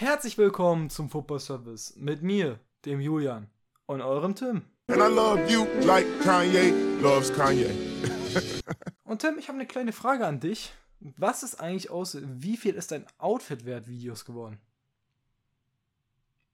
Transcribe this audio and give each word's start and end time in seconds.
Herzlich 0.00 0.38
willkommen 0.38 0.88
zum 0.88 1.10
Football 1.10 1.40
Service 1.40 1.94
mit 1.94 2.22
mir, 2.22 2.58
dem 2.86 3.02
Julian 3.02 3.50
und 3.84 4.00
eurem 4.00 4.34
Tim. 4.34 4.62
And 4.86 4.96
I 4.96 5.14
love 5.14 5.46
you 5.46 5.66
like 5.82 6.06
Kanye 6.22 6.70
loves 7.02 7.30
Kanye. 7.30 7.68
Und 9.04 9.20
Tim, 9.20 9.36
ich 9.38 9.48
habe 9.48 9.58
eine 9.58 9.66
kleine 9.66 9.92
Frage 9.92 10.26
an 10.26 10.40
dich. 10.40 10.72
Was 11.00 11.42
ist 11.42 11.60
eigentlich 11.60 11.90
aus, 11.90 12.16
wie 12.18 12.56
viel 12.56 12.76
ist 12.76 12.92
dein 12.92 13.04
Outfit 13.18 13.66
wert 13.66 13.88
Videos 13.88 14.24
geworden? 14.24 14.58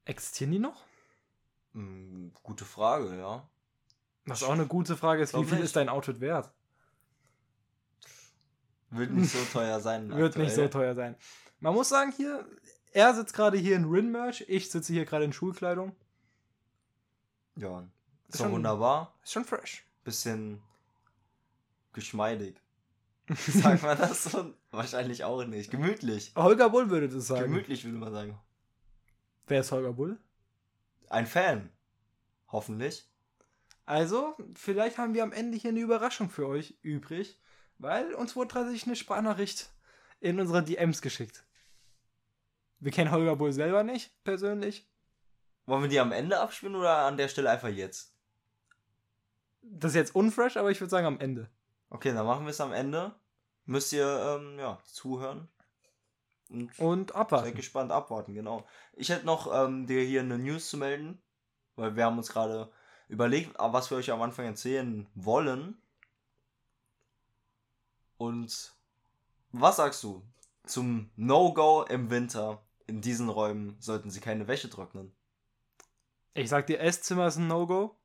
Existieren 0.06 0.50
die 0.50 0.58
noch? 0.58 0.82
Hm, 1.74 2.32
gute 2.42 2.64
Frage, 2.64 3.16
ja. 3.16 3.48
Was 4.24 4.42
auch 4.42 4.54
eine 4.54 4.66
gute 4.66 4.96
Frage 4.96 5.22
ist, 5.22 5.34
wie 5.34 5.44
viel 5.44 5.58
nicht. 5.58 5.66
ist 5.66 5.76
dein 5.76 5.88
Outfit 5.88 6.20
wert? 6.20 6.50
Wird 8.90 9.12
nicht 9.12 9.30
so 9.30 9.38
teuer 9.52 9.78
sein. 9.78 10.10
Wird 10.10 10.36
nicht 10.36 10.52
so 10.52 10.66
teuer 10.66 10.96
sein. 10.96 11.14
Man 11.60 11.74
muss 11.74 11.88
sagen, 11.88 12.12
hier, 12.12 12.44
er 12.96 13.14
sitzt 13.14 13.34
gerade 13.34 13.58
hier 13.58 13.76
in 13.76 13.84
Rin-Merch, 13.84 14.46
ich 14.48 14.70
sitze 14.70 14.90
hier 14.92 15.04
gerade 15.04 15.26
in 15.26 15.32
Schulkleidung. 15.34 15.94
Ja. 17.56 17.86
Ist 18.28 18.38
schon- 18.38 18.52
wunderbar. 18.52 19.14
Ist 19.22 19.32
schon 19.32 19.44
fresh. 19.44 19.84
Bisschen 20.02 20.62
geschmeidig. 21.92 22.56
Sagt 23.36 23.82
man 23.82 23.98
das 23.98 24.24
so? 24.24 24.54
Wahrscheinlich 24.70 25.24
auch 25.24 25.44
nicht. 25.44 25.70
Gemütlich. 25.70 26.32
Holger 26.36 26.70
Bull 26.70 26.88
würde 26.88 27.08
das 27.08 27.26
sagen. 27.26 27.50
Gemütlich 27.50 27.84
würde 27.84 27.98
man 27.98 28.12
sagen. 28.12 28.38
Wer 29.46 29.60
ist 29.60 29.72
Holger 29.72 29.92
Bull? 29.92 30.18
Ein 31.10 31.26
Fan. 31.26 31.70
Hoffentlich. 32.48 33.06
Also, 33.84 34.36
vielleicht 34.54 34.96
haben 34.98 35.12
wir 35.14 35.22
am 35.22 35.32
Ende 35.32 35.58
hier 35.58 35.70
eine 35.70 35.80
Überraschung 35.80 36.30
für 36.30 36.46
euch 36.48 36.76
übrig, 36.82 37.38
weil 37.78 38.14
uns 38.14 38.36
wurde 38.36 38.48
tatsächlich 38.54 38.86
eine 38.86 38.96
Sprachnachricht 38.96 39.70
in 40.20 40.40
unsere 40.40 40.62
DMs 40.64 41.02
geschickt. 41.02 41.44
Wir 42.78 42.92
kennen 42.92 43.10
Holger 43.10 43.36
Bull 43.36 43.52
selber 43.52 43.82
nicht, 43.82 44.12
persönlich. 44.24 44.88
Wollen 45.66 45.82
wir 45.82 45.88
die 45.88 46.00
am 46.00 46.12
Ende 46.12 46.38
abspielen 46.40 46.76
oder 46.76 46.98
an 46.98 47.16
der 47.16 47.28
Stelle 47.28 47.50
einfach 47.50 47.68
jetzt? 47.68 48.14
Das 49.62 49.92
ist 49.92 49.96
jetzt 49.96 50.14
unfresh, 50.14 50.56
aber 50.56 50.70
ich 50.70 50.80
würde 50.80 50.90
sagen 50.90 51.06
am 51.06 51.18
Ende. 51.20 51.50
Okay, 51.90 52.12
dann 52.12 52.26
machen 52.26 52.44
wir 52.44 52.50
es 52.50 52.60
am 52.60 52.72
Ende. 52.72 53.14
Müsst 53.64 53.92
ihr 53.92 54.06
ähm, 54.06 54.58
ja, 54.58 54.78
zuhören. 54.84 55.48
Und 56.48 56.78
Und 56.78 57.08
Seid 57.08 57.16
abwarten. 57.16 57.54
gespannt, 57.54 57.90
abwarten, 57.90 58.34
genau. 58.34 58.64
Ich 58.92 59.08
hätte 59.08 59.26
noch 59.26 59.52
ähm, 59.52 59.86
dir 59.88 60.02
hier 60.02 60.20
eine 60.20 60.38
News 60.38 60.70
zu 60.70 60.76
melden, 60.76 61.20
weil 61.74 61.96
wir 61.96 62.04
haben 62.04 62.18
uns 62.18 62.28
gerade 62.28 62.70
überlegt, 63.08 63.58
ah, 63.58 63.72
was 63.72 63.90
wir 63.90 63.98
euch 63.98 64.12
am 64.12 64.22
Anfang 64.22 64.44
erzählen 64.46 65.08
wollen. 65.14 65.76
Und 68.18 68.74
was 69.50 69.76
sagst 69.76 70.02
du 70.04 70.22
zum 70.64 71.10
No-Go 71.16 71.82
im 71.88 72.10
Winter? 72.10 72.62
In 72.86 73.00
diesen 73.00 73.28
Räumen 73.28 73.76
sollten 73.80 74.10
sie 74.10 74.20
keine 74.20 74.46
Wäsche 74.46 74.70
trocknen. 74.70 75.12
Ich 76.34 76.48
sag 76.48 76.66
dir, 76.66 76.80
Esszimmer 76.80 77.26
ist 77.26 77.36
ein 77.36 77.48
No-Go. 77.48 77.96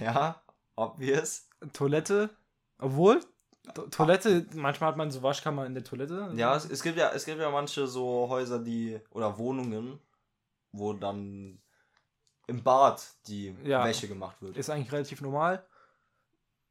Ja, 0.00 0.42
obvious. 0.76 1.48
Toilette, 1.72 2.30
obwohl, 2.78 3.20
To 3.74 3.86
Toilette, 3.88 4.46
manchmal 4.54 4.90
hat 4.90 4.96
man 4.96 5.10
so 5.10 5.22
Waschkammer 5.22 5.66
in 5.66 5.74
der 5.74 5.84
Toilette. 5.84 6.32
Ja, 6.34 6.56
es, 6.56 6.64
es 6.68 6.82
gibt 6.82 6.96
ja, 6.96 7.10
es 7.10 7.24
gibt 7.24 7.38
ja 7.38 7.50
manche 7.50 7.86
so 7.86 8.28
Häuser, 8.28 8.58
die 8.58 8.98
oder 9.10 9.38
Wohnungen, 9.38 10.00
wo 10.72 10.92
dann 10.92 11.60
im 12.46 12.62
Bad 12.62 13.06
die 13.26 13.54
Ja. 13.64 13.84
Wäsche 13.84 14.08
gemacht 14.08 14.40
wird. 14.40 14.56
Ist 14.56 14.70
eigentlich 14.70 14.92
relativ 14.92 15.20
normal. 15.20 15.64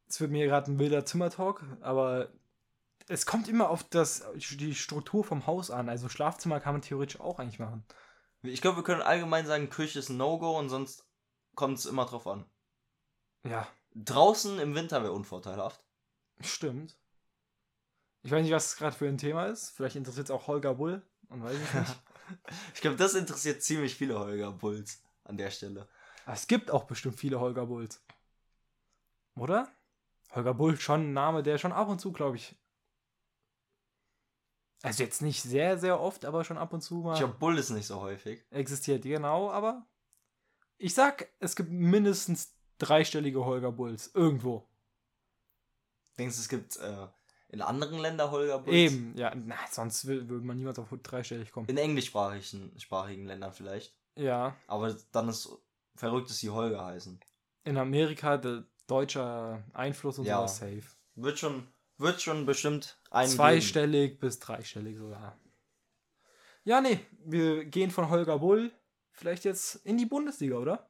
Es 0.07 0.19
wird 0.19 0.31
mir 0.31 0.47
gerade 0.47 0.71
ein 0.71 0.79
wilder 0.79 1.05
Zimmertalk, 1.05 1.63
aber 1.81 2.29
es 3.09 3.25
kommt 3.25 3.47
immer 3.47 3.69
auf 3.69 3.83
das, 3.83 4.23
die 4.35 4.75
Struktur 4.75 5.23
vom 5.23 5.47
Haus 5.47 5.71
an. 5.71 5.89
Also 5.89 6.09
Schlafzimmer 6.09 6.59
kann 6.59 6.75
man 6.75 6.81
theoretisch 6.81 7.19
auch 7.19 7.39
eigentlich 7.39 7.59
machen. 7.59 7.83
Ich 8.43 8.61
glaube, 8.61 8.77
wir 8.77 8.83
können 8.83 9.01
allgemein 9.01 9.45
sagen, 9.45 9.69
Küche 9.69 9.99
ist 9.99 10.09
ein 10.09 10.17
No-Go 10.17 10.57
und 10.57 10.69
sonst 10.69 11.05
kommt 11.55 11.79
es 11.79 11.85
immer 11.85 12.05
drauf 12.05 12.27
an. 12.27 12.45
Ja, 13.43 13.67
Draußen 13.95 14.59
im 14.59 14.75
Winter 14.75 15.01
wäre 15.01 15.13
unvorteilhaft. 15.13 15.83
stimmt. 16.39 16.95
Ich 18.21 18.31
weiß 18.31 18.43
nicht, 18.43 18.53
was 18.53 18.75
gerade 18.75 18.95
für 18.95 19.07
ein 19.07 19.17
Thema 19.17 19.47
ist. 19.47 19.71
Vielleicht 19.71 19.95
interessiert 19.95 20.27
es 20.27 20.31
auch 20.31 20.47
Holger 20.47 20.75
Bull. 20.75 21.01
Man 21.29 21.43
weiß 21.43 21.55
es 21.55 21.73
nicht. 21.73 22.03
Ich 22.75 22.81
glaube, 22.81 22.95
das 22.95 23.15
interessiert 23.15 23.63
ziemlich 23.63 23.95
viele 23.95 24.19
Holger 24.19 24.51
Bulls 24.51 25.01
an 25.23 25.35
der 25.35 25.49
Stelle. 25.49 25.89
Aber 26.25 26.35
es 26.35 26.45
gibt 26.45 26.69
auch 26.69 26.83
bestimmt 26.83 27.15
viele 27.15 27.39
Holger 27.39 27.65
Bulls. 27.65 28.03
Oder? 29.33 29.67
Holger 30.35 30.53
Bull, 30.53 30.79
schon 30.79 31.09
ein 31.09 31.13
Name, 31.13 31.41
der 31.41 31.57
schon 31.57 31.71
ab 31.71 31.87
und 31.87 31.99
zu, 31.99 32.11
glaube 32.11 32.35
ich. 32.35 32.55
Also 34.81 35.03
jetzt 35.03 35.21
nicht 35.21 35.41
sehr, 35.41 35.77
sehr 35.77 35.99
oft, 35.99 36.23
aber 36.25 36.43
schon 36.43 36.57
ab 36.57 36.71
und 36.73 36.81
zu 36.81 36.95
mal 36.95 37.13
Ich 37.13 37.19
glaube, 37.19 37.35
Bull 37.37 37.57
ist 37.57 37.69
nicht 37.69 37.85
so 37.87 37.99
häufig. 37.99 38.43
existiert. 38.51 39.03
Genau, 39.03 39.49
aber 39.51 39.85
ich 40.77 40.93
sag, 40.93 41.27
es 41.39 41.55
gibt 41.55 41.69
mindestens 41.69 42.55
dreistellige 42.77 43.43
Holger 43.43 43.71
Bulls. 43.73 44.11
Irgendwo. 44.13 44.65
Denkst 46.17 46.35
du, 46.35 46.41
es 46.41 46.49
gibt 46.49 46.77
äh, 46.77 47.07
in 47.49 47.61
anderen 47.61 47.99
Ländern 47.99 48.31
Holger 48.31 48.59
Bulls? 48.59 48.75
Eben, 48.75 49.17
ja. 49.17 49.33
Na, 49.35 49.55
sonst 49.69 50.05
würde 50.05 50.33
man 50.35 50.57
niemals 50.57 50.79
auf 50.79 50.87
dreistellig 51.03 51.51
kommen. 51.51 51.67
In 51.67 51.77
englischsprachigen 51.77 52.77
sprachigen 52.79 53.25
Ländern 53.25 53.51
vielleicht. 53.53 53.93
Ja. 54.15 54.55
Aber 54.67 54.95
dann 55.11 55.29
ist 55.29 55.49
verrückt, 55.95 56.29
dass 56.29 56.37
sie 56.37 56.49
Holger 56.49 56.85
heißen. 56.85 57.19
In 57.65 57.77
Amerika 57.77 58.37
der 58.37 58.65
deutscher 58.87 59.63
Einfluss 59.73 60.19
und 60.19 60.25
Ja. 60.25 60.37
sowas 60.37 60.57
safe. 60.57 60.83
Wird 61.15 61.37
schon, 61.39 61.67
wird 61.99 62.21
schon 62.21 62.45
bestimmt 62.45 62.99
ein. 63.11 63.27
Zweistellig 63.27 64.19
bis 64.19 64.39
dreistellig 64.39 64.97
sogar. 64.97 65.37
Ja, 66.63 66.81
nee, 66.81 66.99
wir 67.25 67.65
gehen 67.65 67.91
von 67.91 68.09
Holger 68.09 68.39
Bull 68.39 68.71
vielleicht 69.11 69.43
jetzt 69.43 69.75
in 69.85 69.97
die 69.97 70.05
Bundesliga, 70.05 70.57
oder? 70.57 70.89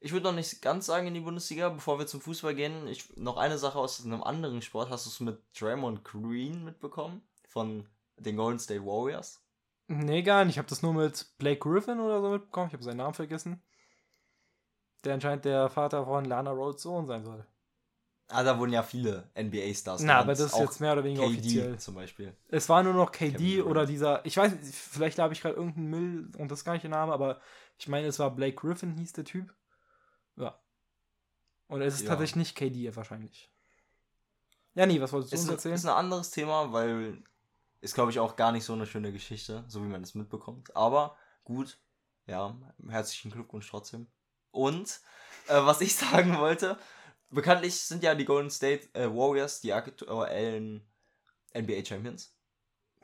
Ich 0.00 0.12
würde 0.12 0.24
noch 0.24 0.34
nicht 0.34 0.60
ganz 0.60 0.84
sagen 0.86 1.06
in 1.06 1.14
die 1.14 1.20
Bundesliga, 1.20 1.70
bevor 1.70 1.98
wir 1.98 2.06
zum 2.06 2.20
Fußball 2.20 2.54
gehen. 2.54 2.86
Ich, 2.88 3.16
noch 3.16 3.38
eine 3.38 3.56
Sache 3.56 3.78
aus 3.78 4.04
einem 4.04 4.22
anderen 4.22 4.60
Sport. 4.60 4.90
Hast 4.90 5.06
du 5.06 5.10
es 5.10 5.20
mit 5.20 5.42
Draymond 5.58 6.04
Green 6.04 6.62
mitbekommen? 6.62 7.26
Von 7.48 7.88
den 8.16 8.36
Golden 8.36 8.58
State 8.58 8.84
Warriors? 8.84 9.42
Nee, 9.86 10.22
gar 10.22 10.44
nicht. 10.44 10.54
Ich 10.54 10.58
habe 10.58 10.68
das 10.68 10.82
nur 10.82 10.92
mit 10.92 11.38
Blake 11.38 11.60
Griffin 11.60 12.00
oder 12.00 12.20
so 12.20 12.28
mitbekommen. 12.30 12.68
Ich 12.68 12.74
habe 12.74 12.84
seinen 12.84 12.98
Namen 12.98 13.14
vergessen. 13.14 13.62
Der 15.04 15.14
anscheinend 15.14 15.46
der 15.46 15.70
Vater 15.70 16.04
von 16.04 16.26
Lana 16.26 16.50
Rhodes 16.50 16.82
Sohn 16.82 17.06
sein 17.06 17.24
soll. 17.24 17.46
Ah, 18.28 18.42
da 18.42 18.58
wurden 18.58 18.72
ja 18.72 18.82
viele 18.82 19.30
NBA-Stars. 19.34 20.02
Na, 20.02 20.18
aber 20.20 20.32
das 20.32 20.40
ist 20.40 20.58
jetzt 20.58 20.80
mehr 20.80 20.92
oder 20.94 21.04
weniger 21.04 21.24
KD 21.24 21.38
offiziell. 21.38 21.78
zum 21.78 21.94
Beispiel. 21.94 22.34
Es 22.48 22.68
war 22.68 22.82
nur 22.82 22.94
noch 22.94 23.12
KD 23.12 23.62
oder 23.62 23.84
dieser, 23.84 24.24
ich 24.24 24.36
weiß 24.36 24.52
vielleicht 24.72 25.18
habe 25.18 25.34
ich 25.34 25.42
gerade 25.42 25.56
irgendeinen 25.56 25.90
Müll 25.90 26.30
und 26.38 26.50
das 26.50 26.60
ist 26.60 26.64
gar 26.64 26.72
nicht 26.72 26.82
der 26.84 26.90
Name, 26.90 27.12
aber 27.12 27.40
ich 27.78 27.86
meine, 27.88 28.06
es 28.06 28.18
war 28.18 28.30
Blake 28.34 28.56
Griffin, 28.56 28.96
hieß 28.96 29.12
der 29.12 29.24
Typ. 29.24 29.54
Ja. 30.36 30.58
Und 31.68 31.82
es 31.82 31.94
ist 31.94 32.02
Ja. 32.02 32.08
tatsächlich 32.08 32.36
nicht 32.36 32.56
KD 32.56 32.96
wahrscheinlich. 32.96 33.50
Ja, 34.74 34.86
nee, 34.86 35.00
was 35.00 35.12
wolltest 35.12 35.32
du 35.32 35.36
Ist, 35.36 35.42
uns 35.42 35.50
erzählen? 35.52 35.74
ist 35.74 35.84
ein 35.84 35.94
anderes 35.94 36.30
Thema, 36.30 36.72
weil 36.72 37.22
ist, 37.80 37.94
glaube 37.94 38.10
ich, 38.10 38.18
auch 38.18 38.36
gar 38.36 38.50
nicht 38.52 38.64
so 38.64 38.72
eine 38.72 38.86
schöne 38.86 39.12
Geschichte, 39.12 39.64
so 39.68 39.82
wie 39.82 39.88
man 39.88 40.02
es 40.02 40.14
mitbekommt. 40.14 40.74
Aber 40.74 41.16
gut, 41.44 41.78
ja, 42.26 42.56
herzlichen 42.88 43.30
Glückwunsch 43.30 43.68
trotzdem. 43.68 44.06
Und 44.50 45.00
äh, 45.48 45.60
was 45.64 45.80
ich 45.82 45.94
sagen 45.96 46.38
wollte, 46.38 46.78
bekanntlich 47.34 47.80
sind 47.80 48.02
ja 48.02 48.14
die 48.14 48.24
Golden 48.24 48.50
State 48.50 48.88
äh, 48.94 49.08
Warriors 49.08 49.60
die 49.60 49.72
aktuellen 49.72 50.86
NBA 51.56 51.84
Champions. 51.84 52.34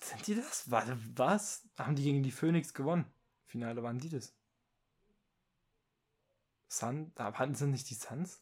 Sind 0.00 0.26
die 0.26 0.34
das? 0.34 0.70
Warte, 0.70 0.98
was? 1.16 1.68
Haben 1.78 1.96
die 1.96 2.02
gegen 2.04 2.22
die 2.22 2.30
Phoenix 2.30 2.72
gewonnen? 2.74 3.04
Finale 3.46 3.82
waren 3.82 3.98
die 3.98 4.08
das? 4.08 4.34
Sun? 6.68 7.12
Hatten 7.16 7.54
sind 7.54 7.72
nicht 7.72 7.90
die 7.90 7.94
Suns? 7.94 8.40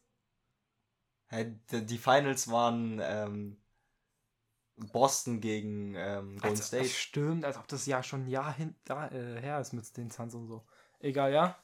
Die 1.31 1.99
Finals 1.99 2.51
waren 2.51 3.01
ähm, 3.03 3.57
Boston 4.77 5.41
gegen 5.41 5.95
ähm, 5.95 6.39
Golden 6.39 6.49
Also, 6.49 6.63
State. 6.63 6.89
Stimmt, 6.89 7.45
als 7.45 7.57
ob 7.57 7.67
das 7.69 7.87
Jahr 7.87 8.03
schon 8.03 8.25
ein 8.25 8.29
Jahr 8.29 8.55
hin, 8.55 8.75
da, 8.85 9.09
äh, 9.09 9.41
her 9.41 9.61
ist 9.61 9.73
mit 9.73 9.97
den 9.97 10.11
Suns 10.11 10.35
und 10.35 10.47
so. 10.47 10.65
Egal, 11.01 11.33
ja? 11.33 11.59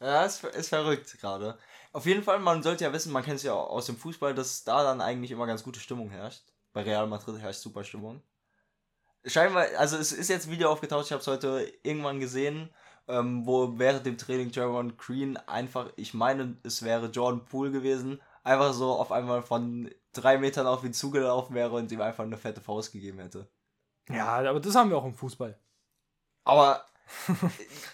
Ja, 0.00 0.24
ist, 0.24 0.44
ist 0.44 0.68
verrückt 0.68 1.18
gerade. 1.20 1.58
Auf 1.92 2.06
jeden 2.06 2.22
Fall, 2.22 2.38
man 2.38 2.62
sollte 2.62 2.84
ja 2.84 2.92
wissen, 2.92 3.12
man 3.12 3.24
kennt 3.24 3.36
es 3.36 3.42
ja 3.42 3.54
aus 3.54 3.86
dem 3.86 3.96
Fußball, 3.96 4.34
dass 4.34 4.64
da 4.64 4.84
dann 4.84 5.00
eigentlich 5.00 5.30
immer 5.30 5.46
ganz 5.46 5.64
gute 5.64 5.80
Stimmung 5.80 6.10
herrscht. 6.10 6.44
Bei 6.72 6.82
Real 6.82 7.06
Madrid 7.06 7.38
herrscht 7.38 7.60
super 7.60 7.82
Stimmung. 7.82 8.22
Scheinbar, 9.24 9.66
also 9.76 9.96
es 9.96 10.12
ist 10.12 10.28
jetzt 10.28 10.46
ein 10.46 10.52
Video 10.52 10.70
aufgetaucht, 10.70 11.06
ich 11.06 11.12
habe 11.12 11.20
es 11.20 11.26
heute 11.26 11.72
irgendwann 11.82 12.20
gesehen, 12.20 12.70
ähm, 13.08 13.46
wo 13.46 13.78
während 13.78 14.06
dem 14.06 14.16
Training 14.16 14.50
Javon 14.50 14.96
Green 14.96 15.36
einfach, 15.36 15.90
ich 15.96 16.14
meine, 16.14 16.56
es 16.62 16.82
wäre 16.82 17.06
Jordan 17.06 17.44
Poole 17.44 17.72
gewesen, 17.72 18.20
einfach 18.44 18.72
so 18.72 18.92
auf 18.92 19.10
einmal 19.10 19.42
von 19.42 19.90
drei 20.12 20.38
Metern 20.38 20.66
auf 20.66 20.84
ihn 20.84 20.92
zugelaufen 20.92 21.54
wäre 21.54 21.74
und 21.74 21.90
ihm 21.90 22.00
einfach 22.00 22.24
eine 22.24 22.36
fette 22.36 22.60
Faust 22.60 22.92
gegeben 22.92 23.18
hätte. 23.18 23.50
Ja, 24.08 24.36
aber 24.36 24.60
das 24.60 24.74
haben 24.74 24.90
wir 24.90 24.96
auch 24.96 25.04
im 25.04 25.14
Fußball. 25.14 25.58
Aber 26.44 26.86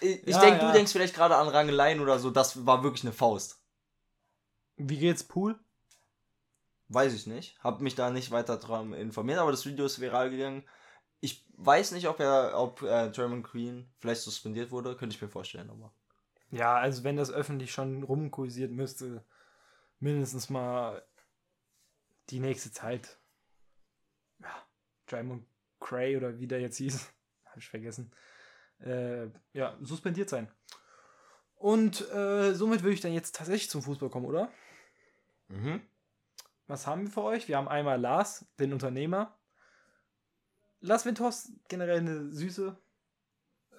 ich, 0.01 0.25
Ja, 0.25 0.39
denke, 0.39 0.59
ja. 0.61 0.67
du 0.67 0.73
denkst 0.73 0.91
vielleicht 0.91 1.15
gerade 1.15 1.35
an 1.35 1.47
Rangeleien 1.47 1.99
oder 1.99 2.19
so, 2.19 2.31
das 2.31 2.65
war 2.65 2.83
wirklich 2.83 3.03
eine 3.03 3.13
Faust. 3.13 3.61
Wie 4.77 4.97
geht's, 4.97 5.23
Pool? 5.23 5.57
Weiß 6.89 7.13
ich 7.13 7.25
nicht. 7.25 7.57
Hab 7.63 7.81
mich 7.81 7.95
da 7.95 8.09
nicht 8.09 8.31
weiter 8.31 8.57
dran 8.57 8.93
informiert, 8.93 9.39
aber 9.39 9.51
das 9.51 9.65
Video 9.65 9.85
ist 9.85 9.99
viral 9.99 10.29
gegangen. 10.29 10.63
Ich 11.21 11.45
weiß 11.57 11.91
nicht, 11.91 12.07
ob 12.07 12.19
er, 12.19 12.53
ob 12.59 12.81
äh, 12.83 13.09
Draymond 13.09 13.43
Green 13.45 13.89
vielleicht 13.97 14.21
suspendiert 14.21 14.69
wurde, 14.71 14.95
könnte 14.95 15.15
ich 15.15 15.21
mir 15.21 15.29
vorstellen, 15.29 15.69
aber. 15.69 15.93
Ja, 16.51 16.75
also 16.77 17.03
wenn 17.03 17.17
das 17.17 17.31
öffentlich 17.31 17.71
schon 17.71 18.03
rumkursiert, 18.03 18.71
müsste 18.71 19.25
mindestens 19.99 20.49
mal 20.49 21.03
die 22.29 22.39
nächste 22.39 22.71
Zeit. 22.71 23.17
Ja, 24.39 24.53
Draymond 25.07 25.45
Cray 25.79 26.17
oder 26.17 26.37
wie 26.39 26.47
der 26.47 26.59
jetzt 26.61 26.77
hieß, 26.77 27.09
habe 27.45 27.59
ich 27.59 27.67
vergessen. 27.67 28.11
Äh, 28.79 29.27
ja, 29.53 29.77
suspendiert 29.81 30.29
sein. 30.29 30.51
Und 31.55 32.01
äh, 32.11 32.53
somit 32.53 32.83
würde 32.83 32.93
ich 32.93 33.01
dann 33.01 33.13
jetzt 33.13 33.35
tatsächlich 33.35 33.69
zum 33.69 33.81
Fußball 33.81 34.09
kommen, 34.09 34.25
oder? 34.25 34.51
Mhm. 35.47 35.81
Was 36.67 36.87
haben 36.87 37.03
wir 37.03 37.11
für 37.11 37.23
euch? 37.23 37.47
Wir 37.47 37.57
haben 37.57 37.67
einmal 37.67 37.99
Lars, 37.99 38.45
den 38.59 38.73
Unternehmer. 38.73 39.37
Lars 40.79 41.05
Windhorst, 41.05 41.51
generell 41.67 41.99
eine 41.99 42.31
süße 42.31 42.77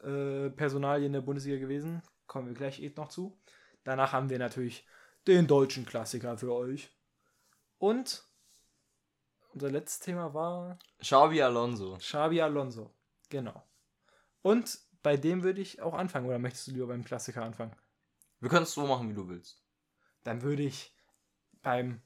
äh, 0.04 0.50
Personalie 0.50 1.06
in 1.06 1.12
der 1.12 1.20
Bundesliga 1.20 1.58
gewesen. 1.58 2.02
Kommen 2.26 2.48
wir 2.48 2.54
gleich 2.54 2.80
eh 2.80 2.92
noch 2.96 3.08
zu. 3.08 3.38
Danach 3.84 4.12
haben 4.12 4.30
wir 4.30 4.38
natürlich 4.38 4.86
den 5.26 5.46
deutschen 5.46 5.86
Klassiker 5.86 6.38
für 6.38 6.52
euch. 6.52 6.90
Und 7.78 8.24
unser 9.52 9.70
letztes 9.70 10.00
Thema 10.00 10.34
war 10.34 10.78
Xabi 11.00 11.42
Alonso. 11.42 11.96
Xabi 11.98 12.40
Alonso. 12.40 12.94
Genau. 13.28 13.66
Und 14.42 14.78
bei 15.06 15.16
dem 15.16 15.44
würde 15.44 15.60
ich 15.60 15.80
auch 15.80 15.94
anfangen. 15.94 16.26
Oder 16.26 16.40
möchtest 16.40 16.66
du 16.66 16.72
lieber 16.72 16.88
beim 16.88 17.04
Klassiker 17.04 17.44
anfangen? 17.44 17.70
Wir 18.40 18.50
können 18.50 18.64
es 18.64 18.72
so 18.74 18.88
machen, 18.88 19.08
wie 19.08 19.14
du 19.14 19.28
willst. 19.28 19.62
Dann 20.24 20.42
würde 20.42 20.64
ich 20.64 20.92
beim, 21.62 22.02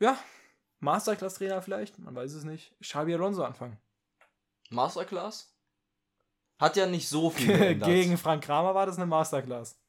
ja, 0.00 0.18
Masterclass-Trainer 0.80 1.62
vielleicht, 1.62 1.98
man 1.98 2.14
weiß 2.14 2.34
es 2.34 2.44
nicht, 2.44 2.78
Xabi 2.82 3.14
Alonso 3.14 3.42
anfangen. 3.42 3.78
Masterclass? 4.68 5.56
Hat 6.58 6.76
ja 6.76 6.84
nicht 6.84 7.08
so 7.08 7.30
viel 7.30 7.46
geändert. 7.56 7.88
Gegen 7.88 8.18
Frank 8.18 8.44
Kramer 8.44 8.74
war 8.74 8.84
das 8.84 8.96
eine 8.96 9.06
Masterclass. 9.06 9.80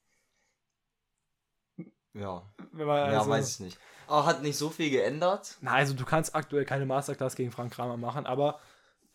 Ja. 2.14 2.50
Man 2.72 2.88
ja, 2.88 3.20
also- 3.20 3.30
weiß 3.30 3.50
ich 3.56 3.60
nicht. 3.60 3.78
Aber 4.08 4.26
hat 4.26 4.42
nicht 4.42 4.56
so 4.58 4.70
viel 4.70 4.90
geändert. 4.90 5.58
Na, 5.60 5.74
also 5.74 5.94
du 5.94 6.06
kannst 6.06 6.34
aktuell 6.34 6.64
keine 6.64 6.86
Masterclass 6.86 7.36
gegen 7.36 7.52
Frank 7.52 7.74
Kramer 7.74 7.98
machen, 7.98 8.26
aber 8.26 8.62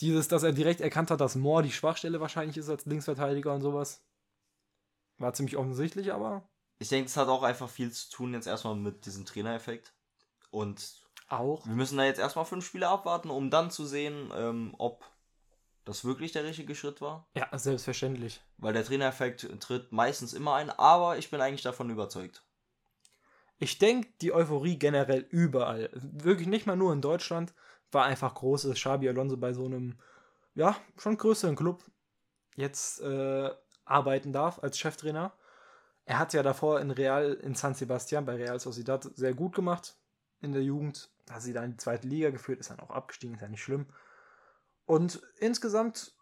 dieses, 0.01 0.29
dass 0.29 0.43
er 0.43 0.53
direkt 0.53 0.81
erkannt 0.81 1.11
hat, 1.11 1.21
dass 1.21 1.37
Moore 1.37 1.63
die 1.63 1.73
Schwachstelle 1.73 2.21
wahrscheinlich 2.21 2.57
ist 2.57 2.69
als 2.69 2.87
Linksverteidiger 2.87 3.55
und 3.55 3.63
sowas, 3.63 4.03
war 5.19 5.33
ziemlich 5.35 5.57
offensichtlich, 5.57 6.13
aber 6.13 6.49
Ich 6.79 6.89
denke, 6.89 7.07
das 7.07 7.17
hat 7.17 7.29
auch 7.29 7.43
einfach 7.43 7.69
viel 7.69 7.93
zu 7.93 8.11
tun 8.11 8.35
jetzt 8.35 8.47
erstmal 8.47 8.75
mit 8.75 9.07
diesem 9.07 9.27
Trainereffekt. 9.27 9.93
Und 10.51 11.01
auch. 11.29 11.67
wir 11.67 11.75
müssen 11.75 11.99
da 11.99 12.05
jetzt 12.05 12.19
erstmal 12.19 12.45
fünf 12.45 12.67
Spiele 12.67 12.89
abwarten, 12.89 13.31
um 13.31 13.51
dann 13.51 13.71
zu 13.71 13.87
sehen, 13.87 14.33
ähm, 14.35 14.75
ob 14.79 15.05
das 15.85 16.05
wirklich 16.05 16.33
der 16.33 16.45
richtige 16.45 16.75
Schritt 16.75 17.01
war. 17.01 17.29
Ja, 17.35 17.57
selbstverständlich. 17.57 18.41
Weil 18.59 18.73
der 18.73 18.85
Trainereffekt 18.85 19.49
tritt 19.61 19.93
meistens 19.93 20.33
immer 20.33 20.55
ein, 20.55 20.71
aber 20.71 21.19
ich 21.19 21.31
bin 21.31 21.41
eigentlich 21.41 21.63
davon 21.63 21.91
überzeugt. 21.91 22.45
Ich 23.59 23.79
denke, 23.79 24.09
die 24.23 24.33
Euphorie 24.33 24.79
generell 24.79 25.27
überall, 25.31 25.91
wirklich 25.93 26.49
nicht 26.49 26.67
mal 26.67 26.77
nur 26.77 26.93
in 26.93 27.03
Deutschland, 27.03 27.53
war 27.93 28.05
einfach 28.05 28.35
groß, 28.35 28.63
dass 28.63 28.79
Xabi 28.79 29.09
Alonso 29.09 29.37
bei 29.37 29.53
so 29.53 29.65
einem, 29.65 29.99
ja, 30.55 30.77
schon 30.97 31.17
größeren 31.17 31.57
Club 31.57 31.85
jetzt 32.57 33.01
äh, 33.01 33.51
arbeiten 33.85 34.33
darf 34.33 34.63
als 34.63 34.79
Cheftrainer. 34.79 35.33
Er 36.05 36.19
hat 36.19 36.33
ja 36.33 36.43
davor 36.43 36.81
in 36.81 36.91
Real, 36.91 37.35
in 37.35 37.55
San 37.55 37.75
Sebastian 37.75 38.25
bei 38.25 38.37
Real 38.37 38.59
Sociedad 38.59 39.05
sehr 39.17 39.35
gut 39.35 39.55
gemacht 39.55 39.97
in 40.41 40.53
der 40.53 40.63
Jugend. 40.63 41.11
Hat 41.31 41.43
sie 41.43 41.53
dann 41.53 41.65
in 41.65 41.71
die 41.73 41.77
zweite 41.77 42.09
Liga 42.09 42.31
geführt, 42.31 42.61
ist 42.61 42.71
dann 42.71 42.81
auch 42.81 42.91
abgestiegen, 42.91 43.37
ist 43.37 43.43
ja 43.43 43.49
nicht 43.49 43.63
schlimm. 43.63 43.87
Und 44.87 45.23
insgesamt 45.39 46.13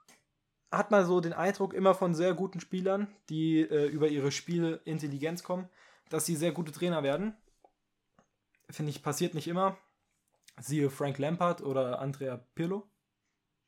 hat 0.70 0.91
man 0.91 1.06
so 1.06 1.20
den 1.20 1.32
Eindruck 1.32 1.73
immer 1.73 1.94
von 1.94 2.15
sehr 2.15 2.35
guten 2.35 2.61
Spielern, 2.61 3.09
die 3.31 3.61
äh, 3.61 3.87
über 3.87 4.09
ihre 4.09 4.31
Spielintelligenz 4.31 5.43
kommen, 5.43 5.69
dass 6.11 6.26
sie 6.26 6.37
sehr 6.37 6.53
gute 6.53 6.73
Trainer 6.73 7.03
werden. 7.03 7.35
Finde 8.69 8.91
ich, 8.91 9.03
passiert 9.03 9.32
nicht 9.35 9.49
immer. 9.49 9.79
Siehe 10.60 10.90
Frank 10.90 11.19
Lampard 11.19 11.62
oder 11.62 11.99
Andrea 12.00 12.37
Pirlo. 12.55 12.88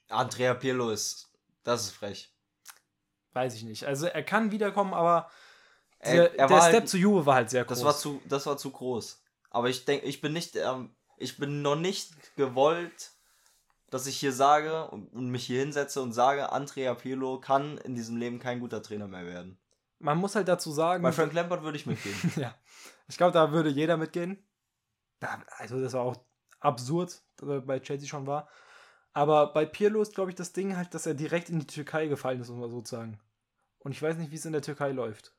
Andrea 0.08 0.54
Pirlo 0.54 0.90
ist, 0.90 1.32
das 1.62 1.82
ist 1.84 1.90
frech. 1.92 2.34
Weiß 3.32 3.54
ich 3.54 3.62
nicht. 3.62 3.84
Also 3.86 4.06
er 4.06 4.22
kann 4.24 4.50
wiederkommen, 4.50 4.92
aber 4.92 5.30
Er- 6.00 6.12
der, 6.14 6.30
er 6.38 6.46
der 6.48 6.50
war 6.50 6.62
Step 6.68 6.80
halt- 6.80 6.88
zu 6.88 6.98
Juve 6.98 7.26
war 7.26 7.36
halt 7.36 7.50
sehr 7.50 7.64
groß. 7.64 7.78
Das 7.78 7.84
war 7.84 7.96
zu, 7.96 8.20
das 8.28 8.46
war 8.46 8.56
zu 8.56 8.70
groß. 8.70 9.22
Aber 9.50 9.68
ich 9.68 9.84
denke, 9.84 10.06
ich 10.06 10.20
bin 10.20 10.32
nicht, 10.32 10.56
ähm, 10.56 10.94
ich 11.16 11.36
bin 11.36 11.62
noch 11.62 11.76
nicht 11.76 12.12
gewollt, 12.36 13.12
dass 13.90 14.06
ich 14.06 14.16
hier 14.18 14.32
sage 14.32 14.88
und, 14.88 15.12
und 15.12 15.30
mich 15.30 15.44
hier 15.46 15.60
hinsetze 15.60 16.00
und 16.02 16.12
sage, 16.12 16.50
Andrea 16.52 16.94
Pirlo 16.94 17.40
kann 17.40 17.78
in 17.78 17.94
diesem 17.94 18.16
Leben 18.16 18.38
kein 18.38 18.60
guter 18.60 18.82
Trainer 18.82 19.06
mehr 19.08 19.26
werden. 19.26 19.60
Man 19.98 20.18
muss 20.18 20.34
halt 20.34 20.48
dazu 20.48 20.72
sagen, 20.72 21.02
Bei 21.02 21.12
Frank 21.12 21.32
Lampard 21.34 21.62
würde 21.62 21.76
ich 21.76 21.86
mitgehen. 21.86 22.14
ja, 22.36 22.54
ich 23.06 23.16
glaube, 23.16 23.32
da 23.32 23.52
würde 23.52 23.68
jeder 23.70 23.96
mitgehen. 23.96 24.44
Da- 25.20 25.42
Also 25.58 25.80
das 25.80 25.92
war 25.92 26.02
auch 26.02 26.16
absurd, 26.60 27.22
dass 27.36 27.48
er 27.48 27.60
bei 27.60 27.80
Chelsea 27.80 28.08
schon 28.08 28.26
war. 28.26 28.48
Aber 29.12 29.52
bei 29.52 29.66
Pirlo 29.66 30.00
ist, 30.02 30.14
glaube 30.14 30.30
ich, 30.30 30.36
das 30.36 30.52
Ding 30.52 30.76
halt, 30.76 30.94
dass 30.94 31.06
er 31.06 31.14
direkt 31.14 31.50
in 31.50 31.58
die 31.60 31.66
Türkei 31.66 32.06
gefallen 32.06 32.40
ist, 32.40 32.48
muss 32.48 32.58
man 32.60 32.70
so 32.70 32.84
sagen. 32.84 33.18
Und 33.80 33.92
ich 33.92 34.00
weiß 34.02 34.16
nicht, 34.18 34.30
wie 34.30 34.36
es 34.36 34.44
in 34.44 34.52
der 34.52 34.62
Türkei 34.62 34.92
läuft. 34.92 35.34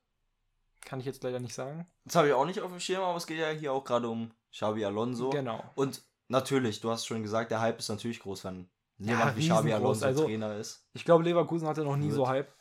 Kann 0.83 0.99
ich 0.99 1.05
jetzt 1.05 1.23
leider 1.23 1.39
nicht 1.39 1.53
sagen. 1.53 1.87
Das 2.05 2.15
habe 2.15 2.27
ich 2.27 2.33
auch 2.33 2.45
nicht 2.45 2.59
auf 2.59 2.71
dem 2.71 2.79
Schirm, 2.79 3.03
aber 3.03 3.15
es 3.15 3.27
geht 3.27 3.37
ja 3.39 3.49
hier 3.49 3.71
auch 3.71 3.83
gerade 3.83 4.09
um 4.09 4.31
Xabi 4.51 4.83
Alonso. 4.83 5.29
Genau. 5.29 5.63
Und 5.75 6.01
natürlich, 6.27 6.81
du 6.81 6.89
hast 6.89 7.05
schon 7.05 7.21
gesagt, 7.21 7.51
der 7.51 7.61
Hype 7.61 7.79
ist 7.79 7.89
natürlich 7.89 8.19
groß, 8.19 8.43
wenn 8.45 8.67
jemand 8.97 9.37
wie. 9.37 9.47
Xabi 9.47 9.71
Alonso 9.73 10.05
Also- 10.05 10.25
Trainer 10.25 10.55
ist. 10.57 10.85
Ich 10.93 11.05
glaube, 11.05 11.23
Leverkusen 11.23 11.67
hatte 11.67 11.83
noch 11.83 11.95
nie 11.97 12.07
Wird. 12.07 12.15
so 12.15 12.27
Hype 12.27 12.51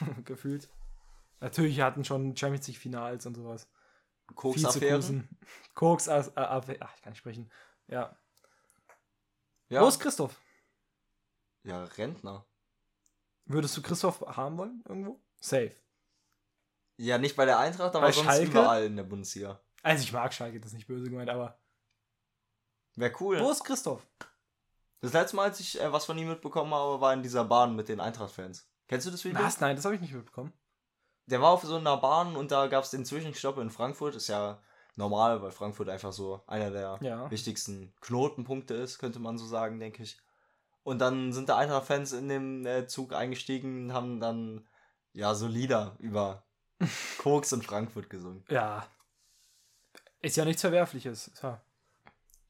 gefühlt. 0.24 0.68
Natürlich 1.40 1.80
hatten 1.80 2.04
schon 2.04 2.36
Champions 2.36 2.68
League 2.68 2.76
Finals 2.76 3.24
und 3.24 3.34
sowas. 3.34 3.66
Koks-Affären. 4.34 4.98
Vizekusen. 5.02 5.38
Koks, 5.74 6.06
äh, 6.08 6.20
äh, 6.20 6.26
ach, 6.36 6.62
ich 6.68 7.02
kann 7.02 7.12
nicht 7.12 7.18
sprechen. 7.18 7.50
Ja. 7.90 8.16
Ja. 9.68 9.82
Wo 9.82 9.88
ist 9.88 10.00
Christoph? 10.00 10.40
ja, 11.64 11.84
Rentner. 11.84 12.46
Würdest 13.44 13.76
du 13.76 13.82
Christoph 13.82 14.20
haben 14.22 14.56
wollen 14.56 14.82
irgendwo? 14.88 15.20
Safe. 15.40 15.74
Ja, 16.96 17.18
nicht 17.18 17.36
bei 17.36 17.44
der 17.44 17.58
Eintracht, 17.58 17.94
aber 17.94 18.06
Bei 18.06 18.12
sonst 18.12 18.26
Schalke? 18.26 18.50
überall 18.50 18.84
in 18.84 18.96
der 18.96 19.04
Bundesliga. 19.04 19.60
Also 19.82 20.02
ich 20.04 20.12
mag 20.12 20.32
Schalke, 20.32 20.60
das 20.60 20.70
ist 20.70 20.76
nicht 20.76 20.86
böse 20.86 21.08
gemeint, 21.10 21.30
aber. 21.30 21.58
Wäre 22.96 23.12
cool. 23.20 23.40
Wo 23.40 23.50
ist 23.50 23.64
Christoph? 23.64 24.06
Das 25.00 25.12
letzte 25.12 25.36
Mal, 25.36 25.44
als 25.44 25.60
ich 25.60 25.80
äh, 25.80 25.92
was 25.92 26.04
von 26.04 26.18
ihm 26.18 26.28
mitbekommen 26.28 26.72
habe, 26.74 27.00
war 27.00 27.12
in 27.14 27.22
dieser 27.22 27.44
Bahn 27.44 27.74
mit 27.74 27.88
den 27.88 28.00
Eintracht-Fans. 28.00 28.68
Kennst 28.86 29.06
du 29.06 29.10
das 29.10 29.24
Video? 29.24 29.40
Was? 29.40 29.60
Nein, 29.60 29.76
das 29.76 29.84
habe 29.84 29.94
ich 29.94 30.00
nicht 30.00 30.12
mitbekommen. 30.12 30.52
Der 31.26 31.40
war 31.40 31.50
auf 31.50 31.62
so 31.62 31.76
einer 31.76 31.96
Bahn 31.96 32.36
und 32.36 32.50
da 32.50 32.66
gab 32.66 32.84
es 32.84 32.90
den 32.90 33.04
Zwischenstopp 33.06 33.58
in 33.58 33.70
Frankfurt. 33.70 34.14
Ist 34.14 34.28
ja 34.28 34.62
normal, 35.00 35.42
weil 35.42 35.50
Frankfurt 35.50 35.88
einfach 35.88 36.12
so 36.12 36.42
einer 36.46 36.70
der 36.70 36.98
Ja. 37.02 37.28
wichtigsten 37.30 37.92
Knotenpunkte 38.00 38.74
ist, 38.74 38.98
könnte 38.98 39.18
man 39.18 39.36
so 39.38 39.46
sagen, 39.46 39.80
denke 39.80 40.04
ich. 40.04 40.18
Und 40.84 41.00
dann 41.00 41.32
sind 41.32 41.48
da 41.48 41.56
Eintracht-Fans 41.58 42.12
in 42.12 42.28
den 42.28 42.64
äh, 42.66 42.86
Zug 42.86 43.12
eingestiegen 43.12 43.86
und 43.86 43.92
haben 43.92 44.20
dann 44.20 44.66
ja 45.12 45.34
so 45.34 45.46
Lieder 45.46 45.96
über 45.98 46.44
Koks 47.18 47.52
in 47.52 47.62
Frankfurt 47.62 48.08
gesungen. 48.08 48.44
Ja. 48.48 48.86
Ist 50.22 50.36
ja 50.36 50.44
nichts 50.44 50.60
Verwerfliches. 50.62 51.30
Ja. 51.42 51.60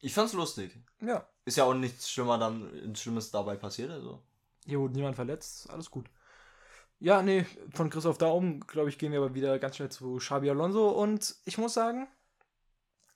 Ich 0.00 0.12
fand's 0.14 0.32
lustig. 0.32 0.76
ja. 1.00 1.26
Ist 1.46 1.56
ja 1.56 1.64
auch 1.64 1.74
nichts 1.74 2.10
schlimmer 2.10 2.38
dann, 2.38 2.94
Schlimmes 2.94 3.30
dabei 3.30 3.56
passiert, 3.56 3.90
also. 3.90 4.22
Hier 4.66 4.78
wurde 4.78 4.94
niemand 4.94 5.16
verletzt, 5.16 5.68
alles 5.70 5.90
gut. 5.90 6.06
Ja, 7.00 7.22
nee, 7.22 7.46
von 7.72 7.88
Christoph 7.90 8.18
da 8.18 8.28
um, 8.28 8.60
glaube 8.60 8.90
ich, 8.90 8.98
gehen 8.98 9.10
wir 9.10 9.20
aber 9.20 9.34
wieder 9.34 9.58
ganz 9.58 9.76
schnell 9.76 9.88
zu 9.88 10.16
Xabi 10.18 10.50
Alonso. 10.50 10.90
Und 10.90 11.34
ich 11.46 11.56
muss 11.58 11.72
sagen, 11.74 12.06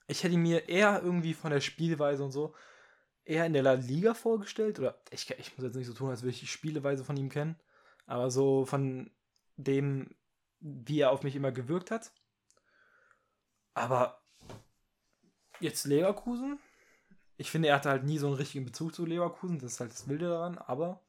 ich 0.07 0.23
hätte 0.23 0.37
mir 0.37 0.69
eher 0.69 1.01
irgendwie 1.03 1.33
von 1.33 1.51
der 1.51 1.61
Spielweise 1.61 2.23
und 2.23 2.31
so 2.31 2.53
eher 3.25 3.45
in 3.45 3.53
der 3.53 3.63
La 3.63 3.73
Liga 3.73 4.13
vorgestellt. 4.13 4.79
Oder 4.79 5.01
ich, 5.09 5.29
ich 5.31 5.57
muss 5.57 5.65
jetzt 5.65 5.75
nicht 5.75 5.87
so 5.87 5.93
tun, 5.93 6.09
als 6.09 6.21
würde 6.21 6.31
ich 6.31 6.39
die 6.39 6.47
Spielweise 6.47 7.03
von 7.03 7.17
ihm 7.17 7.29
kennen. 7.29 7.59
Aber 8.05 8.29
so 8.29 8.65
von 8.65 9.11
dem, 9.57 10.15
wie 10.59 10.99
er 10.99 11.11
auf 11.11 11.23
mich 11.23 11.35
immer 11.35 11.51
gewirkt 11.51 11.91
hat. 11.91 12.11
Aber 13.73 14.21
jetzt 15.59 15.85
Leverkusen. 15.85 16.59
Ich 17.37 17.51
finde, 17.51 17.67
er 17.69 17.75
hatte 17.75 17.89
halt 17.89 18.03
nie 18.03 18.17
so 18.17 18.27
einen 18.27 18.35
richtigen 18.35 18.65
Bezug 18.65 18.93
zu 18.93 19.05
Leverkusen. 19.05 19.59
Das 19.59 19.73
ist 19.73 19.79
halt 19.79 19.91
das 19.91 20.07
Wilde 20.07 20.29
daran. 20.29 20.57
Aber 20.57 21.01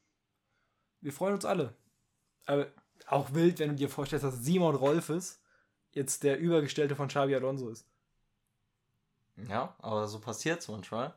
wir 1.01 1.13
freuen 1.13 1.35
uns 1.35 1.45
alle. 1.45 1.75
Aber 2.45 2.67
auch 3.05 3.33
wild, 3.33 3.59
wenn 3.59 3.69
du 3.69 3.75
dir 3.75 3.89
vorstellst, 3.89 4.25
dass 4.25 4.43
Simon 4.43 4.75
Rolfes 4.75 5.41
jetzt 5.91 6.23
der 6.23 6.39
Übergestellte 6.39 6.95
von 6.95 7.07
Xabi 7.07 7.35
Alonso 7.35 7.69
ist. 7.69 7.87
Ja, 9.49 9.75
aber 9.79 10.07
so 10.07 10.19
passiert's 10.19 10.67
manchmal. 10.67 11.13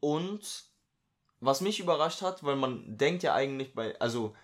Und 0.00 0.64
was 1.40 1.60
mich 1.60 1.80
überrascht 1.80 2.22
hat, 2.22 2.42
weil 2.42 2.56
man 2.56 2.96
denkt 2.96 3.22
ja 3.22 3.34
eigentlich 3.34 3.74
bei, 3.74 3.98
also 4.00 4.34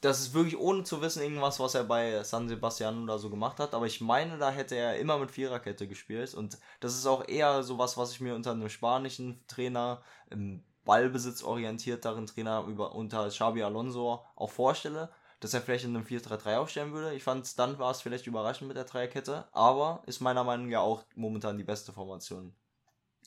das 0.00 0.20
ist 0.20 0.34
wirklich 0.34 0.58
ohne 0.58 0.84
zu 0.84 1.00
wissen 1.00 1.22
irgendwas, 1.22 1.60
was 1.60 1.74
er 1.74 1.84
bei 1.84 2.22
San 2.24 2.48
Sebastian 2.48 3.04
oder 3.04 3.18
so 3.18 3.30
gemacht 3.30 3.58
hat, 3.58 3.74
aber 3.74 3.86
ich 3.86 4.00
meine, 4.00 4.36
da 4.38 4.50
hätte 4.50 4.74
er 4.74 4.98
immer 4.98 5.18
mit 5.18 5.30
Viererkette 5.30 5.88
gespielt 5.88 6.34
und 6.34 6.58
das 6.80 6.94
ist 6.94 7.06
auch 7.06 7.26
eher 7.26 7.62
sowas, 7.62 7.96
was 7.96 8.12
ich 8.12 8.20
mir 8.20 8.34
unter 8.34 8.52
einem 8.52 8.68
spanischen 8.68 9.42
Trainer 9.46 10.02
ähm, 10.30 10.62
ballbesitzorientierteren 10.84 12.26
Trainer 12.26 12.64
über, 12.68 12.94
unter 12.94 13.28
Xabi 13.28 13.62
Alonso 13.62 14.24
auch 14.36 14.50
vorstelle, 14.50 15.10
dass 15.44 15.52
er 15.52 15.60
vielleicht 15.60 15.84
in 15.84 15.94
einem 15.94 16.06
4-3-3 16.06 16.56
aufstellen 16.56 16.92
würde. 16.94 17.14
Ich 17.14 17.22
fand, 17.22 17.58
dann 17.58 17.78
war 17.78 17.90
es 17.90 18.00
vielleicht 18.00 18.26
überraschend 18.26 18.66
mit 18.66 18.78
der 18.78 18.84
Dreierkette, 18.84 19.46
aber 19.52 20.02
ist 20.06 20.20
meiner 20.20 20.42
Meinung 20.42 20.70
nach 20.70 20.80
auch 20.80 21.04
momentan 21.16 21.58
die 21.58 21.64
beste 21.64 21.92
Formation 21.92 22.54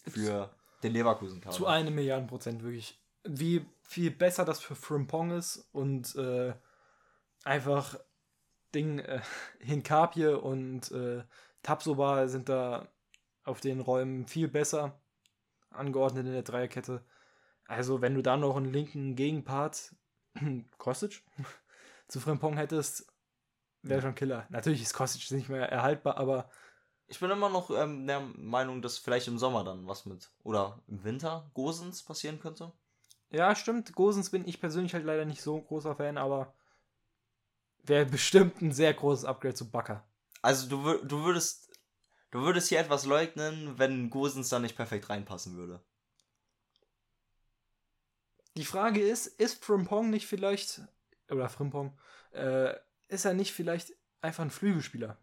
für 0.07 0.49
den 0.81 0.93
Leverkusen-Kader. 0.93 1.55
Zu 1.55 1.67
einem 1.67 1.93
Milliarden 1.93 2.25
Prozent, 2.25 2.63
wirklich. 2.63 2.99
Wie 3.23 3.63
viel 3.83 4.09
besser 4.09 4.45
das 4.45 4.59
für 4.59 4.73
Frimpong 4.73 5.29
ist 5.29 5.69
und 5.73 6.15
äh, 6.15 6.55
einfach 7.43 7.99
Ding, 8.73 8.97
äh, 8.97 9.21
Hinkapie 9.59 10.25
und 10.25 10.91
äh, 10.91 11.23
Tapsoba 11.61 12.27
sind 12.27 12.49
da 12.49 12.87
auf 13.43 13.61
den 13.61 13.79
Räumen 13.79 14.25
viel 14.25 14.47
besser 14.47 14.99
angeordnet 15.69 16.25
in 16.25 16.33
der 16.33 16.41
Dreierkette. 16.41 17.05
Also, 17.67 18.01
wenn 18.01 18.15
du 18.15 18.23
da 18.23 18.37
noch 18.37 18.55
einen 18.55 18.73
linken 18.73 19.15
Gegenpart, 19.15 19.93
Kostic, 20.79 21.21
zu 22.07 22.19
Frimpong 22.19 22.57
hättest, 22.57 23.07
wäre 23.81 24.01
schon 24.01 24.15
Killer. 24.15 24.45
Natürlich 24.49 24.81
ist 24.81 24.93
Kostic 24.93 25.29
nicht 25.31 25.49
mehr 25.49 25.69
erhaltbar, 25.71 26.17
aber 26.17 26.49
Ich 27.07 27.19
bin 27.19 27.29
immer 27.31 27.49
noch 27.49 27.69
ähm, 27.69 28.07
der 28.07 28.21
Meinung, 28.21 28.81
dass 28.81 28.97
vielleicht 28.97 29.27
im 29.27 29.37
Sommer 29.39 29.63
dann 29.63 29.87
was 29.87 30.05
mit, 30.05 30.31
oder 30.43 30.81
im 30.87 31.03
Winter 31.03 31.49
Gosens 31.53 32.03
passieren 32.03 32.39
könnte. 32.39 32.71
ja, 33.29 33.55
stimmt. 33.55 33.93
Gosens 33.95 34.29
bin 34.29 34.47
ich 34.47 34.59
persönlich 34.59 34.93
halt 34.93 35.05
leider 35.05 35.25
nicht 35.25 35.41
so 35.41 35.55
ein 35.57 35.65
großer 35.65 35.95
Fan, 35.95 36.17
aber 36.17 36.53
wäre 37.83 38.05
bestimmt 38.05 38.61
ein 38.61 38.71
sehr 38.71 38.93
großes 38.93 39.25
Upgrade 39.25 39.55
zu 39.55 39.69
Bakker. 39.71 40.05
Also 40.41 40.67
du, 40.67 41.05
du 41.05 41.23
würdest 41.25 41.69
du 42.31 42.41
würdest 42.41 42.69
hier 42.69 42.79
etwas 42.79 43.05
leugnen, 43.05 43.77
wenn 43.79 44.09
Gosens 44.09 44.49
da 44.49 44.59
nicht 44.59 44.75
perfekt 44.75 45.09
reinpassen 45.09 45.55
würde. 45.57 45.83
Die 48.57 48.65
Frage 48.65 48.99
ist, 49.01 49.27
ist 49.27 49.63
Frimpong 49.63 50.09
nicht 50.09 50.27
vielleicht, 50.27 50.81
oder 51.29 51.49
Frimpong, 51.49 51.97
äh, 52.31 52.73
ist 53.07 53.25
er 53.25 53.33
nicht 53.33 53.53
vielleicht 53.53 53.93
einfach 54.21 54.43
ein 54.43 54.51
Flügelspieler? 54.51 55.17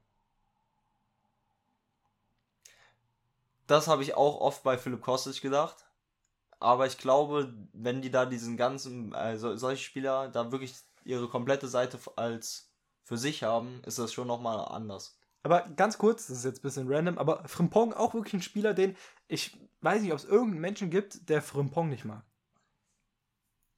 Das 3.66 3.88
habe 3.88 4.02
ich 4.02 4.14
auch 4.14 4.40
oft 4.40 4.62
bei 4.62 4.76
Philipp 4.76 5.00
Kostic 5.00 5.40
gedacht. 5.40 5.86
Aber 6.60 6.86
ich 6.86 6.98
glaube, 6.98 7.52
wenn 7.72 8.02
die 8.02 8.10
da 8.10 8.26
diesen 8.26 8.56
ganzen, 8.56 9.14
also 9.14 9.56
solche 9.56 9.84
Spieler 9.84 10.28
da 10.28 10.52
wirklich 10.52 10.74
ihre 11.04 11.28
komplette 11.28 11.68
Seite 11.68 11.98
als 12.16 12.70
für 13.02 13.18
sich 13.18 13.42
haben, 13.42 13.82
ist 13.84 13.98
das 13.98 14.12
schon 14.12 14.26
nochmal 14.26 14.64
anders. 14.68 15.18
Aber 15.42 15.60
ganz 15.76 15.98
kurz, 15.98 16.26
das 16.26 16.38
ist 16.38 16.44
jetzt 16.44 16.60
ein 16.60 16.62
bisschen 16.62 16.90
random, 16.90 17.18
aber 17.18 17.46
Frimpong 17.46 17.92
auch 17.92 18.14
wirklich 18.14 18.34
ein 18.34 18.42
Spieler, 18.42 18.72
den 18.72 18.96
ich 19.28 19.58
weiß 19.82 20.00
nicht, 20.00 20.12
ob 20.12 20.18
es 20.18 20.24
irgendeinen 20.24 20.60
Menschen 20.60 20.90
gibt, 20.90 21.28
der 21.28 21.42
Frimpong 21.42 21.90
nicht 21.90 22.06
mag. 22.06 22.24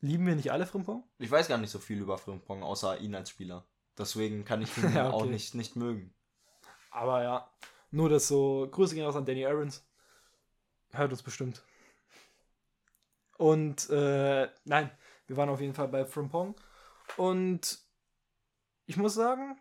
Lieben 0.07 0.27
wir 0.27 0.37
nicht 0.37 0.53
alle 0.53 0.67
Frimpong? 0.67 1.03
Ich 1.19 1.31
weiß 1.31 1.49
gar 1.49 1.59
nicht 1.59 1.71
so 1.71 1.81
viel 1.81 2.01
über 2.01 2.17
Frimpong, 2.17 2.63
außer 2.63 3.01
ihn 3.01 3.15
als 3.15 3.31
Spieler. 3.31 3.67
Deswegen 3.99 4.45
kann 4.45 4.63
ich 4.63 4.77
ihn 4.79 4.95
Ja, 4.95 5.11
auch 5.11 5.23
okay. 5.23 5.31
nicht, 5.31 5.55
nicht 5.55 5.75
mögen. 5.75 6.15
Aber 6.93 7.23
ja, 7.25 7.51
nur 7.91 8.09
das 8.09 8.29
so, 8.29 8.69
Grüße 8.71 8.95
gehen 8.95 9.05
raus 9.05 9.17
an 9.17 9.27
Danny 9.27 9.45
Aarons. 9.45 9.85
Hört 10.93 11.11
uns 11.11 11.23
bestimmt. 11.23 11.63
Und, 13.37 13.91
äh, 13.91 14.49
nein, 14.65 14.91
wir 15.27 15.37
waren 15.37 15.49
auf 15.49 15.61
jeden 15.61 15.75
Fall 15.75 15.89
bei 15.89 16.05
Frimpong. 16.05 16.55
Und 17.17 17.79
ich 18.87 18.97
muss 18.97 19.15
sagen, 19.15 19.59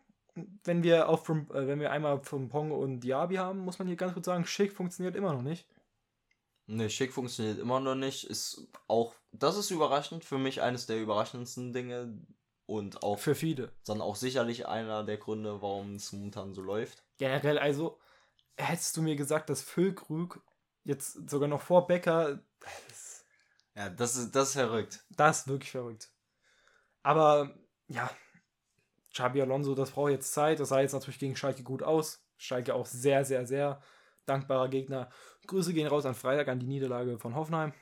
wenn 0.63 0.83
wir 0.83 1.09
auf 1.09 1.27
äh, 1.27 1.67
wenn 1.67 1.79
wir 1.79 1.91
einmal 1.91 2.21
Frimpong 2.21 2.71
und 2.71 2.99
Diaby 2.99 3.35
haben, 3.35 3.59
muss 3.59 3.79
man 3.79 3.87
hier 3.87 3.97
ganz 3.97 4.13
kurz 4.13 4.27
sagen, 4.27 4.45
Schick 4.45 4.73
funktioniert 4.73 5.15
immer 5.15 5.33
noch 5.33 5.41
nicht. 5.41 5.67
Ne, 6.67 6.89
schick 6.89 7.13
funktioniert 7.13 7.59
immer 7.59 7.79
noch 7.79 7.95
nicht. 7.95 8.23
Ist 8.23 8.67
auch, 8.87 9.13
das 9.39 9.57
ist 9.57 9.71
überraschend. 9.71 10.23
Für 10.25 10.37
mich 10.37 10.61
eines 10.61 10.85
der 10.85 11.01
überraschendsten 11.01 11.73
Dinge. 11.73 12.19
Und 12.67 13.03
auch 13.03 13.19
Für 13.19 13.35
viele. 13.35 13.71
dann 13.85 14.01
auch 14.01 14.15
sicherlich 14.15 14.67
einer 14.67 15.03
der 15.03 15.17
Gründe, 15.17 15.61
warum 15.61 15.95
es 15.95 16.11
momentan 16.11 16.53
so 16.55 16.61
läuft. 16.61 17.03
Generell, 17.19 17.59
also, 17.59 17.99
hättest 18.57 18.97
du 18.97 19.03
mir 19.03 19.15
gesagt, 19.15 19.49
dass 19.51 19.61
Füllkrug 19.61 20.41
jetzt 20.83 21.29
sogar 21.29 21.47
noch 21.47 21.61
vor 21.61 21.85
Becker, 21.85 22.39
das, 22.87 23.23
Ja, 23.75 23.89
das 23.89 24.15
ist, 24.15 24.35
das 24.35 24.47
ist 24.49 24.53
verrückt. 24.55 25.05
das 25.11 25.41
ist 25.41 25.47
wirklich 25.47 25.69
verrückt. 25.71 26.09
Aber, 27.03 27.53
ja, 27.87 28.09
Xabi 29.13 29.41
Alonso, 29.43 29.75
das 29.75 29.91
braucht 29.91 30.11
jetzt 30.11 30.33
Zeit. 30.33 30.59
Das 30.59 30.69
sah 30.69 30.81
jetzt 30.81 30.93
natürlich 30.93 31.19
gegen 31.19 31.35
Schalke 31.35 31.61
gut 31.63 31.83
aus. 31.83 32.25
Schalke 32.37 32.73
auch 32.73 32.87
sehr, 32.87 33.23
sehr, 33.25 33.45
sehr 33.45 33.79
dankbarer 34.25 34.69
Gegner. 34.69 35.09
Grüße 35.45 35.71
gehen 35.73 35.87
raus 35.87 36.05
an 36.05 36.15
Freitag 36.15 36.47
an 36.47 36.59
die 36.59 36.65
Niederlage 36.65 37.19
von 37.19 37.35
Hoffenheim. 37.35 37.73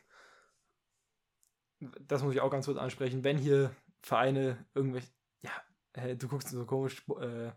Das 2.08 2.24
muss 2.24 2.34
ich 2.34 2.42
auch 2.42 2.52
ganz 2.52 2.66
kurz 2.66 2.78
ansprechen. 2.78 3.24
Wenn 3.24 3.38
hier 3.38 3.76
Vereine 4.02 4.66
irgendwelche, 4.74 5.10
ja, 5.42 6.16
du 6.16 6.28
guckst 6.28 6.50
so 6.50 6.66
komisch, 6.66 7.04
äh, 7.20 7.52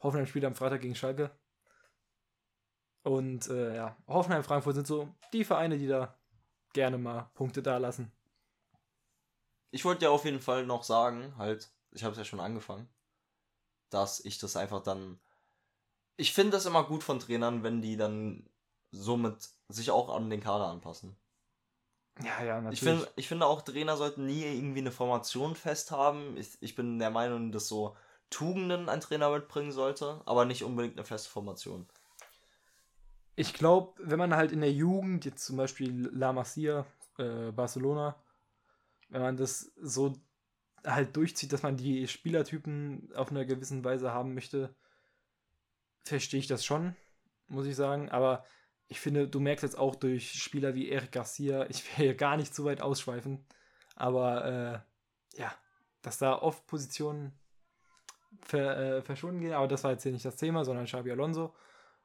Hoffenheim 0.00 0.26
spielt 0.26 0.44
am 0.44 0.54
Freitag 0.54 0.80
gegen 0.80 0.94
Schalke. 0.94 1.30
Und 3.02 3.48
äh, 3.48 3.76
ja, 3.76 3.96
Hoffenheim, 4.06 4.44
Frankfurt 4.44 4.74
sind 4.74 4.86
so 4.86 5.14
die 5.32 5.44
Vereine, 5.44 5.78
die 5.78 5.88
da 5.88 6.18
gerne 6.72 6.98
mal 6.98 7.30
Punkte 7.34 7.62
da 7.62 7.78
lassen. 7.78 8.12
Ich 9.70 9.84
wollte 9.84 10.04
ja 10.04 10.10
auf 10.10 10.24
jeden 10.24 10.40
Fall 10.40 10.66
noch 10.66 10.84
sagen, 10.84 11.36
halt, 11.36 11.72
ich 11.92 12.04
habe 12.04 12.12
es 12.12 12.18
ja 12.18 12.24
schon 12.24 12.40
angefangen, 12.40 12.88
dass 13.90 14.24
ich 14.24 14.38
das 14.38 14.56
einfach 14.56 14.82
dann. 14.82 15.20
Ich 16.16 16.32
finde 16.32 16.52
das 16.52 16.66
immer 16.66 16.84
gut 16.84 17.02
von 17.02 17.18
Trainern, 17.18 17.62
wenn 17.62 17.80
die 17.80 17.96
dann 17.96 18.48
somit 18.90 19.48
sich 19.68 19.90
auch 19.90 20.14
an 20.14 20.30
den 20.30 20.42
Kader 20.42 20.66
anpassen. 20.66 21.16
Ja, 22.20 22.44
ja, 22.44 22.60
natürlich. 22.60 22.82
Ich, 22.82 22.88
find, 22.88 23.12
ich 23.16 23.28
finde 23.28 23.46
auch, 23.46 23.62
Trainer 23.62 23.96
sollten 23.96 24.26
nie 24.26 24.42
irgendwie 24.42 24.80
eine 24.80 24.90
Formation 24.90 25.56
festhaben. 25.56 26.36
Ich, 26.36 26.58
ich 26.60 26.74
bin 26.74 26.98
der 26.98 27.10
Meinung, 27.10 27.52
dass 27.52 27.68
so 27.68 27.96
Tugenden 28.30 28.88
ein 28.88 29.00
Trainer 29.00 29.30
mitbringen 29.30 29.72
sollte, 29.72 30.20
aber 30.26 30.44
nicht 30.44 30.64
unbedingt 30.64 30.96
eine 30.96 31.04
feste 31.04 31.30
Formation. 31.30 31.86
Ich 33.34 33.54
glaube, 33.54 33.94
wenn 33.98 34.18
man 34.18 34.36
halt 34.36 34.52
in 34.52 34.60
der 34.60 34.72
Jugend, 34.72 35.24
jetzt 35.24 35.44
zum 35.44 35.56
Beispiel 35.56 36.10
La 36.12 36.32
Masia, 36.32 36.84
äh, 37.18 37.50
Barcelona, 37.50 38.22
wenn 39.08 39.22
man 39.22 39.36
das 39.36 39.72
so 39.80 40.14
halt 40.84 41.16
durchzieht, 41.16 41.52
dass 41.52 41.62
man 41.62 41.76
die 41.76 42.08
Spielertypen 42.08 43.10
auf 43.14 43.30
einer 43.30 43.44
gewissen 43.44 43.84
Weise 43.84 44.12
haben 44.12 44.34
möchte, 44.34 44.74
verstehe 46.04 46.40
ich 46.40 46.46
das 46.46 46.64
schon, 46.64 46.96
muss 47.48 47.66
ich 47.66 47.76
sagen. 47.76 48.10
Aber 48.10 48.44
ich 48.88 49.00
finde, 49.00 49.28
du 49.28 49.40
merkst 49.40 49.62
jetzt 49.62 49.78
auch 49.78 49.94
durch 49.94 50.32
Spieler 50.32 50.74
wie 50.74 50.90
Eric 50.90 51.12
Garcia, 51.12 51.66
ich 51.68 51.84
will 51.84 52.06
hier 52.06 52.14
gar 52.14 52.36
nicht 52.36 52.54
zu 52.54 52.64
weit 52.64 52.82
ausschweifen, 52.82 53.44
aber 53.96 54.84
äh, 55.34 55.38
ja, 55.40 55.52
dass 56.02 56.18
da 56.18 56.34
oft 56.40 56.66
Positionen 56.66 57.32
ver, 58.42 58.76
äh, 58.76 59.02
verschwunden 59.02 59.40
gehen, 59.40 59.52
aber 59.52 59.68
das 59.68 59.84
war 59.84 59.92
jetzt 59.92 60.02
hier 60.02 60.12
nicht 60.12 60.24
das 60.24 60.36
Thema, 60.36 60.64
sondern 60.64 60.86
Xabi 60.86 61.10
Alonso. 61.10 61.54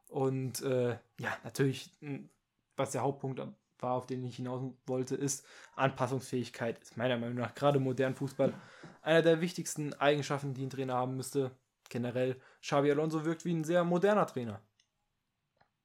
Und 0.08 0.62
äh, 0.62 0.98
ja, 1.20 1.38
natürlich, 1.44 1.92
mh, 2.00 2.30
was 2.76 2.92
der 2.92 3.02
Hauptpunkt 3.02 3.42
war, 3.80 3.94
auf 3.94 4.08
den 4.08 4.24
ich 4.24 4.38
hinaus 4.38 4.62
wollte, 4.86 5.16
ist 5.16 5.46
Anpassungsfähigkeit. 5.76 6.80
Ist 6.80 6.98
meiner 6.98 7.18
Meinung 7.18 7.38
nach 7.38 7.54
gerade 7.54 7.78
im 7.78 7.84
modernen 7.84 8.16
Fußball 8.16 8.54
einer 9.02 9.22
der 9.22 9.42
wichtigsten 9.42 9.94
Eigenschaften, 9.96 10.54
die 10.54 10.66
ein 10.66 10.70
Trainer 10.70 10.96
haben 10.96 11.16
müsste. 11.16 11.52
Generell, 11.90 12.40
Xabi 12.62 12.92
Alonso 12.92 13.26
wirkt 13.26 13.46
wie 13.46 13.54
ein 13.54 13.64
sehr 13.64 13.84
moderner 13.84 14.28
Trainer. 14.28 14.62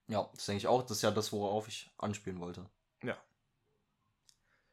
Ja, 0.08 0.28
das 0.34 0.46
denke 0.46 0.58
ich 0.58 0.66
auch. 0.66 0.82
Das 0.82 0.98
ist 0.98 1.02
ja 1.02 1.10
das, 1.10 1.32
worauf 1.32 1.68
ich 1.68 1.90
anspielen 1.98 2.40
wollte. 2.40 2.68
Ja. 3.02 3.16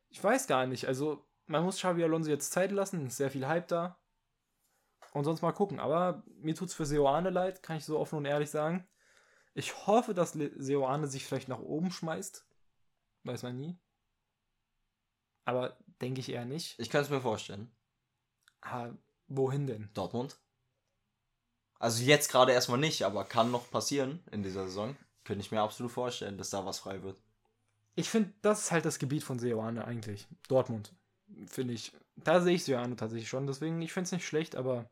Ich 0.09 0.23
weiß 0.23 0.47
gar 0.47 0.65
nicht, 0.65 0.87
also 0.87 1.25
man 1.45 1.63
muss 1.63 1.77
Xabi 1.77 2.03
Alonso 2.03 2.29
jetzt 2.29 2.51
Zeit 2.51 2.71
lassen, 2.71 3.07
ist 3.07 3.17
sehr 3.17 3.31
viel 3.31 3.47
Hype 3.47 3.67
da. 3.67 3.99
Und 5.13 5.23
sonst 5.23 5.41
mal 5.41 5.51
gucken. 5.51 5.79
Aber 5.79 6.23
mir 6.27 6.55
tut's 6.55 6.73
für 6.73 6.85
Seoane 6.85 7.29
leid, 7.29 7.63
kann 7.63 7.77
ich 7.77 7.85
so 7.85 7.99
offen 7.99 8.17
und 8.17 8.25
ehrlich 8.25 8.49
sagen. 8.49 8.87
Ich 9.53 9.87
hoffe, 9.87 10.13
dass 10.13 10.33
Seoane 10.33 11.07
sich 11.07 11.25
vielleicht 11.25 11.47
nach 11.47 11.59
oben 11.59 11.91
schmeißt. 11.91 12.45
Weiß 13.23 13.43
man 13.43 13.57
nie. 13.57 13.79
Aber 15.45 15.77
denke 16.01 16.19
ich 16.19 16.29
eher 16.29 16.45
nicht. 16.45 16.77
Ich 16.79 16.89
kann 16.89 17.01
es 17.01 17.09
mir 17.09 17.21
vorstellen. 17.21 17.75
Ah, 18.61 18.91
wohin 19.27 19.65
denn? 19.65 19.89
Dortmund. 19.93 20.39
Also 21.79 22.03
jetzt 22.03 22.29
gerade 22.29 22.51
erstmal 22.51 22.77
nicht, 22.77 23.03
aber 23.03 23.25
kann 23.25 23.51
noch 23.51 23.71
passieren 23.71 24.23
in 24.31 24.43
dieser 24.43 24.65
Saison. 24.65 24.95
Könnte 25.29 25.45
ich 25.45 25.51
mir 25.51 25.61
absolut 25.61 25.91
vorstellen, 25.91 26.39
dass 26.39 26.49
da 26.49 26.65
was 26.65 26.79
frei 26.79 27.03
wird. 27.03 27.21
Ich 27.93 28.09
finde, 28.09 28.33
das 28.41 28.61
ist 28.61 28.71
halt 28.71 28.83
das 28.83 28.97
Gebiet 28.97 29.23
von 29.23 29.37
Seoane 29.37 29.85
eigentlich. 29.85 30.27
Dortmund. 30.47 30.95
Finde 31.45 31.75
ich. 31.75 31.95
Da 32.15 32.41
sehe 32.41 32.55
ich 32.55 32.63
Seoane 32.63 32.95
tatsächlich 32.95 33.29
schon. 33.29 33.45
Deswegen, 33.45 33.79
ich 33.83 33.93
finde 33.93 34.05
es 34.05 34.11
nicht 34.11 34.25
schlecht, 34.25 34.55
aber 34.55 34.89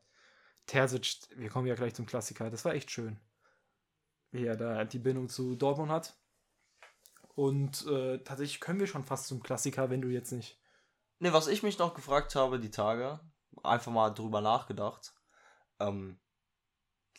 Terzic, 0.68 1.22
wir 1.36 1.50
kommen 1.50 1.66
ja 1.66 1.74
gleich 1.74 1.96
zum 1.96 2.06
Klassiker. 2.06 2.52
Das 2.52 2.66
war 2.66 2.76
echt 2.76 2.92
schön. 2.92 3.20
Wie 4.30 4.46
er 4.46 4.56
da 4.56 4.86
die 4.86 5.00
Bindung 5.00 5.28
zu 5.28 5.56
Dortmund 5.56 5.90
hat. 5.90 6.16
Und 7.34 7.88
äh, 7.88 8.20
tatsächlich 8.20 8.60
können 8.60 8.80
wir 8.80 8.86
schon 8.86 9.06
fast 9.06 9.26
zum 9.26 9.42
Klassiker, 9.42 9.90
wenn 9.90 10.04
du 10.04 10.10
jetzt 10.10 10.32
nicht. 10.34 10.62
Ne, 11.18 11.34
was 11.34 11.48
ich 11.48 11.64
mich 11.64 11.80
noch 11.80 11.96
gefragt 11.96 12.36
habe, 12.36 12.60
die 12.60 12.70
Tage, 12.70 13.20
einfach 13.64 13.92
mal 13.92 14.12
drüber 14.12 14.42
nachgedacht. 14.42 15.16
Ähm, 15.80 16.20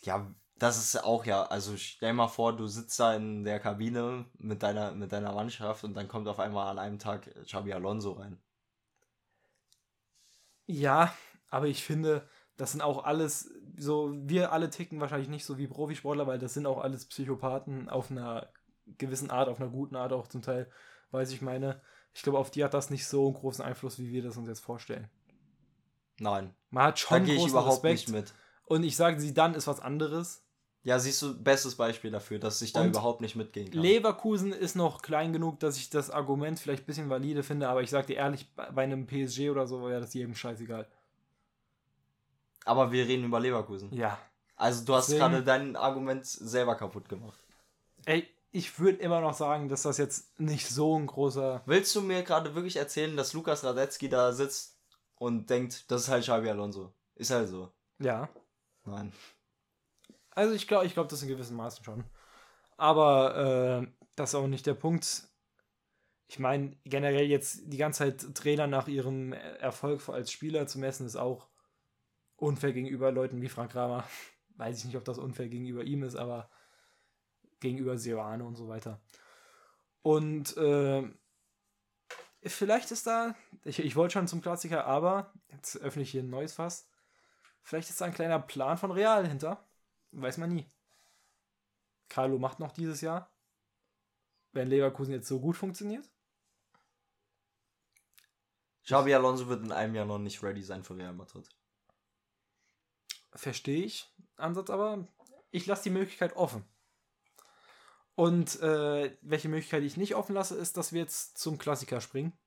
ja, 0.03 0.33
Das 0.59 0.77
ist 0.77 1.03
auch 1.03 1.25
ja, 1.25 1.43
also 1.45 1.75
stell 1.77 2.13
mal 2.13 2.27
vor, 2.27 2.55
du 2.55 2.67
sitzt 2.67 2.99
da 2.99 3.15
in 3.15 3.43
der 3.43 3.59
Kabine 3.59 4.25
mit 4.37 4.61
deiner, 4.61 4.91
mit 4.91 5.11
deiner 5.11 5.33
Mannschaft 5.33 5.83
und 5.83 5.93
dann 5.95 6.07
kommt 6.07 6.27
auf 6.27 6.39
einmal 6.39 6.67
an 6.67 6.79
einem 6.79 6.99
Tag 6.99 7.29
Xabi 7.45 7.73
Alonso 7.73 8.11
rein. 8.13 8.39
Ja, 10.67 11.13
aber 11.49 11.67
ich 11.67 11.83
finde, 11.83 12.27
das 12.57 12.71
sind 12.71 12.81
auch 12.81 13.03
alles, 13.03 13.49
so, 13.77 14.13
wir 14.15 14.51
alle 14.51 14.69
ticken 14.69 14.99
wahrscheinlich 14.99 15.29
nicht 15.29 15.45
so 15.45 15.57
wie 15.57 15.67
Profisportler, 15.67 16.27
weil 16.27 16.39
das 16.39 16.53
sind 16.53 16.65
auch 16.67 16.79
alles 16.79 17.05
Psychopathen 17.07 17.89
auf 17.89 18.11
einer 18.11 18.51
gewissen 18.97 19.31
Art, 19.31 19.49
auf 19.49 19.59
einer 19.59 19.69
guten 19.69 19.95
Art 19.95 20.13
auch 20.13 20.27
zum 20.27 20.41
Teil, 20.41 20.69
weiß 21.11 21.31
ich 21.31 21.41
meine. 21.41 21.81
Ich 22.13 22.23
glaube, 22.23 22.39
auf 22.39 22.51
die 22.51 22.63
hat 22.63 22.73
das 22.73 22.89
nicht 22.89 23.07
so 23.07 23.25
einen 23.27 23.35
großen 23.35 23.63
Einfluss, 23.63 23.99
wie 23.99 24.11
wir 24.11 24.23
das 24.23 24.37
uns 24.37 24.47
jetzt 24.47 24.61
vorstellen. 24.61 25.09
Nein. 26.19 26.53
Man 26.69 26.83
hat 26.85 26.99
Da 27.09 27.17
schon 27.17 27.25
ich 27.25 27.35
großen 27.35 27.49
überhaupt 27.49 27.83
Respekt. 27.83 28.07
nicht 28.07 28.09
mit. 28.09 28.33
Und 28.65 28.83
ich 28.83 28.95
sage, 28.95 29.19
sie 29.19 29.33
dann 29.33 29.55
ist 29.55 29.67
was 29.67 29.79
anderes. 29.79 30.45
Ja, 30.89 30.97
siehst 30.97 31.21
du, 31.21 31.39
bestes 31.39 31.75
Beispiel 31.75 32.09
dafür, 32.09 32.39
dass 32.39 32.59
ich 32.63 32.73
da 32.73 32.81
Und 32.81 32.87
überhaupt 32.87 33.21
nicht 33.21 33.35
mitgehen 33.35 33.69
kann. 33.69 33.79
Leverkusen 33.79 34.51
ist 34.51 34.75
noch 34.75 35.03
klein 35.03 35.31
genug, 35.31 35.59
dass 35.59 35.77
ich 35.77 35.91
das 35.91 36.09
Argument 36.09 36.59
vielleicht 36.59 36.81
ein 36.81 36.85
bisschen 36.87 37.11
valide 37.11 37.43
finde, 37.43 37.69
aber 37.69 37.83
ich 37.83 37.91
sag 37.91 38.07
dir 38.07 38.15
ehrlich, 38.15 38.47
bei 38.55 38.85
einem 38.85 39.05
PSG 39.05 39.51
oder 39.51 39.67
so 39.67 39.87
wäre 39.87 40.01
das 40.01 40.15
jedem 40.15 40.33
scheißegal. 40.33 40.87
Aber 42.65 42.91
wir 42.91 43.07
reden 43.07 43.25
über 43.25 43.39
Leverkusen. 43.39 43.93
Ja. 43.93 44.17
Also 44.55 44.83
du 44.83 44.95
hast 44.95 45.11
gerade 45.11 45.43
dein 45.43 45.75
Argument 45.75 46.25
selber 46.25 46.73
kaputt 46.73 47.07
gemacht. 47.07 47.37
Ey, 48.05 48.27
ich 48.51 48.79
würde 48.79 48.97
immer 48.97 49.21
noch 49.21 49.35
sagen, 49.35 49.69
dass 49.69 49.83
das 49.83 49.99
jetzt 49.99 50.39
nicht 50.39 50.67
so 50.67 50.97
ein 50.97 51.05
großer. 51.05 51.61
Willst 51.67 51.95
du 51.95 52.01
mir 52.01 52.23
gerade 52.23 52.55
wirklich 52.55 52.77
erzählen, 52.77 53.15
dass 53.15 53.33
Lukas 53.33 53.63
Radetzky 53.63 54.09
da 54.09 54.33
sitzt 54.33 54.75
und 55.19 55.51
denkt, 55.51 55.91
das 55.91 56.01
ist 56.01 56.09
halt 56.09 56.23
Xabi 56.23 56.49
Alonso? 56.49 56.91
Ist 57.13 57.29
halt 57.29 57.47
so. 57.47 57.71
Ja. 57.99 58.27
Nein. 58.85 59.13
Also 60.39 60.53
ich 60.53 60.69
glaube, 60.69 60.85
ich 60.85 60.93
glaube 60.93 61.09
das 61.09 61.21
in 61.21 61.27
gewissen 61.27 61.57
Maßen 61.57 61.83
schon. 61.83 62.05
Aber 62.77 63.83
äh, 63.83 63.87
das 64.15 64.29
ist 64.29 64.35
auch 64.35 64.47
nicht 64.47 64.65
der 64.65 64.73
Punkt. 64.73 65.27
Ich 66.27 66.39
meine, 66.39 66.77
generell 66.85 67.25
jetzt 67.25 67.63
die 67.65 67.75
ganze 67.75 67.99
Zeit 67.99 68.35
Trainer 68.35 68.65
nach 68.65 68.87
ihrem 68.87 69.33
Erfolg 69.33 70.07
als 70.07 70.31
Spieler 70.31 70.65
zu 70.65 70.79
messen, 70.79 71.05
ist 71.05 71.17
auch 71.17 71.49
unfair 72.37 72.71
gegenüber 72.71 73.11
Leuten 73.11 73.41
wie 73.41 73.49
Frank 73.49 73.73
Kramer. 73.73 74.05
Weiß 74.55 74.77
ich 74.77 74.85
nicht, 74.85 74.95
ob 74.95 75.03
das 75.03 75.17
unfair 75.17 75.49
gegenüber 75.49 75.83
ihm 75.83 76.03
ist, 76.03 76.15
aber 76.15 76.49
gegenüber 77.59 77.97
Seoane 77.97 78.45
und 78.45 78.55
so 78.55 78.69
weiter. 78.69 79.01
Und 80.03 80.55
äh, 80.55 81.03
vielleicht 82.45 82.91
ist 82.91 83.07
da, 83.07 83.35
ich, 83.65 83.79
ich 83.79 83.97
wollte 83.97 84.13
schon 84.13 84.29
zum 84.29 84.39
Klassiker, 84.39 84.85
aber 84.85 85.33
jetzt 85.49 85.75
öffne 85.81 86.03
ich 86.03 86.11
hier 86.11 86.23
ein 86.23 86.29
neues 86.29 86.53
Fass. 86.53 86.87
Vielleicht 87.61 87.89
ist 87.89 87.99
da 87.99 88.05
ein 88.05 88.13
kleiner 88.13 88.39
Plan 88.39 88.77
von 88.77 88.91
Real 88.91 89.27
hinter. 89.27 89.68
Weiß 90.11 90.37
man 90.37 90.49
nie. 90.53 90.69
Carlo 92.09 92.39
macht 92.39 92.59
noch 92.59 92.71
dieses 92.71 93.01
Jahr. 93.01 93.31
Wenn 94.51 94.67
Leverkusen 94.69 95.13
jetzt 95.13 95.27
so 95.27 95.39
gut 95.39 95.55
funktioniert. 95.57 96.09
Xabi 98.83 99.13
Alonso 99.13 99.47
wird 99.47 99.63
in 99.63 99.71
einem 99.71 99.93
Jahr 99.93 100.05
noch 100.05 100.17
nicht 100.17 100.41
ready 100.41 100.63
sein 100.63 100.83
für 100.83 100.97
Real 100.97 101.13
Madrid. 101.13 101.47
Verstehe 103.33 103.83
ich. 103.85 104.11
Ansatz 104.37 104.69
aber. 104.71 105.07
Ich 105.51 105.67
lasse 105.67 105.83
die 105.83 105.89
Möglichkeit 105.91 106.35
offen. 106.35 106.65
Und 108.15 108.59
äh, 108.61 109.15
welche 109.21 109.47
Möglichkeit 109.49 109.83
ich 109.83 109.95
nicht 109.97 110.15
offen 110.15 110.33
lasse, 110.33 110.55
ist, 110.57 110.75
dass 110.77 110.91
wir 110.91 111.01
jetzt 111.01 111.37
zum 111.37 111.57
Klassiker 111.57 112.01
springen. 112.01 112.37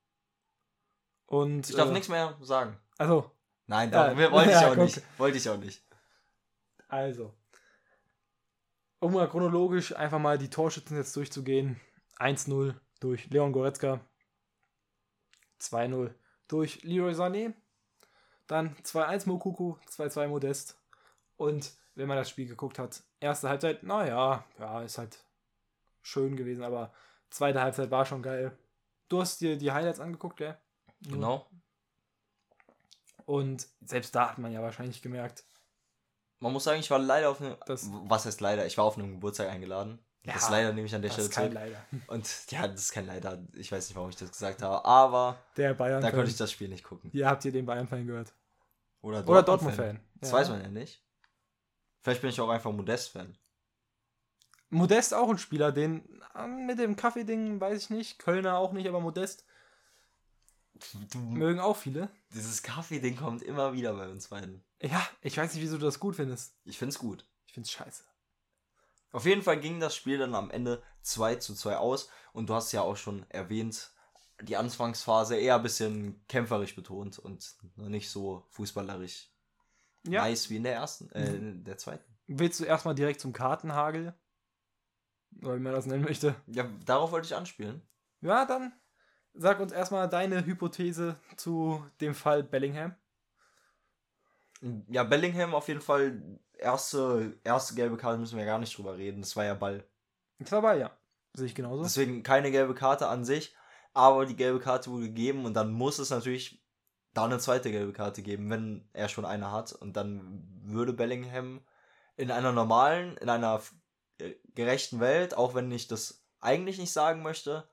Und, 1.26 1.71
Ich 1.71 1.76
darf 1.76 1.88
äh, 1.88 1.92
nichts 1.92 2.09
mehr 2.09 2.37
sagen. 2.42 2.78
Also, 2.99 3.31
Nein, 3.66 3.90
doch, 3.90 4.16
wir- 4.16 4.31
wollte 4.33 4.50
ich 4.50 4.54
ja, 4.61 4.69
auch 4.71 4.75
guck. 4.75 4.85
nicht. 4.85 5.19
Wollte 5.19 5.38
ich 5.38 5.49
auch 5.49 5.57
nicht. 5.57 5.83
Also. 6.88 7.33
Um 9.02 9.14
mal 9.14 9.28
chronologisch 9.28 9.97
einfach 9.97 10.21
mal 10.21 10.38
die 10.38 10.49
Torschützen 10.49 10.97
jetzt 10.97 11.16
durchzugehen. 11.16 11.80
1-0 12.21 12.73
durch 13.00 13.28
Leon 13.30 13.52
Goretzka. 13.52 13.99
2-0 15.61 16.14
durch 16.47 16.85
Leroy 16.85 17.11
Sané. 17.12 17.52
Dann 18.47 18.76
2-1 18.76 19.26
Mokuku, 19.26 19.75
2-2 19.90 20.28
Modest. 20.28 20.80
Und 21.37 21.73
wenn 21.97 22.06
man 22.06 22.16
das 22.16 22.30
Spiel 22.30 22.47
geguckt 22.47 22.78
hat, 22.78 23.02
erste 23.18 23.49
Halbzeit, 23.49 23.82
naja, 23.82 24.44
ja, 24.61 24.83
ist 24.83 24.98
halt 24.98 25.18
schön 26.00 26.37
gewesen, 26.37 26.62
aber 26.62 26.92
zweite 27.29 27.61
Halbzeit 27.61 27.90
war 27.90 28.07
schon 28.07 28.22
geil. 28.22 28.57
Du 29.09 29.20
hast 29.20 29.40
dir 29.40 29.59
die 29.59 29.72
Highlights 29.72 29.98
angeguckt, 29.98 30.37
gell? 30.37 30.57
Genau. 31.00 31.50
Und 33.24 33.66
selbst 33.81 34.14
da 34.14 34.31
hat 34.31 34.38
man 34.38 34.53
ja 34.53 34.62
wahrscheinlich 34.62 35.03
gemerkt, 35.03 35.42
Man 36.42 36.52
muss 36.52 36.64
sagen, 36.64 36.81
ich 36.81 36.90
war 36.90 36.98
leider 36.98 37.31
auf 37.31 37.40
einem. 37.40 37.57
Was 37.66 38.26
heißt 38.26 38.40
leider? 38.40 38.66
Ich 38.66 38.76
war 38.76 38.85
auf 38.85 38.98
einem 38.98 39.12
Geburtstag 39.12 39.48
eingeladen. 39.48 39.98
Ja, 40.24 40.35
das 40.35 40.50
leider 40.50 40.72
nehme 40.72 40.87
ich 40.87 40.94
an 40.94 41.02
der 41.02 41.09
das 41.11 41.14
Stelle 41.14 41.28
ist 41.28 41.35
kein 41.35 41.52
zurück. 41.52 41.55
Leider. 41.90 42.02
Und 42.09 42.50
ja, 42.50 42.68
das 42.68 42.81
ist 42.83 42.92
kein 42.92 43.07
Leider. 43.07 43.42
Ich 43.55 43.70
weiß 43.72 43.88
nicht, 43.88 43.96
warum 43.96 44.11
ich 44.11 44.16
das 44.16 44.31
gesagt 44.31 44.62
habe. 44.62 44.85
Aber 44.85 45.38
Der 45.57 45.74
bayern 45.74 46.00
da 46.02 46.11
konnte 46.11 46.31
ich 46.31 46.37
das 46.37 46.50
Spiel 46.52 46.68
nicht 46.68 46.85
gucken. 46.85 47.11
Hier 47.11 47.28
habt 47.28 47.44
ihr 47.44 47.52
den 47.52 47.66
Bayern-Fan 47.66 48.07
gehört. 48.07 48.33
Oder 49.00 49.18
Oder 49.28 49.42
Dortmund-Fan. 49.42 49.96
Dortmund-Fan. 49.96 50.00
Das 50.20 50.31
Ja. 50.31 50.37
weiß 50.37 50.48
man 50.50 50.62
ja 50.62 50.68
nicht. 50.68 51.02
Vielleicht 52.00 52.20
bin 52.20 52.31
ich 52.31 52.40
auch 52.40 52.48
einfach 52.48 52.70
Modest-Fan. 52.72 53.37
Modest 54.70 55.12
auch 55.14 55.28
ein 55.28 55.38
Spieler, 55.38 55.70
den 55.72 56.22
äh, 56.37 56.46
mit 56.46 56.78
dem 56.78 56.96
Kaffee-Ding 56.96 57.61
weiß 57.61 57.83
ich 57.85 57.90
nicht. 57.90 58.18
Kölner 58.18 58.59
auch 58.59 58.72
nicht, 58.72 58.88
aber 58.88 59.00
Modest 59.00 59.44
Du, 61.12 61.18
mögen 61.18 61.61
auch 61.61 61.76
viele. 61.76 62.09
dieses 62.35 62.62
Kaffee-Ding 62.62 63.16
kommt 63.16 63.42
immer 63.42 63.72
wieder 63.74 63.92
bei 63.94 64.09
uns 64.09 64.28
beiden. 64.28 64.64
Ja, 64.83 65.07
ich 65.21 65.37
weiß 65.37 65.55
nicht, 65.55 65.62
wieso 65.62 65.79
du 65.79 65.87
das 65.87 66.01
gut 66.01 66.16
findest. 66.16 66.57
Ich 66.64 66.79
find's 66.79 66.99
gut. 66.99 67.25
Ich 67.47 67.53
find's 67.53 67.71
scheiße. 67.71 68.05
Auf 69.12 69.27
jeden 69.27 69.42
Fall 69.42 69.61
ging 69.61 69.79
das 69.79 69.95
Spiel 69.95 70.18
dann 70.18 70.35
am 70.35 70.51
Ende 70.51 70.83
2 71.03 71.37
zu 71.37 71.55
2 71.55 71.77
aus. 71.77 72.09
Und 72.33 72.49
du 72.49 72.55
hast 72.55 72.73
ja 72.73 72.81
auch 72.83 72.97
schon 72.97 73.25
erwähnt, 73.29 73.92
die 74.40 74.57
Anfangsphase 74.57 75.37
eher 75.37 75.57
ein 75.57 75.62
bisschen 75.62 76.25
kämpferisch 76.29 76.75
betont 76.75 77.18
und 77.18 77.55
noch 77.77 77.88
nicht 77.88 78.11
so 78.11 78.47
fußballerisch 78.51 79.31
Ja. 80.09 80.23
nice 80.23 80.51
wie 80.51 80.57
in 80.57 80.64
der 80.64 80.75
ersten, 80.75 81.11
äh, 81.12 81.35
in 81.35 81.64
der 81.64 81.79
zweiten. 81.79 82.05
Willst 82.27 82.59
du 82.59 82.64
erstmal 82.64 82.95
direkt 82.95 83.21
zum 83.21 83.33
Kartenhagel? 83.33 84.14
Oder 85.42 85.57
wie 85.57 85.61
man 85.61 85.73
das 85.73 85.87
nennen 85.87 86.05
möchte. 86.05 86.35
Ja, 86.47 86.68
darauf 86.85 87.12
wollte 87.12 87.27
ich 87.27 87.37
anspielen. 87.37 87.83
Ja, 88.21 88.47
dann 88.47 88.73
sag 89.35 89.61
uns 89.61 89.73
erstmal 89.73 90.09
deine 90.09 90.45
Hypothese 90.45 91.16
zu 91.37 91.85
dem 92.01 92.14
Fall 92.14 92.42
Bellingham. 92.42 92.97
Ja, 94.88 95.03
Bellingham 95.05 95.55
auf 95.55 95.68
jeden 95.68 95.81
Fall, 95.81 96.22
erste, 96.57 97.37
erste 97.44 97.75
gelbe 97.75 97.96
Karte 97.96 98.18
müssen 98.18 98.38
wir 98.38 98.44
gar 98.44 98.59
nicht 98.59 98.77
drüber 98.77 98.96
reden. 98.96 99.22
Das 99.22 99.37
war 99.37 99.44
ja 99.44 99.55
Ball. 99.55 99.85
Ist 100.38 100.53
dabei, 100.53 100.79
ja. 100.79 100.90
Sehe 101.35 101.46
ich 101.46 101.55
genauso. 101.55 101.83
Deswegen 101.83 102.22
keine 102.22 102.51
gelbe 102.51 102.75
Karte 102.75 103.09
an 103.09 103.25
sich, 103.25 103.55
aber 103.94 104.27
die 104.27 104.37
gelbe 104.37 104.61
Karte 104.61 104.90
wurde 104.90 105.07
gegeben 105.07 105.44
und 105.44 105.55
dann 105.55 105.72
muss 105.72 105.98
es 105.98 106.11
natürlich 106.11 106.62
da 107.14 107.25
eine 107.25 107.38
zweite 107.38 107.70
gelbe 107.70 107.92
Karte 107.92 108.22
geben, 108.22 108.51
wenn 108.51 108.88
er 108.92 109.09
schon 109.09 109.25
eine 109.25 109.51
hat. 109.51 109.72
Und 109.72 109.96
dann 109.96 110.46
würde 110.62 110.92
Bellingham 110.92 111.61
in 112.16 112.31
einer 112.31 112.53
normalen, 112.53 113.16
in 113.18 113.29
einer 113.29 113.61
äh, 114.18 114.35
gerechten 114.55 115.01
Welt, 115.01 115.37
auch 115.37 115.55
wenn 115.55 115.70
ich 115.70 115.88
das 115.88 116.25
eigentlich 116.40 116.79
nicht 116.79 116.92
sagen 116.92 117.22
möchte, 117.22 117.68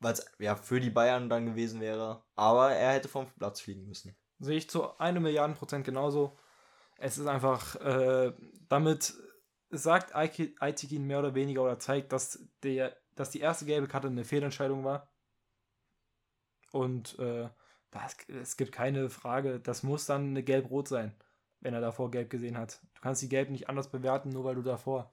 weil 0.00 0.14
es 0.14 0.26
ja 0.38 0.56
für 0.56 0.80
die 0.80 0.90
Bayern 0.90 1.28
dann 1.28 1.46
gewesen 1.46 1.80
wäre, 1.80 2.24
aber 2.34 2.72
er 2.72 2.92
hätte 2.92 3.08
vom 3.08 3.26
Platz 3.38 3.60
fliegen 3.60 3.86
müssen. 3.86 4.16
Sehe 4.42 4.56
ich 4.56 4.68
zu 4.68 4.98
eine 4.98 5.20
Milliarden 5.20 5.54
Prozent 5.54 5.84
genauso. 5.84 6.36
Es 6.98 7.16
ist 7.16 7.28
einfach, 7.28 7.76
äh, 7.76 8.32
damit 8.68 9.14
sagt 9.70 10.16
Aitikin 10.16 11.06
mehr 11.06 11.20
oder 11.20 11.36
weniger 11.36 11.62
oder 11.62 11.78
zeigt, 11.78 12.12
dass, 12.12 12.44
der, 12.64 12.96
dass 13.14 13.30
die 13.30 13.38
erste 13.38 13.66
gelbe 13.66 13.86
Karte 13.86 14.08
eine 14.08 14.24
Fehlentscheidung 14.24 14.84
war. 14.84 15.08
Und 16.72 17.16
äh, 17.20 17.48
das, 17.92 18.16
es 18.26 18.56
gibt 18.56 18.72
keine 18.72 19.10
Frage, 19.10 19.60
das 19.60 19.84
muss 19.84 20.06
dann 20.06 20.30
eine 20.30 20.42
Gelb-Rot 20.42 20.88
sein, 20.88 21.14
wenn 21.60 21.72
er 21.72 21.80
davor 21.80 22.10
Gelb 22.10 22.28
gesehen 22.28 22.58
hat. 22.58 22.80
Du 22.94 23.00
kannst 23.00 23.22
die 23.22 23.28
Gelb 23.28 23.48
nicht 23.48 23.68
anders 23.68 23.90
bewerten, 23.90 24.30
nur 24.30 24.42
weil 24.42 24.56
du 24.56 24.62
davor. 24.62 25.12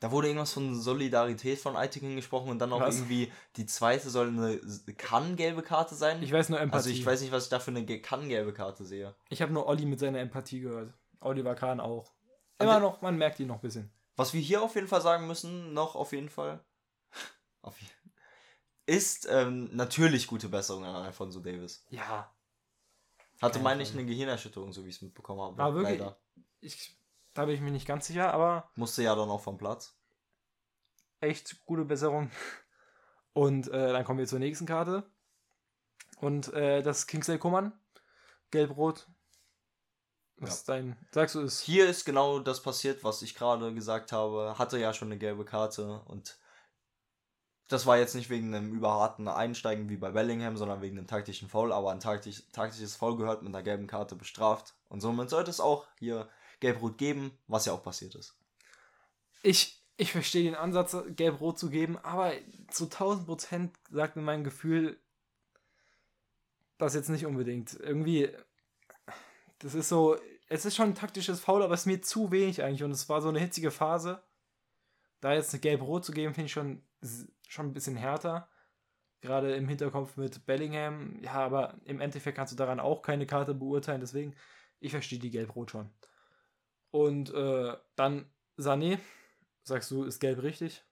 Da 0.00 0.10
wurde 0.10 0.28
irgendwas 0.28 0.52
von 0.52 0.78
Solidarität 0.78 1.58
von 1.58 1.74
Eitikin 1.74 2.16
gesprochen 2.16 2.50
und 2.50 2.58
dann 2.58 2.72
auch 2.72 2.80
Was? 2.80 2.96
irgendwie 2.96 3.32
die 3.56 3.64
zweite 3.64 4.10
soll 4.10 4.28
eine 4.28 4.58
kann 4.98 5.36
gelbe 5.36 5.62
Karte 5.62 5.94
sein. 5.94 6.22
Ich 6.22 6.32
weiß 6.32 6.50
nur 6.50 6.60
Empathie. 6.60 6.76
also 6.76 6.90
ich 6.90 7.06
weiß 7.06 7.22
nicht, 7.22 7.32
was 7.32 7.44
ich 7.44 7.48
da 7.50 7.60
für 7.60 7.70
eine 7.70 7.82
ge- 7.84 8.00
kann 8.00 8.28
gelbe 8.28 8.52
Karte 8.52 8.84
sehe. 8.84 9.14
Ich 9.30 9.40
habe 9.40 9.52
nur 9.54 9.66
Olli 9.66 9.86
mit 9.86 9.98
seiner 9.98 10.18
Empathie 10.20 10.60
gehört. 10.60 10.92
Oliver 11.20 11.54
Kahn 11.54 11.80
auch. 11.80 12.12
Immer 12.58 12.78
noch, 12.78 13.00
man 13.00 13.16
merkt 13.16 13.40
ihn 13.40 13.46
noch 13.48 13.56
ein 13.56 13.60
bisschen. 13.62 13.90
Was 14.16 14.34
wir 14.34 14.40
hier 14.40 14.62
auf 14.62 14.74
jeden 14.74 14.88
Fall 14.88 15.00
sagen 15.02 15.26
müssen, 15.26 15.72
noch 15.72 15.94
auf 15.94 16.12
jeden 16.12 16.28
Fall, 16.30 16.60
ist 18.86 19.26
ähm, 19.30 19.68
natürlich 19.74 20.26
gute 20.26 20.48
Besserung 20.48 20.84
an 20.84 20.94
Alfonso 21.04 21.40
Davis. 21.40 21.84
Ja, 21.90 22.30
Hatte, 23.42 23.58
meine 23.58 23.82
ich, 23.82 23.92
eine 23.92 24.04
Gehirnerschütterung, 24.06 24.72
so 24.72 24.84
wie 24.84 24.88
ich 24.90 24.96
es 24.96 25.02
mitbekommen 25.02 25.40
habe. 25.40 25.62
Ah, 25.62 25.74
wirklich? 25.74 25.98
Leider. 25.98 26.16
ich, 26.60 26.95
da 27.36 27.44
bin 27.44 27.54
ich 27.54 27.60
mir 27.60 27.70
nicht 27.70 27.86
ganz 27.86 28.06
sicher, 28.06 28.32
aber 28.32 28.70
Musste 28.74 29.02
ja 29.02 29.14
dann 29.14 29.30
auch 29.30 29.40
vom 29.42 29.58
Platz. 29.58 29.96
echt 31.20 31.64
gute 31.66 31.84
Besserung. 31.84 32.30
Und 33.32 33.68
äh, 33.68 33.92
dann 33.92 34.04
kommen 34.04 34.18
wir 34.18 34.26
zur 34.26 34.38
nächsten 34.38 34.66
Karte. 34.66 35.08
Und 36.18 36.52
äh, 36.54 36.82
das 36.82 37.00
ist 37.00 37.06
Kingsley 37.06 37.38
Coman. 37.38 37.72
Gelb-Rot. 38.50 39.06
Was 40.38 40.48
Ja. 40.50 40.54
ist 40.54 40.68
dein. 40.68 40.96
Sagst 41.12 41.34
du 41.34 41.40
es? 41.40 41.60
Hier 41.60 41.88
ist 41.88 42.04
genau 42.04 42.38
das 42.38 42.62
passiert, 42.62 43.04
was 43.04 43.22
ich 43.22 43.34
gerade 43.34 43.74
gesagt 43.74 44.12
habe. 44.12 44.54
Hatte 44.58 44.78
ja 44.78 44.92
schon 44.94 45.08
eine 45.08 45.18
gelbe 45.18 45.44
Karte 45.44 46.00
und 46.06 46.38
das 47.68 47.84
war 47.84 47.98
jetzt 47.98 48.14
nicht 48.14 48.30
wegen 48.30 48.54
einem 48.54 48.72
überharten 48.72 49.26
Einsteigen 49.28 49.88
wie 49.88 49.96
bei 49.96 50.12
Bellingham, 50.12 50.56
sondern 50.56 50.80
wegen 50.82 50.96
einem 50.96 51.08
taktischen 51.08 51.48
Foul. 51.48 51.72
Aber 51.72 51.90
ein 51.90 52.00
taktisch, 52.00 52.44
taktisches 52.52 52.94
Foul 52.96 53.16
gehört 53.16 53.42
mit 53.42 53.52
einer 53.54 53.62
gelben 53.64 53.86
Karte 53.88 54.14
bestraft. 54.14 54.76
Und 54.88 55.00
somit 55.00 55.30
sollte 55.30 55.50
es 55.50 55.58
auch 55.60 55.86
hier 55.98 56.28
Gelb-Rot 56.66 56.98
geben, 56.98 57.30
was 57.46 57.66
ja 57.66 57.72
auch 57.72 57.84
passiert 57.84 58.16
ist. 58.16 58.36
Ich, 59.42 59.80
ich 59.96 60.10
verstehe 60.10 60.42
den 60.42 60.56
Ansatz, 60.56 60.96
gelb-rot 61.14 61.60
zu 61.60 61.70
geben, 61.70 61.96
aber 61.98 62.32
zu 62.68 62.84
1000 62.84 63.26
Prozent 63.26 63.76
sagt 63.90 64.16
mir 64.16 64.22
mein 64.22 64.42
Gefühl, 64.42 64.98
das 66.78 66.94
jetzt 66.94 67.08
nicht 67.08 67.24
unbedingt. 67.24 67.78
Irgendwie, 67.78 68.30
das 69.60 69.74
ist 69.74 69.88
so, 69.88 70.16
es 70.48 70.64
ist 70.64 70.74
schon 70.74 70.88
ein 70.88 70.94
taktisches 70.96 71.38
Foul, 71.38 71.62
aber 71.62 71.74
es 71.74 71.82
ist 71.82 71.86
mir 71.86 72.02
zu 72.02 72.32
wenig 72.32 72.64
eigentlich 72.64 72.82
und 72.82 72.90
es 72.90 73.08
war 73.08 73.22
so 73.22 73.28
eine 73.28 73.38
hitzige 73.38 73.70
Phase. 73.70 74.20
Da 75.20 75.34
jetzt 75.34 75.54
eine 75.54 75.60
gelb-rot 75.60 76.04
zu 76.04 76.10
geben, 76.10 76.34
finde 76.34 76.46
ich 76.46 76.52
schon, 76.52 76.82
schon 77.46 77.66
ein 77.66 77.74
bisschen 77.74 77.96
härter. 77.96 78.48
Gerade 79.20 79.54
im 79.54 79.68
Hinterkopf 79.68 80.16
mit 80.16 80.44
Bellingham. 80.46 81.20
Ja, 81.22 81.34
aber 81.34 81.78
im 81.84 82.00
Endeffekt 82.00 82.36
kannst 82.36 82.52
du 82.52 82.56
daran 82.56 82.80
auch 82.80 83.02
keine 83.02 83.26
Karte 83.26 83.54
beurteilen, 83.54 84.00
deswegen, 84.00 84.34
ich 84.80 84.90
verstehe 84.90 85.20
die 85.20 85.30
gelb-rot 85.30 85.70
schon. 85.70 85.90
Und 86.96 87.28
äh, 87.34 87.76
dann 87.94 88.24
Sané, 88.56 88.98
sagst 89.62 89.90
du, 89.90 90.04
ist 90.04 90.18
gelb 90.18 90.42
richtig? 90.42 90.82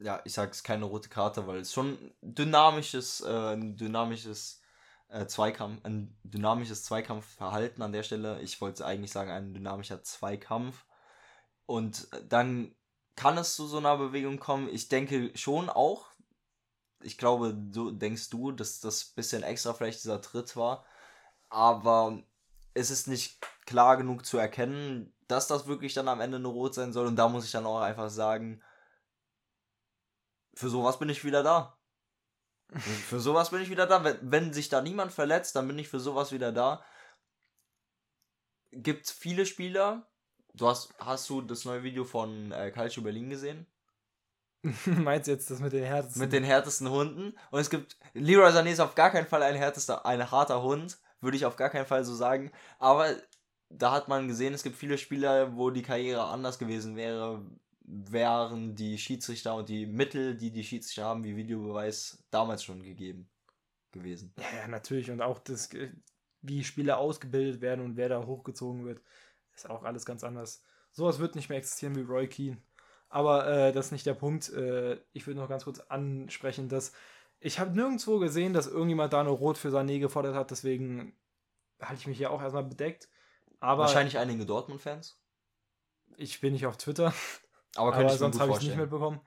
Ja, 0.00 0.20
ich 0.24 0.32
sage 0.32 0.50
es 0.50 0.64
keine 0.64 0.86
rote 0.86 1.08
Karte, 1.08 1.46
weil 1.46 1.60
es 1.60 1.72
schon 1.72 2.12
dynamisches, 2.20 3.20
äh, 3.20 3.56
dynamisches 3.56 4.60
äh, 5.06 5.26
Zweikampf, 5.26 5.84
ein 5.84 6.18
dynamisches 6.24 6.82
Zweikampfverhalten 6.82 7.80
an 7.80 7.92
der 7.92 8.02
Stelle. 8.02 8.42
Ich 8.42 8.60
wollte 8.60 8.84
eigentlich 8.84 9.12
sagen, 9.12 9.30
ein 9.30 9.54
dynamischer 9.54 10.02
Zweikampf. 10.02 10.84
Und 11.64 12.08
dann 12.28 12.74
kann 13.14 13.38
es 13.38 13.54
zu 13.54 13.68
so 13.68 13.78
einer 13.78 13.98
Bewegung 13.98 14.40
kommen. 14.40 14.68
Ich 14.68 14.88
denke 14.88 15.30
schon 15.36 15.70
auch. 15.70 16.10
Ich 17.04 17.18
glaube, 17.18 17.54
du 17.54 17.92
denkst 17.92 18.30
du, 18.30 18.50
dass 18.50 18.80
das 18.80 19.04
bisschen 19.04 19.44
extra 19.44 19.74
vielleicht 19.74 20.02
dieser 20.02 20.20
Tritt 20.20 20.56
war. 20.56 20.84
Aber 21.50 22.20
es 22.74 22.90
ist 22.90 23.06
nicht 23.06 23.38
klar 23.68 23.98
genug 23.98 24.24
zu 24.24 24.38
erkennen, 24.38 25.12
dass 25.26 25.46
das 25.46 25.66
wirklich 25.66 25.92
dann 25.92 26.08
am 26.08 26.22
Ende 26.22 26.38
eine 26.38 26.48
Rot 26.48 26.74
sein 26.74 26.94
soll. 26.94 27.06
Und 27.06 27.16
da 27.16 27.28
muss 27.28 27.44
ich 27.44 27.52
dann 27.52 27.66
auch 27.66 27.80
einfach 27.80 28.08
sagen, 28.08 28.62
für 30.54 30.70
sowas 30.70 30.98
bin 30.98 31.10
ich 31.10 31.22
wieder 31.22 31.42
da. 31.42 31.78
für 32.78 33.20
sowas 33.20 33.50
bin 33.50 33.60
ich 33.60 33.68
wieder 33.68 33.86
da. 33.86 34.02
Wenn, 34.04 34.18
wenn 34.22 34.52
sich 34.54 34.70
da 34.70 34.80
niemand 34.80 35.12
verletzt, 35.12 35.54
dann 35.54 35.68
bin 35.68 35.78
ich 35.78 35.88
für 35.88 36.00
sowas 36.00 36.32
wieder 36.32 36.50
da. 36.50 36.82
Gibt 38.72 39.10
viele 39.10 39.44
Spieler. 39.44 40.08
Du 40.54 40.66
hast, 40.66 40.94
hast 40.98 41.28
du 41.28 41.42
das 41.42 41.66
neue 41.66 41.82
Video 41.82 42.04
von 42.04 42.50
äh, 42.52 42.70
Calcio 42.70 43.02
Berlin 43.02 43.28
gesehen? 43.28 43.66
Meinst 44.86 45.28
du 45.28 45.32
jetzt 45.32 45.50
das 45.50 45.60
mit 45.60 45.74
den 45.74 45.84
härtesten? 45.84 46.22
Mit 46.22 46.32
den 46.32 46.42
härtesten 46.42 46.88
Hunden. 46.88 47.36
Und 47.50 47.60
es 47.60 47.68
gibt. 47.68 47.98
Leroy 48.14 48.50
Sané 48.50 48.72
ist 48.72 48.80
auf 48.80 48.94
gar 48.94 49.10
keinen 49.10 49.26
Fall 49.26 49.42
ein 49.42 49.56
härtester, 49.56 50.06
ein 50.06 50.30
harter 50.30 50.62
Hund. 50.62 50.98
Würde 51.20 51.36
ich 51.36 51.44
auf 51.44 51.56
gar 51.56 51.68
keinen 51.68 51.86
Fall 51.86 52.04
so 52.04 52.14
sagen. 52.14 52.50
Aber 52.78 53.14
da 53.70 53.92
hat 53.92 54.08
man 54.08 54.28
gesehen, 54.28 54.54
es 54.54 54.62
gibt 54.62 54.76
viele 54.76 54.98
Spieler, 54.98 55.56
wo 55.56 55.70
die 55.70 55.82
Karriere 55.82 56.24
anders 56.24 56.58
gewesen 56.58 56.96
wäre, 56.96 57.44
wären 57.80 58.74
die 58.74 58.98
Schiedsrichter 58.98 59.54
und 59.54 59.68
die 59.68 59.86
Mittel, 59.86 60.36
die 60.36 60.50
die 60.50 60.64
Schiedsrichter 60.64 61.04
haben, 61.04 61.24
wie 61.24 61.36
Videobeweis, 61.36 62.22
damals 62.30 62.62
schon 62.62 62.82
gegeben 62.82 63.28
gewesen. 63.92 64.32
Ja, 64.36 64.68
natürlich. 64.68 65.10
Und 65.10 65.22
auch 65.22 65.38
das, 65.38 65.72
äh, 65.74 65.90
wie 66.42 66.64
Spieler 66.64 66.98
ausgebildet 66.98 67.60
werden 67.60 67.84
und 67.84 67.96
wer 67.96 68.08
da 68.08 68.24
hochgezogen 68.24 68.84
wird, 68.84 69.00
ist 69.54 69.68
auch 69.68 69.84
alles 69.84 70.04
ganz 70.04 70.24
anders. 70.24 70.62
Sowas 70.92 71.18
wird 71.18 71.34
nicht 71.34 71.48
mehr 71.48 71.58
existieren 71.58 71.96
wie 71.96 72.02
Roy 72.02 72.28
Keane. 72.28 72.58
Aber 73.08 73.46
äh, 73.46 73.72
das 73.72 73.86
ist 73.86 73.92
nicht 73.92 74.06
der 74.06 74.14
Punkt. 74.14 74.50
Äh, 74.52 75.00
ich 75.12 75.26
würde 75.26 75.40
noch 75.40 75.48
ganz 75.48 75.64
kurz 75.64 75.80
ansprechen, 75.80 76.68
dass 76.68 76.92
ich 77.40 77.58
habe 77.58 77.74
nirgendwo 77.74 78.18
gesehen, 78.18 78.52
dass 78.52 78.66
irgendjemand 78.66 79.12
da 79.12 79.20
eine 79.20 79.30
Rot 79.30 79.58
für 79.58 79.68
Sané 79.68 80.00
gefordert 80.00 80.34
hat. 80.34 80.50
Deswegen 80.50 81.16
halte 81.80 82.00
ich 82.00 82.06
mich 82.06 82.18
ja 82.18 82.30
auch 82.30 82.42
erstmal 82.42 82.64
bedeckt. 82.64 83.08
Aber 83.60 83.82
Wahrscheinlich 83.82 84.18
einige 84.18 84.46
Dortmund-Fans. 84.46 85.20
ich 86.16 86.40
bin 86.40 86.52
nicht 86.52 86.66
auf 86.66 86.76
Twitter. 86.76 87.12
Aber 87.76 87.94
aber 87.94 88.08
sonst 88.10 88.40
habe 88.40 88.52
ich 88.52 88.58
es 88.58 88.64
nicht 88.64 88.76
mitbekommen. 88.76 89.20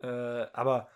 Äh, 0.00 0.06
aber 0.52 0.88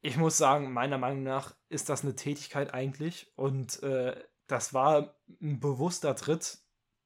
ich 0.00 0.16
muss 0.16 0.38
sagen, 0.38 0.72
meiner 0.72 0.98
Meinung 0.98 1.22
nach 1.22 1.54
ist 1.68 1.88
das 1.88 2.02
eine 2.02 2.14
Tätigkeit 2.14 2.72
eigentlich 2.72 3.32
und 3.36 3.82
äh, 3.82 4.16
das 4.46 4.74
war 4.74 5.16
ein 5.40 5.60
bewusster 5.60 6.14
Tritt. 6.16 6.58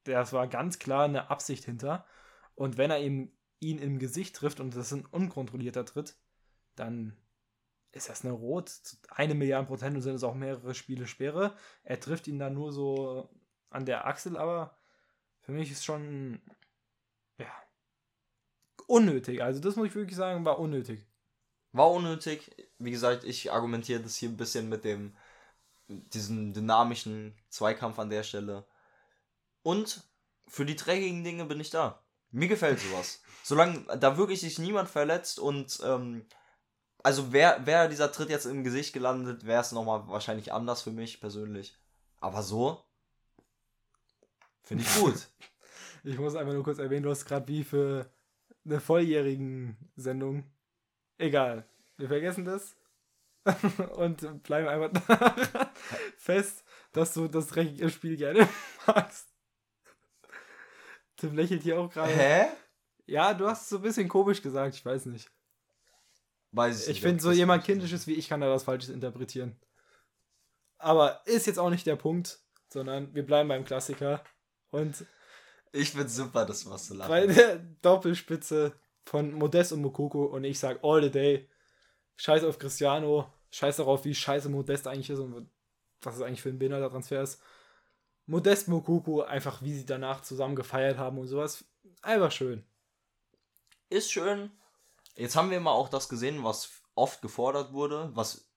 Das 0.04 0.32
war 0.32 0.46
ganz 0.46 0.78
klar 0.78 1.04
eine 1.04 1.30
Absicht 1.30 1.64
hinter. 1.64 2.06
Und 2.54 2.76
wenn 2.76 2.90
er 2.90 3.00
ihm, 3.00 3.32
ihn 3.60 3.78
im 3.78 3.98
Gesicht 3.98 4.36
trifft 4.36 4.60
und 4.60 4.74
das 4.76 4.86
ist 4.86 4.92
ein 4.92 5.06
unkontrollierter 5.06 5.84
Tritt, 5.84 6.16
dann 6.76 7.16
ist 7.92 8.08
das 8.08 8.24
eine 8.24 8.32
Rot. 8.32 8.72
Eine 9.08 9.34
Milliarde 9.34 9.66
Prozent 9.66 9.96
und 9.96 10.02
sind 10.02 10.14
es 10.14 10.24
auch 10.24 10.34
mehrere 10.34 10.74
Spiele 10.74 11.06
Sperre. 11.06 11.54
Er 11.82 12.00
trifft 12.00 12.26
ihn 12.28 12.38
dann 12.38 12.54
nur 12.54 12.72
so 12.72 13.30
an 13.72 13.86
der 13.86 14.06
Achsel, 14.06 14.36
aber 14.36 14.76
für 15.40 15.52
mich 15.52 15.70
ist 15.70 15.84
schon, 15.84 16.40
ja, 17.38 17.50
unnötig. 18.86 19.42
Also 19.42 19.60
das 19.60 19.76
muss 19.76 19.88
ich 19.88 19.94
wirklich 19.94 20.16
sagen, 20.16 20.44
war 20.44 20.58
unnötig. 20.58 21.06
War 21.72 21.90
unnötig. 21.90 22.50
Wie 22.78 22.90
gesagt, 22.90 23.24
ich 23.24 23.50
argumentiere 23.52 24.02
das 24.02 24.16
hier 24.16 24.28
ein 24.28 24.36
bisschen 24.36 24.68
mit 24.68 24.84
dem 24.84 25.16
diesem 25.88 26.52
dynamischen 26.52 27.36
Zweikampf 27.48 27.98
an 27.98 28.10
der 28.10 28.22
Stelle. 28.22 28.64
Und 29.62 30.02
für 30.48 30.64
die 30.64 30.76
dreckigen 30.76 31.24
Dinge 31.24 31.44
bin 31.44 31.60
ich 31.60 31.70
da. 31.70 32.02
Mir 32.30 32.48
gefällt 32.48 32.80
sowas. 32.80 33.22
Solange 33.42 33.84
da 33.98 34.16
wirklich 34.16 34.40
sich 34.40 34.58
niemand 34.58 34.88
verletzt 34.88 35.38
und 35.38 35.80
ähm, 35.84 36.26
also 37.02 37.32
wäre 37.32 37.66
wär 37.66 37.88
dieser 37.88 38.12
Tritt 38.12 38.30
jetzt 38.30 38.46
im 38.46 38.64
Gesicht 38.64 38.92
gelandet, 38.92 39.44
wäre 39.44 39.60
es 39.60 39.72
nochmal 39.72 40.06
wahrscheinlich 40.08 40.52
anders 40.52 40.82
für 40.82 40.92
mich 40.92 41.20
persönlich. 41.20 41.76
Aber 42.20 42.42
so 42.42 42.84
finde 44.62 44.84
ich 44.84 44.94
gut. 44.94 45.28
Ich 46.04 46.18
muss 46.18 46.34
einfach 46.34 46.52
nur 46.52 46.64
kurz 46.64 46.80
erwähnen, 46.80 47.04
du 47.04 47.10
hast 47.10 47.26
gerade 47.26 47.46
wie 47.46 47.62
für 47.62 48.10
eine 48.64 48.80
volljährigen 48.80 49.76
Sendung. 49.94 50.50
Egal. 51.16 51.64
Wir 51.96 52.08
vergessen 52.08 52.44
das. 52.44 52.76
und 53.96 54.42
bleiben 54.42 54.66
einfach 54.66 55.70
fest, 56.16 56.64
dass 56.92 57.14
du 57.14 57.28
das 57.28 57.48
dreckige 57.48 57.88
Spiel 57.90 58.16
gerne 58.16 58.48
magst. 58.86 59.28
Tim 61.16 61.36
lächelt 61.36 61.62
hier 61.62 61.78
auch 61.78 61.88
gerade. 61.88 62.12
Hä? 62.12 62.46
Ja, 63.06 63.34
du 63.34 63.46
hast 63.46 63.62
es 63.62 63.68
so 63.68 63.76
ein 63.76 63.82
bisschen 63.82 64.08
komisch 64.08 64.42
gesagt, 64.42 64.74
ich 64.74 64.84
weiß 64.84 65.06
nicht. 65.06 65.30
Weiß 66.52 66.82
Ich 66.82 66.88
nicht, 66.88 67.02
finde, 67.02 67.22
so 67.22 67.32
jemand 67.32 67.64
Kindisches 67.64 68.06
wie 68.06 68.14
ich 68.14 68.28
kann 68.28 68.40
da 68.40 68.50
was 68.50 68.64
Falsches 68.64 68.90
interpretieren. 68.90 69.56
Aber 70.78 71.22
ist 71.26 71.46
jetzt 71.46 71.58
auch 71.58 71.70
nicht 71.70 71.86
der 71.86 71.96
Punkt, 71.96 72.40
sondern 72.68 73.14
wir 73.14 73.24
bleiben 73.24 73.48
beim 73.48 73.64
Klassiker. 73.64 74.22
Und 74.72 75.06
Ich 75.72 75.92
find's 75.92 76.16
super, 76.16 76.44
das 76.44 76.68
was 76.68 76.86
zu 76.86 76.94
lachen. 76.94 77.08
bei 77.10 77.26
der 77.26 77.56
Doppelspitze 77.82 78.72
von 79.04 79.32
Modest 79.32 79.72
und 79.72 79.82
Mokoko 79.82 80.24
und 80.24 80.44
ich 80.44 80.58
sag 80.58 80.82
all 80.82 81.02
the 81.02 81.10
day, 81.10 81.48
scheiß 82.16 82.44
auf 82.44 82.58
Cristiano, 82.58 83.32
scheiß 83.50 83.76
darauf, 83.76 84.04
wie 84.04 84.14
scheiße 84.14 84.48
Modest 84.48 84.86
eigentlich 84.86 85.10
ist 85.10 85.18
und 85.20 85.48
was 86.02 86.16
es 86.16 86.22
eigentlich 86.22 86.42
für 86.42 86.48
ein 86.50 86.58
behinderter 86.58 86.90
Transfer 86.90 87.22
ist. 87.22 87.40
Modest 88.26 88.68
Mokoko, 88.68 89.22
einfach 89.22 89.62
wie 89.62 89.74
sie 89.74 89.86
danach 89.86 90.22
zusammen 90.22 90.56
gefeiert 90.56 90.98
haben 90.98 91.18
und 91.18 91.26
sowas, 91.28 91.64
einfach 92.02 92.32
schön. 92.32 92.64
ist 93.88 94.10
schön. 94.10 94.50
Jetzt 95.16 95.36
haben 95.36 95.50
wir 95.50 95.60
mal 95.60 95.72
auch 95.72 95.88
das 95.88 96.08
gesehen, 96.08 96.42
was 96.44 96.70
oft 96.94 97.20
gefordert 97.22 97.72
wurde, 97.72 98.10
was 98.14 98.50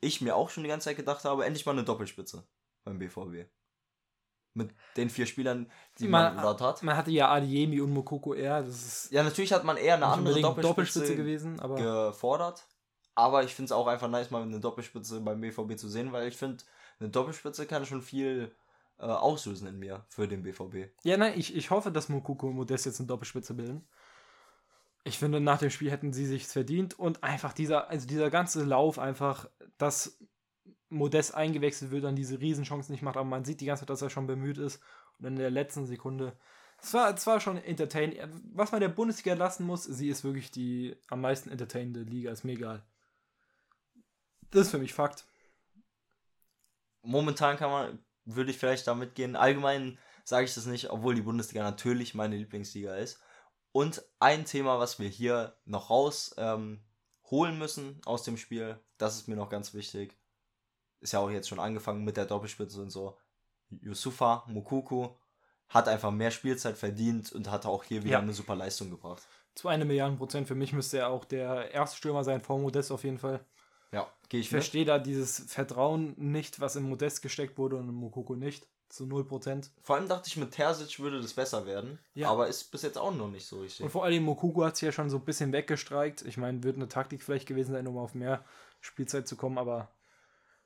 ich 0.00 0.20
mir 0.20 0.34
auch 0.34 0.50
schon 0.50 0.62
die 0.64 0.68
ganze 0.68 0.86
Zeit 0.86 0.96
gedacht 0.96 1.24
habe, 1.24 1.44
endlich 1.44 1.66
mal 1.66 1.72
eine 1.72 1.84
Doppelspitze 1.84 2.46
beim 2.84 2.98
BVB. 2.98 3.48
Mit 4.56 4.70
den 4.96 5.10
vier 5.10 5.26
Spielern, 5.26 5.68
die 5.98 6.06
man, 6.06 6.40
dort 6.40 6.60
hat. 6.60 6.82
Man 6.84 6.96
hatte 6.96 7.10
ja 7.10 7.28
Adiemi 7.28 7.80
und 7.80 7.92
Mokoko 7.92 8.34
eher, 8.34 8.62
das 8.62 8.86
ist 8.86 9.12
Ja, 9.12 9.24
natürlich 9.24 9.52
hat 9.52 9.64
man 9.64 9.76
eher 9.76 9.94
eine 9.94 10.06
andere 10.06 10.40
Doppelspitze, 10.40 10.68
Doppelspitze 10.68 11.16
gewesen, 11.16 11.58
aber 11.58 12.08
gefordert. 12.08 12.64
Aber 13.16 13.42
ich 13.42 13.54
finde 13.54 13.66
es 13.66 13.72
auch 13.72 13.86
einfach 13.86 14.08
nice, 14.08 14.30
mal 14.30 14.42
eine 14.42 14.60
Doppelspitze 14.60 15.20
beim 15.20 15.40
BVB 15.40 15.76
zu 15.76 15.88
sehen, 15.88 16.12
weil 16.12 16.28
ich 16.28 16.36
finde, 16.36 16.62
eine 17.00 17.08
Doppelspitze 17.08 17.66
kann 17.66 17.84
schon 17.84 18.02
viel 18.02 18.54
äh, 18.98 19.06
auslösen 19.06 19.66
in 19.66 19.78
mir 19.78 20.04
für 20.08 20.28
den 20.28 20.42
BVB. 20.42 20.92
Ja, 21.02 21.16
nein, 21.16 21.34
ich, 21.36 21.54
ich 21.56 21.70
hoffe, 21.70 21.90
dass 21.90 22.08
Mokoko 22.08 22.48
und 22.48 22.56
Modest 22.56 22.86
jetzt 22.86 23.00
eine 23.00 23.08
Doppelspitze 23.08 23.54
bilden. 23.54 23.86
Ich 25.04 25.18
finde, 25.18 25.40
nach 25.40 25.58
dem 25.58 25.70
Spiel 25.70 25.90
hätten 25.90 26.12
sie 26.12 26.26
sich 26.26 26.46
verdient 26.46 26.98
und 26.98 27.22
einfach 27.22 27.52
dieser, 27.52 27.90
also 27.90 28.06
dieser 28.06 28.30
ganze 28.30 28.64
Lauf 28.64 28.98
einfach, 28.98 29.48
dass 29.76 30.18
Modest 30.94 31.34
eingewechselt 31.34 31.90
wird, 31.90 32.04
dann 32.04 32.16
diese 32.16 32.40
Riesenchancen 32.40 32.92
nicht 32.92 33.02
macht, 33.02 33.16
aber 33.16 33.28
man 33.28 33.44
sieht 33.44 33.60
die 33.60 33.66
ganze 33.66 33.82
Zeit, 33.82 33.90
dass 33.90 34.02
er 34.02 34.10
schon 34.10 34.26
bemüht 34.26 34.58
ist 34.58 34.80
und 35.18 35.26
in 35.26 35.36
der 35.36 35.50
letzten 35.50 35.86
Sekunde. 35.86 36.36
Es 36.80 36.92
war, 36.94 37.14
es 37.14 37.26
war 37.26 37.40
schon 37.40 37.56
entertaining. 37.56 38.18
Was 38.52 38.72
man 38.72 38.80
der 38.80 38.88
Bundesliga 38.88 39.34
lassen 39.34 39.66
muss, 39.66 39.84
sie 39.84 40.08
ist 40.08 40.24
wirklich 40.24 40.50
die 40.50 40.96
am 41.08 41.20
meisten 41.20 41.50
entertainende 41.50 42.02
Liga, 42.02 42.30
ist 42.30 42.44
mir 42.44 42.52
egal. 42.52 42.84
Das 44.50 44.66
ist 44.66 44.70
für 44.70 44.78
mich 44.78 44.94
Fakt. 44.94 45.26
momentan 47.02 47.56
kann 47.56 47.70
man, 47.70 48.04
würde 48.24 48.50
ich 48.50 48.58
vielleicht 48.58 48.86
damit 48.86 49.14
gehen. 49.14 49.36
Allgemein 49.36 49.98
sage 50.24 50.46
ich 50.46 50.54
das 50.54 50.66
nicht, 50.66 50.90
obwohl 50.90 51.14
die 51.14 51.22
Bundesliga 51.22 51.62
natürlich 51.62 52.14
meine 52.14 52.36
Lieblingsliga 52.36 52.94
ist. 52.96 53.20
Und 53.72 54.04
ein 54.20 54.44
Thema, 54.44 54.78
was 54.78 54.98
wir 55.00 55.08
hier 55.08 55.56
noch 55.64 55.90
raus 55.90 56.34
ähm, 56.38 56.84
müssen 57.30 58.00
aus 58.04 58.22
dem 58.22 58.36
Spiel, 58.36 58.78
das 58.98 59.16
ist 59.16 59.26
mir 59.26 59.34
noch 59.34 59.48
ganz 59.48 59.74
wichtig. 59.74 60.16
Ist 61.00 61.12
ja 61.12 61.20
auch 61.20 61.30
jetzt 61.30 61.48
schon 61.48 61.60
angefangen 61.60 62.04
mit 62.04 62.16
der 62.16 62.24
Doppelspitze 62.26 62.80
und 62.80 62.90
so. 62.90 63.16
Yusufa 63.70 64.44
Mukuku 64.46 65.08
hat 65.68 65.88
einfach 65.88 66.10
mehr 66.10 66.30
Spielzeit 66.30 66.76
verdient 66.76 67.32
und 67.32 67.50
hat 67.50 67.66
auch 67.66 67.84
hier 67.84 68.02
wieder 68.04 68.12
Ja. 68.14 68.18
eine 68.20 68.32
super 68.32 68.54
Leistung 68.54 68.90
gebracht. 68.90 69.22
Zu 69.54 69.68
einer 69.68 69.84
Milliarde 69.84 70.16
Prozent. 70.16 70.46
Für 70.48 70.54
mich 70.54 70.72
müsste 70.72 70.98
er 70.98 71.08
auch 71.08 71.24
der 71.24 71.70
erste 71.72 71.96
Stürmer 71.96 72.24
sein, 72.24 72.40
vor 72.40 72.58
Modest 72.58 72.92
auf 72.92 73.04
jeden 73.04 73.18
Fall. 73.18 73.40
Ja, 73.92 74.08
gehe 74.28 74.40
ich 74.40 74.46
Ich 74.46 74.50
verstehe 74.50 74.84
da 74.84 74.98
dieses 74.98 75.52
Vertrauen 75.52 76.14
nicht, 76.16 76.60
was 76.60 76.76
in 76.76 76.82
Modest 76.88 77.22
gesteckt 77.22 77.56
wurde 77.58 77.76
und 77.76 77.88
in 77.88 77.94
Mokoko 77.94 78.34
nicht. 78.34 78.66
Zu 78.88 79.04
0%. 79.04 79.70
Vor 79.82 79.96
allem 79.96 80.08
dachte 80.08 80.28
ich, 80.28 80.36
mit 80.36 80.52
Terzic 80.52 81.00
würde 81.00 81.20
das 81.20 81.32
besser 81.32 81.66
werden. 81.66 81.98
Ja. 82.14 82.30
Aber 82.30 82.46
ist 82.46 82.70
bis 82.70 82.82
jetzt 82.82 82.98
auch 82.98 83.12
noch 83.12 83.28
nicht 83.28 83.46
so 83.46 83.60
richtig. 83.60 83.84
Und 83.84 83.90
vor 83.90 84.04
allem 84.04 84.22
Mokugo 84.22 84.64
hat 84.64 84.76
sich 84.76 84.86
ja 84.86 84.92
schon 84.92 85.10
so 85.10 85.16
ein 85.16 85.24
bisschen 85.24 85.52
weggestreikt. 85.52 86.22
Ich 86.22 86.36
meine, 86.36 86.62
wird 86.62 86.76
eine 86.76 86.86
Taktik 86.86 87.22
vielleicht 87.22 87.46
gewesen 87.48 87.72
sein, 87.72 87.86
um 87.88 87.96
auf 87.98 88.14
mehr 88.14 88.44
Spielzeit 88.80 89.26
zu 89.26 89.34
kommen, 89.36 89.58
aber 89.58 89.88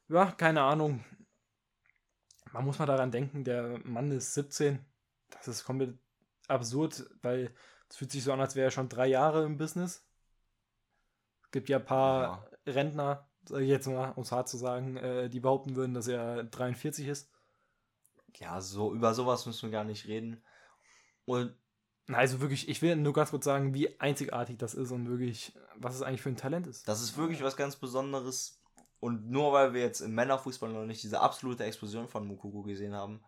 ja, 0.08 0.32
keine 0.32 0.62
Ahnung. 0.62 1.04
Man 2.52 2.64
muss 2.64 2.78
mal 2.78 2.86
daran 2.86 3.10
denken, 3.10 3.44
der 3.44 3.78
Mann 3.84 4.10
ist 4.10 4.34
17. 4.34 4.84
Das 5.30 5.48
ist 5.48 5.64
komplett 5.64 5.98
absurd, 6.46 7.08
weil 7.22 7.54
es 7.88 7.96
fühlt 7.96 8.10
sich 8.10 8.24
so 8.24 8.32
an, 8.32 8.40
als 8.40 8.56
wäre 8.56 8.68
er 8.68 8.70
schon 8.70 8.88
drei 8.88 9.06
Jahre 9.06 9.44
im 9.44 9.58
Business. 9.58 10.06
Es 11.44 11.50
gibt 11.50 11.68
ja 11.68 11.78
ein 11.78 11.84
paar 11.84 12.50
Rentner, 12.66 13.28
sag 13.46 13.60
ich 13.60 13.68
jetzt 13.68 13.86
mal, 13.86 14.10
um 14.12 14.22
es 14.22 14.32
hart 14.32 14.48
zu 14.48 14.56
sagen, 14.56 14.96
äh, 14.96 15.28
die 15.28 15.40
behaupten 15.40 15.76
würden, 15.76 15.94
dass 15.94 16.08
er 16.08 16.44
43 16.44 17.06
ist. 17.06 17.30
Ja, 18.36 18.60
so 18.60 18.94
über 18.94 19.14
sowas 19.14 19.46
müssen 19.46 19.70
wir 19.70 19.78
gar 19.78 19.84
nicht 19.84 20.06
reden. 20.06 20.42
Und 21.24 21.54
Also 22.12 22.40
wirklich, 22.40 22.68
ich 22.68 22.82
will 22.82 22.96
nur 22.96 23.12
ganz 23.12 23.30
kurz 23.30 23.44
sagen, 23.44 23.74
wie 23.74 23.98
einzigartig 24.00 24.58
das 24.58 24.74
ist 24.74 24.90
und 24.92 25.08
wirklich, 25.08 25.52
was 25.76 25.94
es 25.94 26.02
eigentlich 26.02 26.22
für 26.22 26.30
ein 26.30 26.36
Talent 26.36 26.66
ist. 26.66 26.88
das 26.88 27.02
ist 27.02 27.16
wirklich 27.16 27.42
was 27.42 27.56
ganz 27.56 27.76
Besonderes. 27.76 28.60
Und 29.00 29.30
nur 29.30 29.52
weil 29.52 29.74
wir 29.74 29.82
jetzt 29.82 30.00
im 30.00 30.14
Männerfußball 30.14 30.70
noch 30.70 30.84
nicht 30.84 31.02
diese 31.02 31.20
absolute 31.20 31.64
Explosion 31.64 32.08
von 32.08 32.26
Mukuku 32.26 32.62
gesehen 32.62 32.94
haben, 32.94 33.22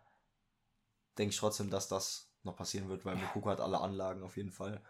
denke 1.17 1.31
ich 1.31 1.39
trotzdem, 1.39 1.69
dass 1.69 1.87
das 1.87 2.29
noch 2.43 2.55
passieren 2.55 2.89
wird, 2.89 3.05
weil 3.05 3.15
Mukuku 3.15 3.49
hat 3.49 3.61
alle 3.61 3.79
Anlagen 3.79 4.23
auf 4.23 4.37
jeden 4.37 4.51
Fall. 4.51 4.81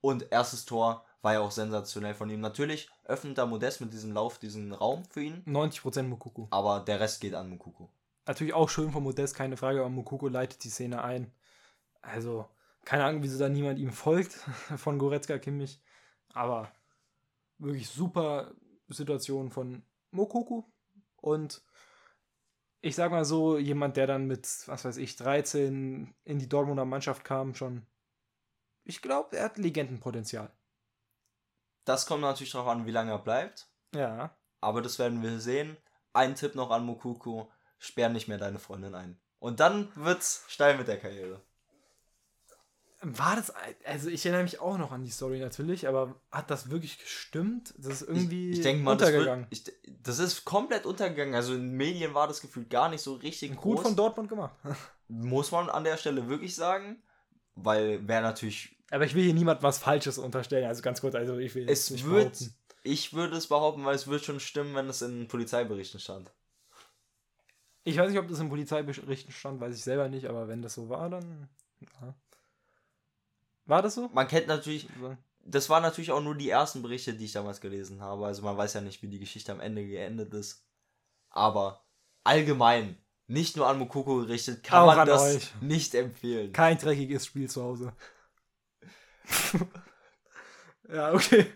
Und 0.00 0.30
erstes 0.32 0.64
Tor 0.64 1.04
war 1.20 1.34
ja 1.34 1.40
auch 1.40 1.50
sensationell 1.50 2.14
von 2.14 2.28
ihm. 2.30 2.40
Natürlich 2.40 2.88
öffnet 3.04 3.38
da 3.38 3.46
Modest 3.46 3.80
mit 3.80 3.92
diesem 3.92 4.12
Lauf 4.12 4.38
diesen 4.38 4.72
Raum 4.72 5.04
für 5.04 5.22
ihn, 5.22 5.44
90% 5.46 6.02
Mukoko. 6.04 6.48
aber 6.50 6.80
der 6.80 7.00
Rest 7.00 7.20
geht 7.20 7.34
an 7.34 7.48
Mukuku. 7.48 7.86
Natürlich 8.26 8.54
auch 8.54 8.68
schön 8.68 8.90
von 8.90 9.02
Modest, 9.02 9.34
keine 9.34 9.56
Frage, 9.56 9.80
aber 9.80 9.88
Mukoko 9.88 10.28
leitet 10.28 10.64
die 10.64 10.70
Szene 10.70 11.02
ein. 11.02 11.32
Also, 12.00 12.48
keine 12.84 13.04
Ahnung, 13.04 13.22
wieso 13.22 13.38
da 13.38 13.48
niemand 13.48 13.78
ihm 13.78 13.92
folgt 13.92 14.32
von 14.76 14.98
Goretzka 14.98 15.38
Kimmich. 15.38 15.80
Aber 16.32 16.72
wirklich 17.58 17.88
super 17.88 18.52
Situation 18.88 19.50
von 19.50 19.82
Mokoko. 20.12 20.70
Und 21.16 21.62
ich 22.80 22.94
sag 22.96 23.10
mal 23.10 23.24
so, 23.24 23.58
jemand, 23.58 23.96
der 23.96 24.06
dann 24.06 24.26
mit, 24.26 24.46
was 24.66 24.84
weiß 24.84 24.96
ich, 24.96 25.16
13 25.16 26.14
in 26.24 26.38
die 26.38 26.48
Dortmunder 26.48 26.84
Mannschaft 26.84 27.24
kam, 27.24 27.54
schon. 27.54 27.86
Ich 28.84 29.02
glaube, 29.02 29.36
er 29.36 29.44
hat 29.44 29.58
Legendenpotenzial. 29.58 30.50
Das 31.84 32.06
kommt 32.06 32.22
natürlich 32.22 32.52
darauf 32.52 32.68
an, 32.68 32.86
wie 32.86 32.90
lange 32.90 33.12
er 33.12 33.18
bleibt. 33.18 33.68
Ja. 33.94 34.36
Aber 34.60 34.82
das 34.82 34.98
werden 34.98 35.22
wir 35.22 35.40
sehen. 35.40 35.76
Ein 36.12 36.34
Tipp 36.34 36.54
noch 36.54 36.70
an 36.70 36.84
Mukuku: 36.84 37.46
Sperr 37.78 38.08
nicht 38.08 38.28
mehr 38.28 38.38
deine 38.38 38.58
Freundin 38.58 38.94
ein. 38.94 39.20
Und 39.38 39.60
dann 39.60 39.90
wird's 39.96 40.44
steil 40.48 40.76
mit 40.76 40.88
der 40.88 41.00
Karriere. 41.00 41.42
War 43.04 43.34
das, 43.34 43.52
also 43.84 44.08
ich 44.10 44.24
erinnere 44.24 44.44
mich 44.44 44.60
auch 44.60 44.78
noch 44.78 44.92
an 44.92 45.02
die 45.02 45.10
Story 45.10 45.40
natürlich, 45.40 45.88
aber 45.88 46.14
hat 46.30 46.50
das 46.52 46.70
wirklich 46.70 46.98
gestimmt? 46.98 47.74
Das 47.76 47.94
ist 48.00 48.08
irgendwie 48.08 48.50
ich, 48.52 48.58
ich 48.58 48.62
denke 48.62 48.84
mal, 48.84 48.96
das, 48.96 49.08
untergegangen. 49.08 49.46
wird, 49.50 49.68
ich, 49.68 49.96
das 50.04 50.20
ist 50.20 50.44
komplett 50.44 50.86
untergegangen. 50.86 51.34
Also 51.34 51.54
in 51.54 51.72
Medien 51.72 52.14
war 52.14 52.28
das 52.28 52.40
Gefühl 52.40 52.64
gar 52.66 52.88
nicht 52.88 53.02
so 53.02 53.14
richtig 53.14 53.56
Gut 53.56 53.76
groß. 53.78 53.82
von 53.82 53.96
Dortmund 53.96 54.28
gemacht. 54.28 54.54
Muss 55.08 55.50
man 55.50 55.68
an 55.68 55.82
der 55.82 55.96
Stelle 55.96 56.28
wirklich 56.28 56.54
sagen. 56.54 57.02
Weil 57.56 58.06
wäre 58.06 58.22
natürlich. 58.22 58.76
Aber 58.92 59.04
ich 59.04 59.14
will 59.16 59.24
hier 59.24 59.34
niemand 59.34 59.62
was 59.64 59.78
Falsches 59.78 60.18
unterstellen. 60.18 60.66
Also 60.68 60.80
ganz 60.82 61.00
kurz, 61.00 61.16
also 61.16 61.38
ich 61.38 61.54
will 61.56 61.68
Es 61.68 61.90
nicht 61.90 62.04
wird. 62.06 62.32
behaupten. 62.38 62.54
Ich 62.84 63.12
würde 63.14 63.36
es 63.36 63.48
behaupten, 63.48 63.84
weil 63.84 63.96
es 63.96 64.06
wird 64.06 64.24
schon 64.24 64.38
stimmen, 64.40 64.74
wenn 64.76 64.88
es 64.88 65.02
in 65.02 65.26
Polizeiberichten 65.28 65.98
stand. 66.00 66.30
Ich 67.84 67.96
weiß 67.96 68.10
nicht, 68.10 68.18
ob 68.20 68.28
das 68.28 68.38
in 68.38 68.48
Polizeiberichten 68.48 69.32
stand, 69.32 69.60
weiß 69.60 69.74
ich 69.76 69.82
selber 69.82 70.08
nicht, 70.08 70.26
aber 70.28 70.46
wenn 70.46 70.62
das 70.62 70.74
so 70.74 70.88
war, 70.88 71.10
dann. 71.10 71.48
Ja. 72.00 72.14
War 73.66 73.82
das 73.82 73.94
so? 73.94 74.08
Man 74.12 74.28
kennt 74.28 74.48
natürlich. 74.48 74.88
Das 75.44 75.68
waren 75.68 75.82
natürlich 75.82 76.12
auch 76.12 76.22
nur 76.22 76.36
die 76.36 76.50
ersten 76.50 76.82
Berichte, 76.82 77.14
die 77.14 77.24
ich 77.24 77.32
damals 77.32 77.60
gelesen 77.60 78.00
habe. 78.00 78.26
Also 78.26 78.42
man 78.42 78.56
weiß 78.56 78.74
ja 78.74 78.80
nicht, 78.80 79.02
wie 79.02 79.08
die 79.08 79.18
Geschichte 79.18 79.52
am 79.52 79.60
Ende 79.60 79.86
geendet 79.86 80.32
ist. 80.34 80.64
Aber 81.30 81.84
allgemein, 82.24 82.96
nicht 83.26 83.56
nur 83.56 83.66
an 83.66 83.78
Mokoko 83.78 84.18
gerichtet, 84.18 84.62
kann 84.62 84.82
Auch 84.82 84.86
man 84.86 85.00
an 85.00 85.06
das 85.06 85.22
euch. 85.22 85.54
nicht 85.60 85.94
empfehlen. 85.94 86.52
Kein 86.52 86.78
dreckiges 86.78 87.26
Spiel 87.26 87.48
zu 87.48 87.62
Hause. 87.62 87.92
ja, 90.92 91.12
okay. 91.12 91.46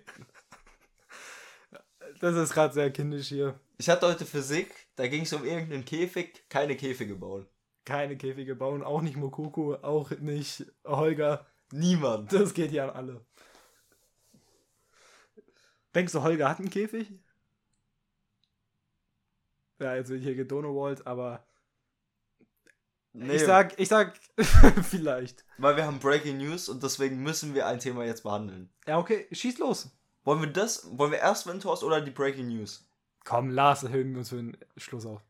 Das 2.21 2.35
ist 2.35 2.55
gerade 2.55 2.73
sehr 2.73 2.91
kindisch 2.91 3.29
hier. 3.29 3.61
Ich 3.79 3.89
hatte 3.91 4.07
heute 4.07 4.25
Physik, 4.25 4.73
da 4.97 5.07
ging 5.07 5.23
es 5.23 5.33
um 5.33 5.45
irgendeinen 5.45 5.85
Käfig, 5.85 6.49
keine 6.49 6.77
Käfige 6.77 7.15
bauen. 7.15 7.47
Keine 7.85 8.17
Käfige 8.17 8.57
bauen, 8.57 8.83
auch 8.83 9.03
nicht 9.03 9.17
Mokoko, 9.17 9.75
auch 9.77 10.11
nicht 10.13 10.65
Holger. 10.85 11.47
Niemand. 11.73 12.33
Das 12.33 12.55
geht 12.55 12.73
ja 12.73 12.89
an 12.89 12.95
alle. 12.97 13.27
Denkst 15.95 16.13
du, 16.13 16.23
Holger 16.23 16.49
hat 16.49 16.59
einen 16.61 16.71
Käfig? 16.71 17.11
Ja, 19.79 19.95
jetzt 19.95 20.09
wird 20.09 20.23
hier 20.23 20.35
gedonowallt, 20.35 21.07
aber 21.07 21.47
Nee, 23.19 23.37
ich 23.37 23.45
sag, 23.45 23.79
ich 23.81 23.89
sag, 23.89 24.15
vielleicht. 24.91 25.47
weil 25.57 25.77
wir 25.77 25.87
haben 25.87 25.99
Breaking 26.01 26.37
News 26.37 26.69
und 26.69 26.83
deswegen 26.83 27.23
müssen 27.23 27.55
wir 27.55 27.67
ein 27.67 27.81
Thema 27.81 28.05
jetzt 28.05 28.25
behandeln. 28.25 28.71
Ja, 28.87 28.99
okay, 28.99 29.27
schieß 29.33 29.57
los. 29.59 29.91
Wollen 30.25 30.43
wir 30.43 30.53
das, 30.53 30.87
wollen 30.99 31.13
wir 31.13 31.19
erst 31.21 31.47
Windhorst 31.47 31.83
oder 31.83 32.03
die 32.03 32.11
Breaking 32.11 32.49
News? 32.49 32.87
Komm, 33.25 33.49
Lars, 33.51 33.85
erhöhen 33.85 34.13
wir 34.13 34.19
uns 34.19 34.29
für 34.29 34.37
den 34.37 34.57
Schluss 34.77 35.07
auf. 35.07 35.23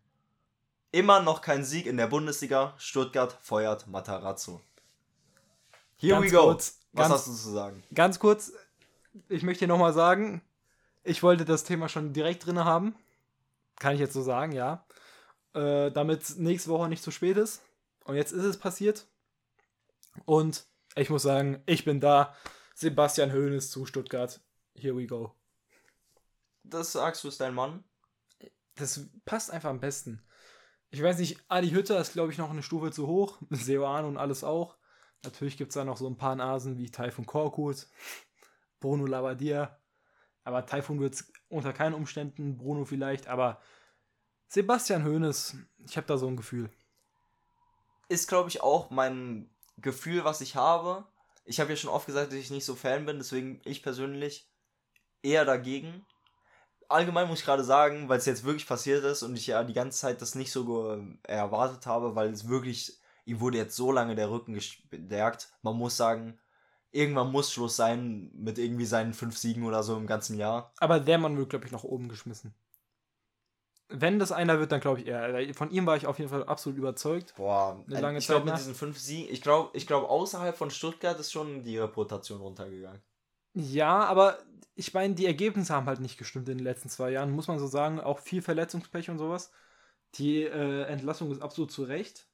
Immer 0.91 1.23
noch 1.23 1.43
kein 1.43 1.65
Sieg 1.65 1.87
in 1.87 1.97
der 1.97 2.09
Bundesliga. 2.09 2.75
Stuttgart 2.77 3.33
feuert 3.41 3.87
Matarazzo. 3.87 4.61
Here 5.99 6.15
Ganz 6.21 6.27
we 6.33 6.37
go. 6.37 6.43
kurz, 6.45 6.81
Was 6.93 7.03
ganz- 7.09 7.15
hast 7.15 7.27
du 7.29 7.33
zu 7.33 7.51
sagen? 7.53 7.83
Ganz 7.95 8.19
kurz, 8.19 8.53
ich 9.29 9.43
möchte 9.43 9.61
hier 9.61 9.69
nochmal 9.69 9.93
sagen, 9.93 10.43
ich 11.05 11.23
wollte 11.23 11.45
das 11.45 11.65
Thema 11.65 11.89
schon 11.89 12.13
direkt 12.13 12.47
drin 12.47 12.65
haben. 12.65 12.95
Kann 13.79 13.95
ich 13.95 14.01
jetzt 14.01 14.13
so 14.15 14.23
sagen, 14.23 14.53
ja. 14.53 14.85
Äh, 15.55 15.91
damit 15.91 16.39
nächste 16.39 16.71
Woche 16.71 16.89
nicht 16.89 17.03
zu 17.03 17.11
spät 17.11 17.37
ist. 17.37 17.63
Und 18.05 18.17
jetzt 18.17 18.33
ist 18.33 18.45
es 18.45 18.59
passiert. 18.59 19.07
Und 20.25 20.67
ich 20.97 21.11
muss 21.11 21.23
sagen, 21.23 21.63
ich 21.67 21.85
bin 21.85 22.01
da. 22.01 22.35
Sebastian 22.75 23.33
Hoeneß 23.33 23.71
zu 23.71 23.87
Stuttgart. 23.87 24.41
Here 24.75 24.95
we 24.97 25.07
go. 25.07 25.33
Das 26.63 26.93
sagst 26.93 27.25
du, 27.25 27.29
ist 27.29 27.41
dein 27.41 27.55
Mann. 27.55 27.85
Das 28.75 29.01
passt 29.25 29.51
einfach 29.51 29.71
am 29.71 29.81
besten. 29.81 30.23
Ich 30.91 31.03
weiß 31.03 31.19
nicht, 31.19 31.39
Adi 31.49 31.71
Hütter 31.71 31.99
ist, 31.99 32.13
glaube 32.13 32.33
ich, 32.33 32.39
noch 32.39 32.51
eine 32.51 32.63
Stufe 32.63 32.91
zu 32.91 33.07
hoch. 33.07 33.39
Seoan 33.51 34.05
und 34.05 34.17
alles 34.19 34.45
auch. 34.45 34.77
Natürlich 35.25 35.57
gibt 35.57 35.71
es 35.71 35.75
da 35.75 35.85
noch 35.85 35.97
so 35.97 36.07
ein 36.07 36.17
paar 36.17 36.37
Nasen 36.37 36.79
wie 36.79 36.91
Taifun 36.91 37.27
Korkut, 37.27 37.87
Bruno 38.81 39.07
Labbadia. 39.07 39.79
Aber 40.45 40.65
Taifun 40.65 41.01
wird 41.01 41.15
es 41.15 41.33
unter 41.49 41.73
keinen 41.73 41.95
Umständen, 41.95 42.57
Bruno 42.57 42.85
vielleicht. 42.85 43.27
Aber 43.27 43.61
Sebastian 44.49 45.05
Hoeneß, 45.05 45.57
ich 45.89 45.97
habe 45.97 46.07
da 46.07 46.19
so 46.19 46.29
ein 46.29 46.37
Gefühl. 46.37 46.71
Ist, 48.09 48.29
glaube 48.29 48.49
ich, 48.49 48.61
auch 48.61 48.91
mein 48.91 49.51
Gefühl, 49.79 50.25
was 50.25 50.41
ich 50.41 50.55
habe. 50.55 51.05
Ich 51.45 51.61
habe 51.61 51.71
ja 51.71 51.77
schon 51.77 51.91
oft 51.91 52.07
gesagt, 52.07 52.29
dass 52.29 52.39
ich 52.39 52.51
nicht 52.51 52.65
so 52.65 52.75
Fan 52.75 53.07
bin, 53.07 53.19
deswegen 53.19 53.61
ich 53.65 53.83
persönlich 53.83 54.49
eher 55.23 55.45
dagegen. 55.45 56.07
Allgemein 56.89 57.27
muss 57.27 57.41
ich 57.41 57.45
gerade 57.45 57.65
sagen, 57.65 58.09
weil 58.09 58.19
es 58.19 58.27
jetzt 58.27 58.45
wirklich 58.45 58.67
passiert 58.67 59.05
ist 59.05 59.23
und 59.23 59.35
ich 59.35 59.49
ja 59.49 59.65
die 59.65 59.73
ganze 59.73 59.99
Zeit 59.99 60.23
das 60.23 60.37
nicht 60.37 60.53
so 60.53 61.05
erwartet 61.25 61.87
habe, 61.87 62.15
weil 62.15 62.31
es 62.31 62.49
wirklich, 62.49 63.01
ihm 63.27 63.41
wurde 63.41 63.59
jetzt 63.59 63.77
so 63.77 63.93
lange 63.93 64.15
der 64.15 64.31
Rücken 64.31 64.55
gestärkt. 64.55 65.53
Man 65.63 65.77
muss 65.77 65.97
sagen, 65.97 66.39
irgendwann 66.93 67.31
muss 67.31 67.53
Schluss 67.53 67.77
sein 67.77 68.31
mit 68.33 68.57
irgendwie 68.59 68.87
seinen 68.87 69.13
fünf 69.13 69.37
Siegen 69.37 69.65
oder 69.65 69.83
so 69.83 69.97
im 69.97 70.07
ganzen 70.07 70.39
Jahr. 70.39 70.73
Aber 70.79 71.01
der 71.01 71.19
Mann 71.19 71.37
wird, 71.37 71.51
glaube 71.51 71.67
ich, 71.67 71.73
nach 71.73 71.85
oben 71.85 72.09
geschmissen. 72.09 72.55
Wenn 73.89 74.19
das 74.19 74.33
einer 74.33 74.59
wird, 74.59 74.73
dann 74.73 74.81
glaube 74.81 75.01
ich 75.01 75.07
er. 75.07 75.55
Von 75.55 75.71
ihm 75.71 75.87
war 75.87 75.97
ich 75.97 76.07
auf 76.07 76.19
jeden 76.19 76.31
Fall 76.31 76.45
absolut 76.45 76.79
überzeugt. 76.79 77.35
Boah, 77.37 77.85
Eine 77.87 78.01
lange 78.01 78.19
ich 78.19 78.27
Zeit 78.27 78.37
glaube 78.37 78.51
mit 78.51 78.59
diesen 78.59 78.75
fünf 78.75 78.99
Siegen, 78.99 79.33
ich 79.33 79.43
glaube, 79.43 79.71
ich 79.75 79.87
glaube 79.87 80.09
außerhalb 80.09 80.57
von 80.57 80.71
Stuttgart 80.71 81.19
ist 81.21 81.31
schon 81.31 81.63
die 81.63 81.79
Reputation 81.79 82.41
runtergegangen. 82.41 83.01
Ja, 83.55 84.05
aber 84.05 84.39
ich 84.75 84.93
meine, 84.93 85.15
die 85.15 85.27
Ergebnisse 85.27 85.73
haben 85.73 85.87
halt 85.87 86.01
nicht 86.01 86.19
gestimmt 86.19 86.49
in 86.49 86.59
den 86.59 86.65
letzten 86.65 86.89
zwei 86.89 87.11
Jahren, 87.11 87.31
muss 87.31 87.49
man 87.49 87.59
so 87.59 87.67
sagen. 87.67 88.01
Auch 88.01 88.19
viel 88.19 88.43
Verletzungspech 88.43 89.09
und 89.09 89.19
sowas. 89.19 89.53
Die 90.17 90.43
äh, 90.43 90.83
Entlassung 90.83 91.31
ist 91.31 91.41
absolut 91.41 91.71
zu 91.71 91.85
Recht. 91.85 92.27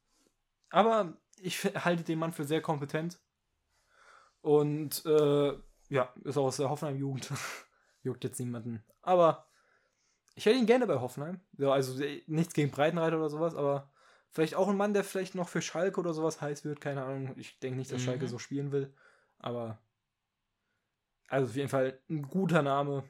Aber 0.72 1.16
ich 1.40 1.62
halte 1.64 2.02
den 2.02 2.18
Mann 2.18 2.32
für 2.32 2.44
sehr 2.44 2.60
kompetent. 2.60 3.20
Und 4.40 5.04
äh, 5.06 5.52
ja, 5.88 6.12
ist 6.24 6.36
auch 6.36 6.46
aus 6.46 6.56
der 6.56 6.70
Hoffenheim-Jugend. 6.70 7.30
Juckt 8.02 8.24
jetzt 8.24 8.40
niemanden. 8.40 8.82
Aber 9.02 9.46
ich 10.34 10.46
hätte 10.46 10.58
ihn 10.58 10.66
gerne 10.66 10.86
bei 10.86 10.98
Hoffenheim. 11.00 11.40
Ja, 11.58 11.70
also 11.70 12.02
äh, 12.02 12.22
nichts 12.26 12.54
gegen 12.54 12.70
Breitenreiter 12.70 13.18
oder 13.18 13.28
sowas, 13.28 13.54
aber 13.54 13.92
vielleicht 14.30 14.54
auch 14.54 14.68
ein 14.68 14.76
Mann, 14.76 14.94
der 14.94 15.04
vielleicht 15.04 15.34
noch 15.34 15.48
für 15.48 15.62
Schalke 15.62 16.00
oder 16.00 16.14
sowas 16.14 16.40
heiß 16.40 16.64
wird. 16.64 16.80
Keine 16.80 17.04
Ahnung. 17.04 17.34
Ich 17.36 17.58
denke 17.60 17.78
nicht, 17.78 17.92
dass 17.92 18.00
Mhm. 18.00 18.06
Schalke 18.06 18.28
so 18.28 18.38
spielen 18.38 18.72
will. 18.72 18.92
Aber 19.38 19.78
also 21.28 21.48
auf 21.48 21.56
jeden 21.56 21.68
Fall 21.68 22.00
ein 22.08 22.22
guter 22.28 22.62
Name 22.62 23.04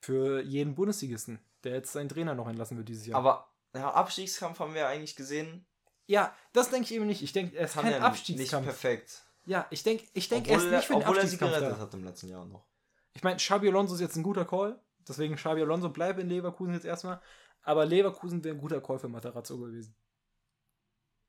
für 0.00 0.42
jeden 0.42 0.74
Bundesligisten, 0.74 1.38
der 1.64 1.74
jetzt 1.74 1.92
seinen 1.92 2.08
Trainer 2.08 2.34
noch 2.34 2.48
entlassen 2.48 2.76
wird 2.76 2.88
dieses 2.88 3.06
Jahr. 3.06 3.18
Aber 3.18 3.48
ja, 3.74 3.90
Abstiegskampf 3.92 4.58
haben 4.58 4.74
wir 4.74 4.88
eigentlich 4.88 5.16
gesehen. 5.16 5.66
Ja, 6.06 6.34
das 6.52 6.70
denke 6.70 6.84
ich 6.84 6.94
eben 6.94 7.06
nicht. 7.06 7.22
Ich 7.22 7.32
denke, 7.32 7.56
er 7.56 7.66
ist 7.66 7.74
Kann 7.74 7.84
kein 7.84 7.94
er 7.94 8.04
Abstiegskampf. 8.04 8.66
Nicht 8.66 8.80
perfekt. 8.80 9.22
Ja, 9.44 9.66
ich 9.70 9.82
denke, 9.82 10.04
ich 10.14 10.28
denke, 10.28 10.50
er 10.50 10.56
obwohl 10.56 10.68
ist 10.68 10.74
nicht 10.74 10.86
für 10.86 10.92
den 10.94 11.02
obwohl 11.02 11.16
er 11.16 11.26
sie 11.26 11.36
Abstiegskampf 11.36 11.52
gerettet 11.54 11.78
da. 11.78 11.82
hat 11.82 11.94
im 11.94 12.04
letzten 12.04 12.28
Jahr 12.28 12.44
noch. 12.44 12.64
Ich 13.14 13.22
meine, 13.22 13.36
Xabi 13.36 13.68
Alonso 13.68 13.94
ist 13.94 14.00
jetzt 14.00 14.16
ein 14.16 14.22
guter 14.22 14.44
Call. 14.44 14.80
Deswegen 15.06 15.36
Xabi 15.36 15.62
Alonso 15.62 15.88
bleibt 15.88 16.20
in 16.20 16.28
Leverkusen 16.28 16.74
jetzt 16.74 16.84
erstmal. 16.84 17.20
Aber 17.62 17.84
Leverkusen 17.84 18.42
wäre 18.44 18.54
ein 18.54 18.60
guter 18.60 18.80
Call 18.80 18.98
für 18.98 19.08
Matarazzo 19.08 19.58
gewesen. 19.58 19.94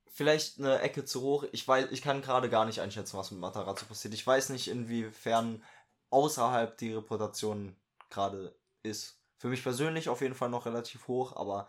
Vielleicht 0.07 0.59
eine 0.59 0.79
Ecke 0.79 1.05
zu 1.05 1.21
hoch. 1.21 1.45
Ich 1.51 1.67
weiß, 1.67 1.87
ich 1.91 2.01
kann 2.01 2.21
gerade 2.21 2.49
gar 2.49 2.65
nicht 2.65 2.81
einschätzen, 2.81 3.17
was 3.17 3.31
mit 3.31 3.39
Matarazzo 3.39 3.85
passiert. 3.85 4.13
Ich 4.13 4.25
weiß 4.25 4.49
nicht, 4.49 4.67
inwiefern 4.67 5.63
außerhalb 6.11 6.77
die 6.77 6.93
Reputation 6.93 7.75
gerade 8.09 8.55
ist. 8.83 9.19
Für 9.37 9.47
mich 9.47 9.63
persönlich 9.63 10.09
auf 10.09 10.21
jeden 10.21 10.35
Fall 10.35 10.49
noch 10.49 10.65
relativ 10.65 11.07
hoch, 11.07 11.35
aber 11.35 11.67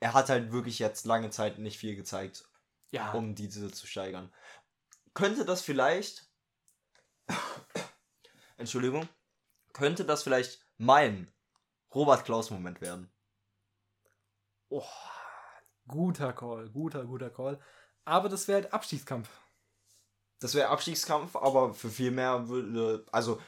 er 0.00 0.14
hat 0.14 0.28
halt 0.28 0.52
wirklich 0.52 0.78
jetzt 0.78 1.06
lange 1.06 1.30
Zeit 1.30 1.58
nicht 1.58 1.78
viel 1.78 1.96
gezeigt, 1.96 2.48
Ja, 2.90 3.12
um 3.12 3.34
diese 3.34 3.70
zu 3.72 3.86
steigern. 3.86 4.32
Könnte 5.14 5.44
das 5.44 5.62
vielleicht, 5.62 6.28
Entschuldigung, 8.56 9.08
könnte 9.72 10.04
das 10.04 10.22
vielleicht 10.22 10.64
mein 10.76 11.30
Robert 11.94 12.24
Klaus-Moment 12.24 12.80
werden? 12.80 13.10
oh, 14.70 14.84
guter 15.86 16.32
Call, 16.32 16.68
guter, 16.70 17.04
guter 17.04 17.30
Call. 17.30 17.58
Aber 18.04 18.28
das 18.28 18.48
wäre 18.48 18.62
halt 18.62 18.72
Abstiegskampf. 18.74 19.28
Das 20.40 20.54
wäre 20.54 20.68
Abstiegskampf, 20.68 21.34
aber 21.36 21.74
für 21.74 21.90
viel 21.90 22.10
mehr 22.10 22.48
würde. 22.48 23.04
Also, 23.12 23.40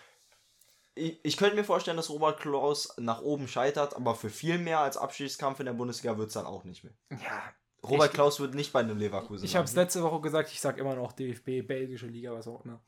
ich, 0.94 1.24
ich 1.24 1.36
könnte 1.36 1.56
mir 1.56 1.64
vorstellen, 1.64 1.96
dass 1.96 2.10
Robert 2.10 2.40
Klaus 2.40 2.94
nach 2.98 3.22
oben 3.22 3.48
scheitert, 3.48 3.94
aber 3.96 4.14
für 4.14 4.30
viel 4.30 4.58
mehr 4.58 4.80
als 4.80 4.96
Abstiegskampf 4.96 5.60
in 5.60 5.66
der 5.66 5.72
Bundesliga 5.72 6.18
wird 6.18 6.28
es 6.28 6.34
dann 6.34 6.46
auch 6.46 6.64
nicht 6.64 6.84
mehr. 6.84 6.94
Ja, 7.10 7.42
Robert 7.82 8.08
Ich- 8.08 8.14
Klaus 8.14 8.40
wird 8.40 8.54
nicht 8.54 8.72
bei 8.72 8.80
einem 8.80 8.98
Leverkusen. 8.98 9.44
Ich 9.44 9.56
habe 9.56 9.64
es 9.64 9.74
letzte 9.74 10.02
Woche 10.02 10.20
gesagt, 10.20 10.50
ich 10.52 10.60
sage 10.60 10.80
immer 10.80 10.94
noch 10.96 11.12
DFB, 11.12 11.62
belgische 11.66 12.06
Liga, 12.06 12.32
was 12.32 12.46
auch 12.48 12.64
immer. 12.64 12.82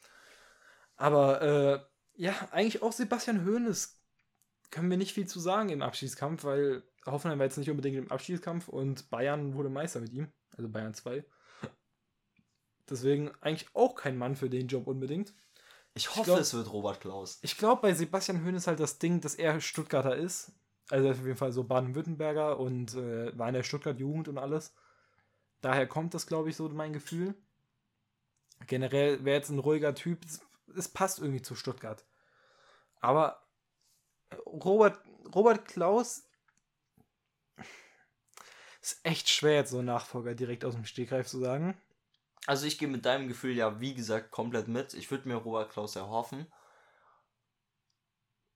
Aber 0.97 1.43
äh, 1.43 1.81
ja, 2.15 2.35
eigentlich 2.51 2.83
auch 2.83 2.93
Sebastian 2.93 3.47
Hoeneß 3.47 3.99
können 4.71 4.91
wir 4.91 4.97
nicht 4.99 5.13
viel 5.15 5.27
zu 5.27 5.41
sagen 5.41 5.69
im 5.71 5.83
Abschiedskampf, 5.83 6.45
weil 6.45 6.83
Hoffenheim 7.07 7.39
war 7.39 7.47
jetzt 7.47 7.57
nicht 7.59 7.71
unbedingt 7.71 7.97
im 7.97 8.11
Abschiedskampf 8.11 8.69
und 8.69 9.11
Bayern 9.11 9.55
wurde 9.55 9.69
Meister 9.71 10.01
mit 10.01 10.13
ihm, 10.13 10.33
also 10.57 10.69
Bayern 10.69 10.95
2. 10.95 11.25
Deswegen 12.89 13.31
eigentlich 13.41 13.69
auch 13.75 13.95
kein 13.95 14.19
Mann 14.19 14.37
für 14.37 14.51
den 14.51 14.69
Job 14.69 14.87
unbedingt. 14.87 15.35
Ich 15.95 16.11
hoffe, 16.11 16.25
glaub- 16.25 16.39
es 16.39 16.55
wird 16.55 16.73
Robert 16.73 17.01
Klaus. 17.01 17.39
Ich 17.43 17.57
glaube, 17.59 17.83
bei 17.83 17.95
Sebastian 17.95 18.45
Hoeneß 18.45 18.67
halt 18.67 18.81
das 18.81 18.99
Ding, 18.99 19.21
dass 19.21 19.35
er 19.35 19.61
Stuttgarter 19.61 20.17
ist. 20.17 20.53
Also 20.91 21.11
auf 21.11 21.19
jeden 21.19 21.37
Fall 21.37 21.53
so 21.53 21.65
Baden-Württemberger 21.65 22.59
und 22.59 22.95
äh, 22.95 23.37
war 23.39 23.49
in 23.49 23.55
der 23.55 23.63
Stuttgart-Jugend 23.63 24.29
und 24.29 24.39
alles. 24.39 24.75
Daher 25.61 25.87
kommt 25.87 26.15
das, 26.15 26.27
glaube 26.27 26.51
ich, 26.51 26.57
so 26.57 26.69
mein 26.71 26.93
Gefühl. 26.93 27.35
Generell 28.67 29.25
wäre 29.25 29.37
jetzt 29.37 29.51
ein 29.51 29.59
ruhiger 29.59 29.95
Typ. 29.95 30.25
Es, 30.25 30.41
es 30.77 30.89
passt 30.89 31.19
irgendwie 31.19 31.43
zu 31.43 31.55
Stuttgart. 31.55 32.05
Aber 33.01 33.43
äh, 34.31 34.37
Robert, 34.47 34.99
Robert 35.35 35.67
Klaus 35.67 36.25
ist 38.81 39.01
echt 39.05 39.29
schwer, 39.29 39.55
jetzt 39.55 39.71
so 39.71 39.79
einen 39.79 39.87
Nachfolger 39.87 40.35
direkt 40.35 40.65
aus 40.65 40.75
dem 40.75 40.85
Stegreif 40.85 41.29
zu 41.29 41.39
sagen. 41.39 41.81
Also, 42.47 42.67
ich 42.67 42.79
gehe 42.79 42.87
mit 42.87 43.05
deinem 43.05 43.27
Gefühl 43.27 43.57
ja, 43.57 43.81
wie 43.81 43.95
gesagt, 43.95 44.31
komplett 44.31 44.69
mit. 44.69 44.95
Ich 44.95 45.11
würde 45.11 45.27
mir 45.29 45.35
Robert 45.35 45.73
Klaus 45.73 45.97
erhoffen. 45.97 46.47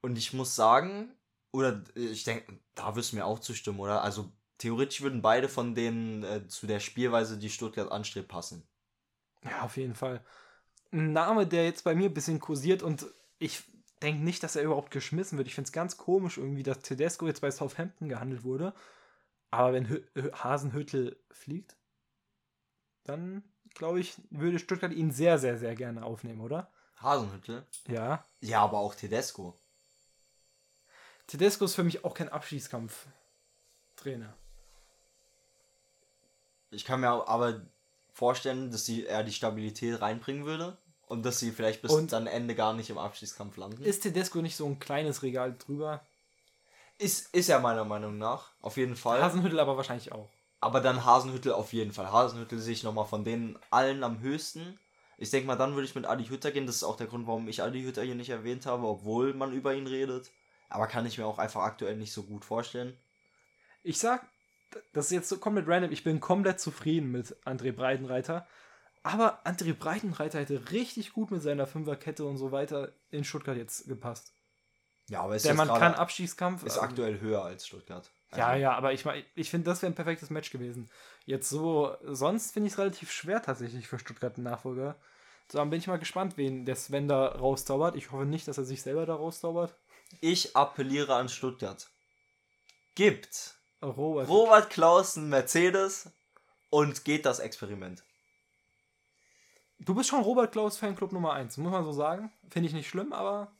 Und 0.01 0.17
ich 0.17 0.33
muss 0.33 0.57
sagen, 0.57 1.15
oder 1.53 1.83
ich 1.95 2.25
denke, 2.25 2.59
da 2.75 2.97
wirst 2.97 3.13
du 3.13 3.17
mir 3.17 3.27
auch 3.27 3.39
zustimmen, 3.41 3.81
oder? 3.81 4.03
Also, 4.03 4.33
theoretisch 4.59 5.03
würden 5.03 5.21
beide 5.23 5.49
von 5.49 5.75
denen 5.75 6.23
äh, 6.23 6.49
zu 6.49 6.67
der 6.67 6.81
Spielweise, 6.81 7.39
die 7.39 7.51
Stuttgart 7.51 7.91
anstrebt, 7.93 8.29
passen. 8.29 8.67
Ja, 9.45 9.63
auf 9.63 9.77
jeden 9.77 9.95
Fall. 9.95 10.23
Ein 10.93 11.13
Name, 11.13 11.47
der 11.47 11.65
jetzt 11.67 11.85
bei 11.85 11.95
mir 11.95 12.07
ein 12.11 12.15
bisschen 12.15 12.41
kursiert 12.41 12.83
und 12.83 13.07
ich 13.39 13.65
denke 14.03 14.25
nicht, 14.25 14.43
dass 14.43 14.57
er 14.57 14.65
überhaupt 14.65 14.91
geschmissen 14.93 15.39
wird. 15.39 15.49
Ich 15.49 15.55
finde 15.55 15.69
es 15.69 15.73
ganz 15.73 15.97
komisch 15.99 16.39
irgendwie, 16.39 16.63
dass 16.63 16.81
Tedesco 16.81 17.27
jetzt 17.27 17.41
bei 17.43 17.51
Southampton 17.51 18.09
gehandelt 18.09 18.45
wurde. 18.45 18.75
Aber 19.51 19.73
wenn 19.75 19.89
Hü- 19.89 20.33
Hasenhüttel 20.33 21.19
fliegt, 21.31 21.77
dann 23.05 23.43
glaube 23.77 24.01
ich, 24.01 24.15
würde 24.31 24.59
Stuttgart 24.59 24.93
ihn 24.93 25.11
sehr, 25.13 25.39
sehr, 25.39 25.59
sehr 25.59 25.75
gerne 25.75 26.05
aufnehmen, 26.05 26.41
oder? 26.41 26.71
Hasenhüttel? 27.01 27.65
Ja. 27.89 28.25
Ja, 28.41 28.63
aber 28.63 28.79
auch 28.79 28.95
Tedesco. 28.95 29.59
Tedesco 31.27 31.65
ist 31.65 31.75
für 31.75 31.85
mich 31.85 32.05
auch 32.05 32.15
kein 32.15 32.29
Abschießkampf-Trainer. 32.29 34.33
Ich 36.71 36.85
kann 36.85 37.01
mir 37.01 37.09
aber 37.11 37.63
vorstellen, 38.13 38.71
dass 38.71 38.87
sie 38.87 39.07
er 39.07 39.25
die 39.25 39.33
Stabilität 39.33 40.01
reinbringen 40.01 40.45
würde 40.47 40.77
und 41.07 41.25
dass 41.25 41.39
sie 41.39 41.53
vielleicht 41.53 41.83
bis 41.83 41.93
Und- 41.93 42.13
dann 42.13 42.27
Ende 42.27 42.55
gar 42.55 42.73
nicht 42.75 42.91
im 42.91 42.99
Abstiegskampf 42.99 43.57
landen. 43.57 43.83
Ist 43.83 44.03
Tedesco 44.03 44.41
nicht 44.41 44.57
so 44.57 44.67
ein 44.67 44.79
kleines 44.79 45.23
Regal 45.23 45.55
drüber? 45.57 46.05
Ist, 46.99 47.33
ist 47.35 47.51
er 47.51 47.61
meiner 47.61 47.85
Meinung 47.85 48.17
nach, 48.17 48.53
auf 48.63 48.79
jeden 48.79 48.97
Fall. 48.97 49.23
Hasenhüttel 49.23 49.61
aber 49.61 49.77
wahrscheinlich 49.77 50.13
auch. 50.13 50.31
Aber 50.61 50.81
dann 50.81 51.05
Hasenhüttel 51.05 51.53
auf 51.53 51.73
jeden 51.73 51.93
Fall. 51.93 52.11
Hasenhüttel 52.11 52.59
sehe 52.59 52.73
ich 52.73 52.83
nochmal 52.83 53.07
von 53.07 53.25
denen 53.25 53.59
allen 53.71 54.03
am 54.03 54.21
höchsten. 54.21 54.79
Ich 55.19 55.31
denke 55.31 55.47
mal, 55.47 55.57
dann 55.57 55.75
würde 55.75 55.87
ich 55.87 55.95
mit 55.95 56.07
Adi 56.07 56.27
Hütter 56.27 56.51
gehen. 56.51 56.67
Das 56.67 56.77
ist 56.77 56.85
auch 56.85 56.97
der 56.97 57.07
Grund, 57.07 57.27
warum 57.27 57.49
ich 57.49 57.63
Adi 57.63 57.83
Hütter 57.83 58.03
hier 58.03 58.15
nicht 58.15 58.31
erwähnt 58.31 58.67
habe, 58.67 58.87
obwohl 58.87 59.35
man 59.35 59.53
über 59.53 59.75
ihn 59.75 59.87
redet. 59.87 60.31
Aber 60.69 60.87
kann 60.87 61.07
ich 61.07 61.19
mir 61.19 61.27
auch 61.27 61.39
einfach 61.39 61.63
aktuell 61.63 61.97
nicht 61.97 62.13
so 62.13 62.25
gut 62.25 62.45
vorstellen. 62.45 62.97
Ich 63.83 63.99
sag, 63.99 64.27
das 64.93 65.07
ist 65.07 65.13
jetzt 65.13 65.29
so 65.29 65.39
komplett 65.39 65.69
random, 65.69 65.93
ich 65.93 66.05
bin 66.05 66.21
komplett 66.21 66.61
zufrieden 66.61 67.13
mit 67.13 67.37
André 67.45 67.73
Breitenreiter. 67.73 68.47
Aber 69.03 69.47
André 69.47 69.73
Breitenreiter 69.73 70.41
hätte 70.41 70.73
richtig 70.73 71.13
gut 71.13 71.31
mit 71.31 71.41
seiner 71.41 71.67
Fünferkette 71.69 72.25
und 72.25 72.37
so 72.39 72.51
weiter 72.51 72.93
in 73.11 73.23
Stuttgart 73.25 73.57
jetzt 73.57 73.87
gepasst. 73.87 74.33
Ja, 75.09 75.23
aber 75.23 75.37
ist 75.37 75.47
Der 75.47 75.55
Mann 75.55 75.69
kann 75.69 75.95
Abstiegskampf. 75.95 76.65
ist 76.65 76.79
ähm, 76.79 76.83
aktuell 76.83 77.21
höher 77.21 77.45
als 77.45 77.67
Stuttgart. 77.67 78.11
Ja, 78.37 78.49
Also, 78.49 78.63
ja, 78.63 78.73
aber 78.73 78.93
ich 78.93 79.05
ich 79.35 79.51
finde, 79.51 79.71
das 79.71 79.83
wäre 79.83 79.93
ein 79.93 79.97
perfektes 79.97 80.31
Match 80.31 80.51
gewesen. 80.51 80.89
Jetzt 81.25 81.49
so, 81.49 81.97
sonst 82.03 82.53
finde 82.53 82.69
ich 82.69 82.75
es 82.75 82.79
relativ 82.79 83.11
schwer 83.11 83.43
tatsächlich 83.43 83.89
für 83.89 83.99
Stuttgart 83.99 84.37
einen 84.37 84.45
Nachfolger. 84.45 84.97
So, 85.51 85.59
dann 85.59 85.71
bin 85.71 85.79
ich 85.79 85.87
mal 85.87 85.99
gespannt, 85.99 86.37
wen 86.37 86.65
der 86.65 86.77
Sven 86.77 87.09
da 87.09 87.27
rauszaubert. 87.27 87.97
Ich 87.97 88.11
hoffe 88.11 88.25
nicht, 88.25 88.49
dass 88.49 88.59
er 88.59 88.65
sich 88.65 88.83
selber 88.83 89.07
da 89.07 89.15
rauszaubert. 89.15 89.75
Ich 90.21 90.57
appelliere 90.57 91.15
an 91.15 91.29
Stuttgart. 91.29 91.89
Gibt 92.95 93.55
Robert. 93.83 94.29
Robert 94.29 94.71
Klausen 94.71 95.29
Mercedes 95.29 96.11
und 96.71 97.05
geht 97.05 97.27
das 97.27 97.39
Experiment. 97.39 98.03
Du 99.79 99.95
bist 99.95 100.09
schon 100.09 100.23
Robert 100.23 100.53
Klaus 100.53 100.79
Fanclub 100.79 101.13
Nummer 101.13 101.35
1, 101.35 101.59
muss 101.59 101.71
man 101.71 101.85
so 101.85 101.93
sagen. 101.93 102.33
Finde 102.51 102.69
ich 102.69 102.75
nicht 102.75 102.89
schlimm, 102.89 103.13
aber 103.13 103.53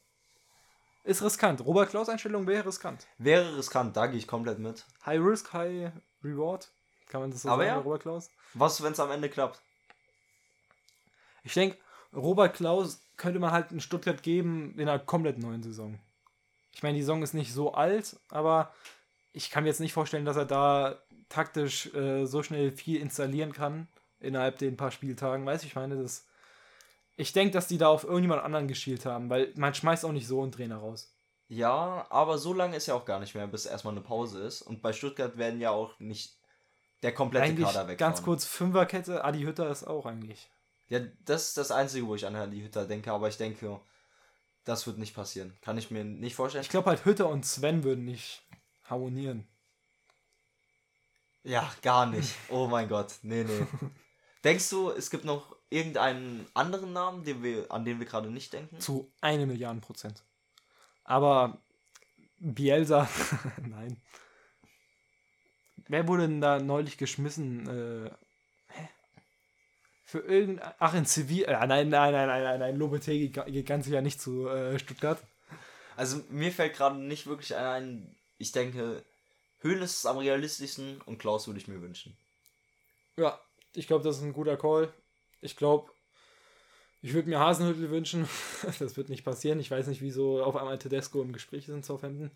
ist 1.07 1.23
riskant. 1.23 1.65
Robert 1.65 1.91
Klaus 1.91 2.09
Einstellung 2.09 2.47
wäre 2.47 2.67
riskant. 2.67 3.07
Wäre 3.19 3.57
riskant, 3.57 3.97
da 3.97 4.07
gehe 4.07 4.19
ich 4.19 4.27
komplett 4.27 4.59
mit. 4.59 4.85
High 5.07 5.21
Risk, 5.21 5.53
High 5.53 5.93
Reward. 6.23 6.69
Kann 7.09 7.21
man 7.21 7.31
das 7.31 7.43
so 7.43 7.49
Aber 7.49 7.65
sagen 7.65 7.77
ja. 7.77 7.83
Robert 7.83 8.03
Klaus? 8.03 8.31
Was, 8.55 8.83
wenn 8.83 8.93
es 8.93 9.01
am 9.01 9.11
Ende 9.11 9.29
klappt? 9.29 9.61
Ich 11.45 11.55
denke, 11.55 11.79
Robert 12.13 12.57
Klaus 12.57 13.01
könnte 13.17 13.39
man 13.39 13.53
halt 13.53 13.71
in 13.71 13.81
Stuttgart 13.81 14.23
geben 14.23 14.75
in 14.77 14.89
einer 14.89 14.99
komplett 14.99 15.39
neuen 15.39 15.63
Saison. 15.63 15.99
Ich 16.73 16.83
meine, 16.83 16.97
die 16.97 17.03
Saison 17.03 17.23
ist 17.23 17.35
nicht 17.35 17.53
so 17.53 17.73
alt, 17.73 18.17
aber 18.29 18.75
ich 19.33 19.51
kann 19.51 19.63
mir 19.63 19.71
jetzt 19.71 19.81
nicht 19.81 19.93
vorstellen, 19.93 20.25
dass 20.25 20.37
er 20.37 20.45
da 20.45 20.99
taktisch 21.29 21.95
äh, 21.95 22.27
so 22.27 22.43
schnell 22.43 22.73
viel 22.73 23.01
installieren 23.01 23.53
kann 23.53 23.87
innerhalb 24.19 24.59
den 24.59 24.77
paar 24.77 24.91
Spieltagen. 24.91 25.47
Weißt 25.47 25.63
du, 25.63 25.69
ich 25.69 25.75
meine, 25.77 25.97
das. 25.97 26.27
Ich 27.17 27.33
denke, 27.33 27.53
dass 27.53 27.67
die 27.67 27.79
da 27.79 27.89
auf 27.89 28.05
irgendjemand 28.05 28.43
anderen 28.43 28.69
geschielt 28.69 29.07
haben, 29.07 29.31
weil 29.31 29.53
man 29.57 29.75
schmeißt 29.75 30.05
auch 30.05 30.13
nicht 30.13 30.27
so 30.27 30.43
einen 30.43 30.53
Trainer 30.53 30.77
raus. 30.77 31.13
Ja, 31.49 32.07
aber 32.11 32.39
so 32.39 32.53
lange 32.53 32.77
ist 32.77 32.87
ja 32.87 32.95
auch 32.95 33.05
gar 33.05 33.21
nicht 33.21 33.35
mehr, 33.35 33.47
bis 33.47 33.67
erstmal 33.67 33.95
eine 33.95 34.01
Pause 34.03 34.41
ist. 34.43 34.63
Und 34.63 34.83
bei 34.83 34.93
Stuttgart 34.93 35.39
werden 35.39 35.61
ja 35.61 35.71
auch 35.71 35.99
nicht 36.01 36.37
der 37.03 37.15
komplette 37.15 37.47
Eigentlich 37.47 37.67
Kader 37.67 37.89
weg. 37.89 37.99
ganz 37.99 38.23
kurz 38.23 38.45
Fünferkette, 38.45 39.25
Adi 39.25 39.43
Hütter 39.43 39.71
ist 39.71 39.85
auch 39.85 40.07
eigentlich. 40.07 40.51
Ja, 40.89 41.01
das 41.25 41.49
ist 41.49 41.57
das 41.57 41.71
Einzige, 41.71 42.07
wo 42.07 42.15
ich 42.15 42.27
an 42.27 42.51
die 42.51 42.63
Hütter 42.63 42.85
denke, 42.87 43.13
aber 43.13 43.29
ich 43.29 43.37
denke, 43.37 43.81
das 44.65 44.87
wird 44.87 44.99
nicht 44.99 45.15
passieren. 45.15 45.57
Kann 45.63 45.79
ich 45.79 45.91
mir 45.91 46.05
nicht 46.05 46.35
vorstellen. 46.35 46.63
Ich 46.63 46.71
glaube 46.71 46.91
halt 46.91 47.05
Hütter 47.05 47.29
und 47.29 47.47
Sven 47.47 47.85
würden 47.85 48.05
nicht 48.05 48.43
harmonieren. 48.85 49.47
ja, 51.45 51.71
gar 51.83 52.07
nicht. 52.07 52.35
Oh 52.51 52.67
mein 52.67 52.89
Gott. 52.89 53.15
Nee, 53.23 53.45
nee. 53.45 53.67
Denkst 54.45 54.69
du, 54.71 54.91
es 54.91 55.11
gibt 55.11 55.25
noch 55.25 55.56
irgendeinen 55.71 56.47
anderen 56.55 56.93
Namen, 56.93 57.25
den 57.25 57.43
wir, 57.43 57.71
an 57.71 57.85
den 57.85 57.99
wir 57.99 58.07
gerade 58.07 58.31
nicht 58.31 58.53
denken? 58.53 58.81
Zu 58.81 59.13
eine 59.21 59.47
Milliarde 59.47 59.81
Prozent. 59.81 60.23
Aber 61.05 61.59
Bielsa, 62.39 63.09
nein. 63.69 64.01
Wer 65.89 66.09
wurde 66.09 66.23
denn 66.23 66.41
da 66.41 66.59
neulich 66.59 66.99
geschmissen? 66.99 67.69
Äh, 67.69 68.11
hä? 68.69 68.89
Für 70.05 70.19
irgendein. 70.19 70.73
Ach, 70.79 70.95
in 70.95 71.07
Zivil. 71.07 71.45
Äh, 71.45 71.67
nein, 71.67 71.89
nein, 71.89 72.13
nein, 72.13 72.27
nein, 72.27 72.43
nein, 72.43 72.59
nein. 72.59 72.77
Lopetegi 72.77 73.29
geht 73.29 73.67
ganz 73.67 73.87
sicher 73.87 74.03
nicht 74.03 74.21
zu 74.21 74.49
äh, 74.49 74.79
Stuttgart. 74.79 75.23
Also 75.97 76.23
mir 76.29 76.53
fällt 76.53 76.75
gerade 76.75 76.99
nicht 76.99 77.27
wirklich 77.27 77.55
ein. 77.55 78.17
Ich 78.39 78.53
denke, 78.53 79.05
Höhlen 79.61 79.83
ist 79.83 80.07
am 80.07 80.19
realistischsten 80.19 81.01
und 81.03 81.19
Klaus 81.19 81.47
würde 81.47 81.61
ich 81.61 81.69
mir 81.69 81.81
wünschen. 81.81 82.17
Ja, 83.17 83.41
ich 83.73 83.87
glaube, 83.87 84.05
das 84.05 84.19
ist 84.19 84.23
ein 84.23 84.35
guter 84.35 84.57
Call. 84.57 84.93
Ich 85.41 85.57
glaube, 85.57 85.91
ich 87.03 87.15
würde 87.15 87.29
mir 87.29 87.39
Hasenhüttel 87.39 87.91
wünschen. 87.91 88.29
das 88.79 88.97
wird 88.97 89.09
nicht 89.09 89.25
passieren. 89.25 89.61
Ich 89.61 89.71
weiß 89.71 89.87
nicht, 89.87 90.03
wieso 90.03 90.43
auf 90.43 90.57
einmal 90.57 90.79
Tedesco 90.79 91.23
im 91.23 91.33
Gespräch 91.33 91.69
ist 91.69 91.75
in 91.75 91.83
Southampton. 91.83 92.31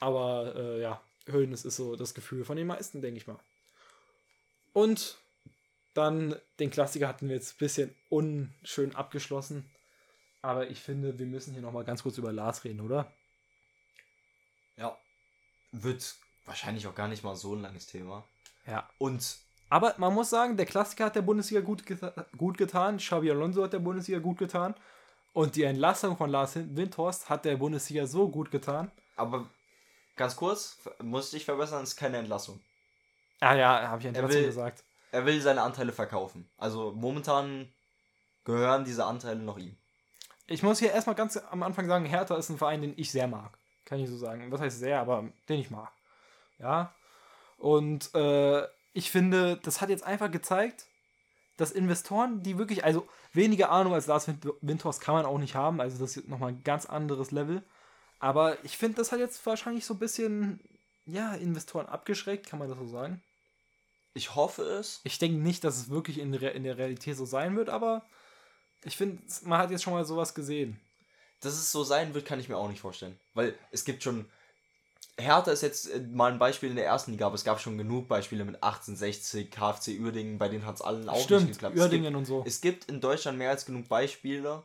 Aber 0.00 0.54
äh, 0.56 0.80
ja, 0.80 1.00
Höhnes 1.26 1.64
ist 1.64 1.76
so 1.76 1.96
das 1.96 2.14
Gefühl 2.14 2.44
von 2.44 2.56
den 2.56 2.66
meisten, 2.66 3.00
denke 3.00 3.18
ich 3.18 3.26
mal. 3.26 3.38
Und 4.72 5.18
dann 5.94 6.34
den 6.58 6.70
Klassiker 6.70 7.06
hatten 7.06 7.28
wir 7.28 7.36
jetzt 7.36 7.54
ein 7.54 7.58
bisschen 7.58 7.94
unschön 8.08 8.94
abgeschlossen. 8.94 9.70
Aber 10.40 10.68
ich 10.68 10.80
finde, 10.80 11.18
wir 11.18 11.26
müssen 11.26 11.52
hier 11.52 11.62
nochmal 11.62 11.84
ganz 11.84 12.02
kurz 12.02 12.18
über 12.18 12.32
Lars 12.32 12.64
reden, 12.64 12.80
oder? 12.80 13.12
Ja. 14.76 14.98
Wird 15.70 16.16
wahrscheinlich 16.44 16.86
auch 16.86 16.94
gar 16.94 17.08
nicht 17.08 17.22
mal 17.22 17.36
so 17.36 17.54
ein 17.54 17.62
langes 17.62 17.86
Thema. 17.86 18.26
Ja. 18.66 18.90
Und 18.98 19.38
Aber 19.72 19.94
man 19.96 20.12
muss 20.12 20.28
sagen, 20.28 20.56
der 20.58 20.66
Klassiker 20.66 21.06
hat 21.06 21.16
der 21.16 21.22
Bundesliga 21.22 21.62
gut, 21.62 21.86
geta 21.86 22.12
gut 22.36 22.58
getan. 22.58 22.98
Xabi 22.98 23.30
Alonso 23.30 23.62
hat 23.64 23.72
der 23.72 23.78
Bundesliga 23.78 24.18
gut 24.20 24.36
getan. 24.38 24.74
Und 25.32 25.56
die 25.56 25.62
Entlassung 25.62 26.16
von 26.18 26.28
Lars 26.28 26.56
Windhorst 26.56 27.30
hat 27.30 27.46
der 27.46 27.56
Bundesliga 27.56 28.06
so 28.06 28.28
gut 28.28 28.50
getan. 28.50 28.90
aber 29.16 29.46
ganz 30.16 30.36
kurz, 30.36 30.76
muss 31.02 31.32
ich 31.32 31.44
verbessern, 31.46 31.82
ist 31.84 31.96
keine 31.96 32.18
Entlassung. 32.18 32.60
Ah 33.40 33.54
ja, 33.54 33.88
habe 33.88 33.98
ich 33.98 34.04
ja 34.04 34.12
Er 34.12 34.28
will- 34.28 34.44
gesagt. 34.44 34.84
Er 35.10 35.24
will 35.24 35.40
seine 35.40 35.62
Anteile 35.62 35.92
verkaufen. 35.92 36.48
Also 36.58 36.92
momentan 36.92 37.72
gehören 38.44 38.84
diese 38.84 39.04
Anteile 39.06 39.40
noch 39.40 39.56
ihm. 39.58 39.76
Ich 40.46 40.62
muss 40.62 40.80
hier 40.80 40.92
erstmal 40.92 41.16
ganz 41.16 41.36
am 41.38 41.62
Anfang 41.62 41.86
sagen, 41.86 42.04
Hertha 42.04 42.36
ist 42.36 42.50
ein 42.50 42.58
Verein, 42.58 42.82
den 42.82 42.92
ich 42.98 43.10
sehr 43.10 43.26
mag. 43.26 43.56
Kann 43.86 44.00
ich 44.00 44.08
so 44.10 44.16
sagen. 44.18 44.52
Was 44.52 44.60
heißt 44.60 44.78
sehr, 44.80 45.00
aber 45.00 45.24
den 45.48 45.60
ich 45.60 45.70
mag. 45.70 45.90
Ja. 46.58 46.94
Und 47.58 48.14
äh, 48.14 48.66
ich 48.92 49.10
finde, 49.10 49.58
das 49.62 49.80
hat 49.80 49.88
jetzt 49.90 50.04
einfach 50.04 50.30
gezeigt, 50.30 50.86
dass 51.56 51.70
Investoren, 51.72 52.42
die 52.42 52.58
wirklich, 52.58 52.84
also 52.84 53.06
weniger 53.32 53.70
Ahnung 53.70 53.94
als 53.94 54.06
Lars 54.06 54.26
Wind- 54.28 54.46
Windhorst 54.60 55.00
kann 55.00 55.14
man 55.14 55.26
auch 55.26 55.38
nicht 55.38 55.54
haben, 55.54 55.80
also 55.80 55.98
das 55.98 56.16
ist 56.16 56.28
nochmal 56.28 56.50
ein 56.50 56.64
ganz 56.64 56.86
anderes 56.86 57.30
Level. 57.30 57.62
Aber 58.18 58.56
ich 58.64 58.76
finde, 58.78 58.96
das 58.96 59.12
hat 59.12 59.18
jetzt 59.18 59.44
wahrscheinlich 59.46 59.84
so 59.84 59.94
ein 59.94 59.98
bisschen, 59.98 60.60
ja, 61.06 61.34
Investoren 61.34 61.86
abgeschreckt, 61.86 62.46
kann 62.48 62.58
man 62.58 62.68
das 62.68 62.78
so 62.78 62.86
sagen. 62.86 63.22
Ich 64.14 64.34
hoffe 64.34 64.62
es. 64.62 65.00
Ich 65.04 65.18
denke 65.18 65.38
nicht, 65.38 65.64
dass 65.64 65.76
es 65.76 65.90
wirklich 65.90 66.18
in, 66.18 66.32
der- 66.32 66.54
in 66.54 66.64
der 66.64 66.78
Realität 66.78 67.16
so 67.16 67.24
sein 67.24 67.56
wird, 67.56 67.68
aber 67.68 68.04
ich 68.84 68.96
finde, 68.96 69.22
man 69.42 69.58
hat 69.58 69.70
jetzt 69.70 69.82
schon 69.82 69.92
mal 69.92 70.04
sowas 70.04 70.34
gesehen. 70.34 70.80
Dass 71.40 71.54
es 71.54 71.72
so 71.72 71.82
sein 71.82 72.14
wird, 72.14 72.24
kann 72.26 72.38
ich 72.38 72.48
mir 72.48 72.56
auch 72.56 72.68
nicht 72.68 72.80
vorstellen. 72.80 73.18
Weil 73.34 73.54
es 73.72 73.84
gibt 73.84 74.02
schon. 74.02 74.26
Hertha 75.22 75.50
ist 75.52 75.62
jetzt 75.62 75.90
äh, 75.90 76.00
mal 76.00 76.32
ein 76.32 76.38
Beispiel 76.38 76.70
in 76.70 76.76
der 76.76 76.86
ersten 76.86 77.12
Liga, 77.12 77.26
aber 77.26 77.34
es 77.34 77.44
gab 77.44 77.60
schon 77.60 77.78
genug 77.78 78.08
Beispiele 78.08 78.44
mit 78.44 78.56
1860, 78.56 79.50
KfC 79.50 79.98
Uerdingen, 80.00 80.38
bei 80.38 80.48
denen 80.48 80.66
hat 80.66 80.76
es 80.76 80.82
allen 80.82 81.08
auch 81.08 81.14
nicht 81.14 81.24
Stimmt, 81.24 81.52
geklappt. 81.52 81.76
Uerdingen 81.76 82.14
es 82.14 82.18
und 82.18 82.24
so. 82.26 82.36
gibt, 82.38 82.48
es 82.48 82.60
gibt 82.60 82.84
in 82.90 83.00
Deutschland 83.00 83.38
mehr 83.38 83.50
als 83.50 83.64
genug 83.64 83.88
Beispiele 83.88 84.62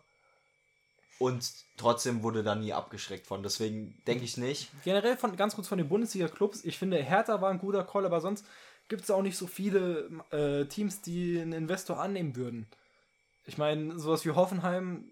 und 1.19 1.51
trotzdem 1.77 2.23
wurde 2.23 2.43
da 2.43 2.55
nie 2.55 2.73
abgeschreckt 2.73 3.27
von. 3.27 3.41
Deswegen 3.43 3.97
denke 4.05 4.23
ich 4.23 4.37
nicht. 4.37 4.69
Generell 4.83 5.17
von 5.17 5.35
ganz 5.35 5.55
kurz 5.55 5.67
von 5.67 5.77
den 5.77 5.89
Bundesliga-Clubs. 5.89 6.63
Ich 6.63 6.77
finde, 6.77 6.97
Hertha 6.97 7.41
war 7.41 7.49
ein 7.49 7.59
guter 7.59 7.83
Call, 7.83 8.05
aber 8.05 8.21
sonst 8.21 8.45
gibt 8.87 9.03
es 9.03 9.11
auch 9.11 9.21
nicht 9.21 9.37
so 9.37 9.47
viele 9.47 10.09
äh, 10.31 10.65
Teams, 10.65 11.01
die 11.01 11.39
einen 11.39 11.53
Investor 11.53 11.99
annehmen 11.99 12.35
würden. 12.35 12.67
Ich 13.45 13.57
meine, 13.57 13.97
sowas 13.97 14.25
wie 14.25 14.31
Hoffenheim 14.31 15.05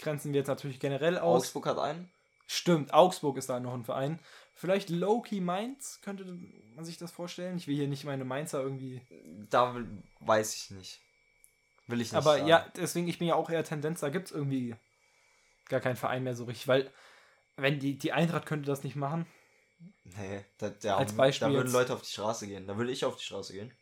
grenzen 0.00 0.32
wir 0.32 0.38
jetzt 0.40 0.48
natürlich 0.48 0.80
generell 0.80 1.18
aus. 1.18 1.42
Augsburg 1.42 1.66
hat 1.66 1.78
einen. 1.78 2.10
Stimmt, 2.46 2.92
Augsburg 2.92 3.36
ist 3.36 3.48
da 3.48 3.60
noch 3.60 3.74
ein 3.74 3.84
Verein. 3.84 4.18
Vielleicht 4.60 4.90
Loki 4.90 5.40
Mainz, 5.40 6.00
könnte 6.02 6.26
man 6.74 6.84
sich 6.84 6.98
das 6.98 7.10
vorstellen? 7.10 7.56
Ich 7.56 7.66
will 7.66 7.76
hier 7.76 7.88
nicht 7.88 8.04
meine 8.04 8.26
Mainzer 8.26 8.60
irgendwie. 8.60 9.00
Da 9.48 9.74
will- 9.74 9.88
weiß 10.20 10.54
ich 10.54 10.70
nicht. 10.72 11.00
Will 11.86 12.02
ich 12.02 12.08
nicht. 12.12 12.14
Aber 12.18 12.34
sagen. 12.36 12.46
ja, 12.46 12.70
deswegen, 12.76 13.08
ich 13.08 13.18
bin 13.18 13.26
ja 13.28 13.36
auch 13.36 13.48
eher 13.48 13.64
Tendenz, 13.64 14.00
da 14.00 14.10
gibt 14.10 14.26
es 14.26 14.32
irgendwie 14.32 14.76
gar 15.70 15.80
keinen 15.80 15.96
Verein 15.96 16.24
mehr 16.24 16.34
so 16.36 16.44
richtig, 16.44 16.68
weil 16.68 16.92
wenn 17.56 17.80
die, 17.80 17.96
die 17.96 18.12
Eintracht 18.12 18.44
könnte 18.44 18.66
das 18.66 18.84
nicht 18.84 18.96
machen. 18.96 19.24
Nee, 20.04 20.44
da, 20.58 20.68
da, 20.68 20.98
Als 20.98 21.14
Beispiel 21.14 21.48
da 21.48 21.54
würden 21.54 21.66
jetzt- 21.68 21.72
Leute 21.72 21.94
auf 21.94 22.02
die 22.02 22.10
Straße 22.10 22.46
gehen. 22.46 22.66
Da 22.66 22.76
würde 22.76 22.92
ich 22.92 23.02
auf 23.06 23.16
die 23.16 23.24
Straße 23.24 23.54
gehen. 23.54 23.72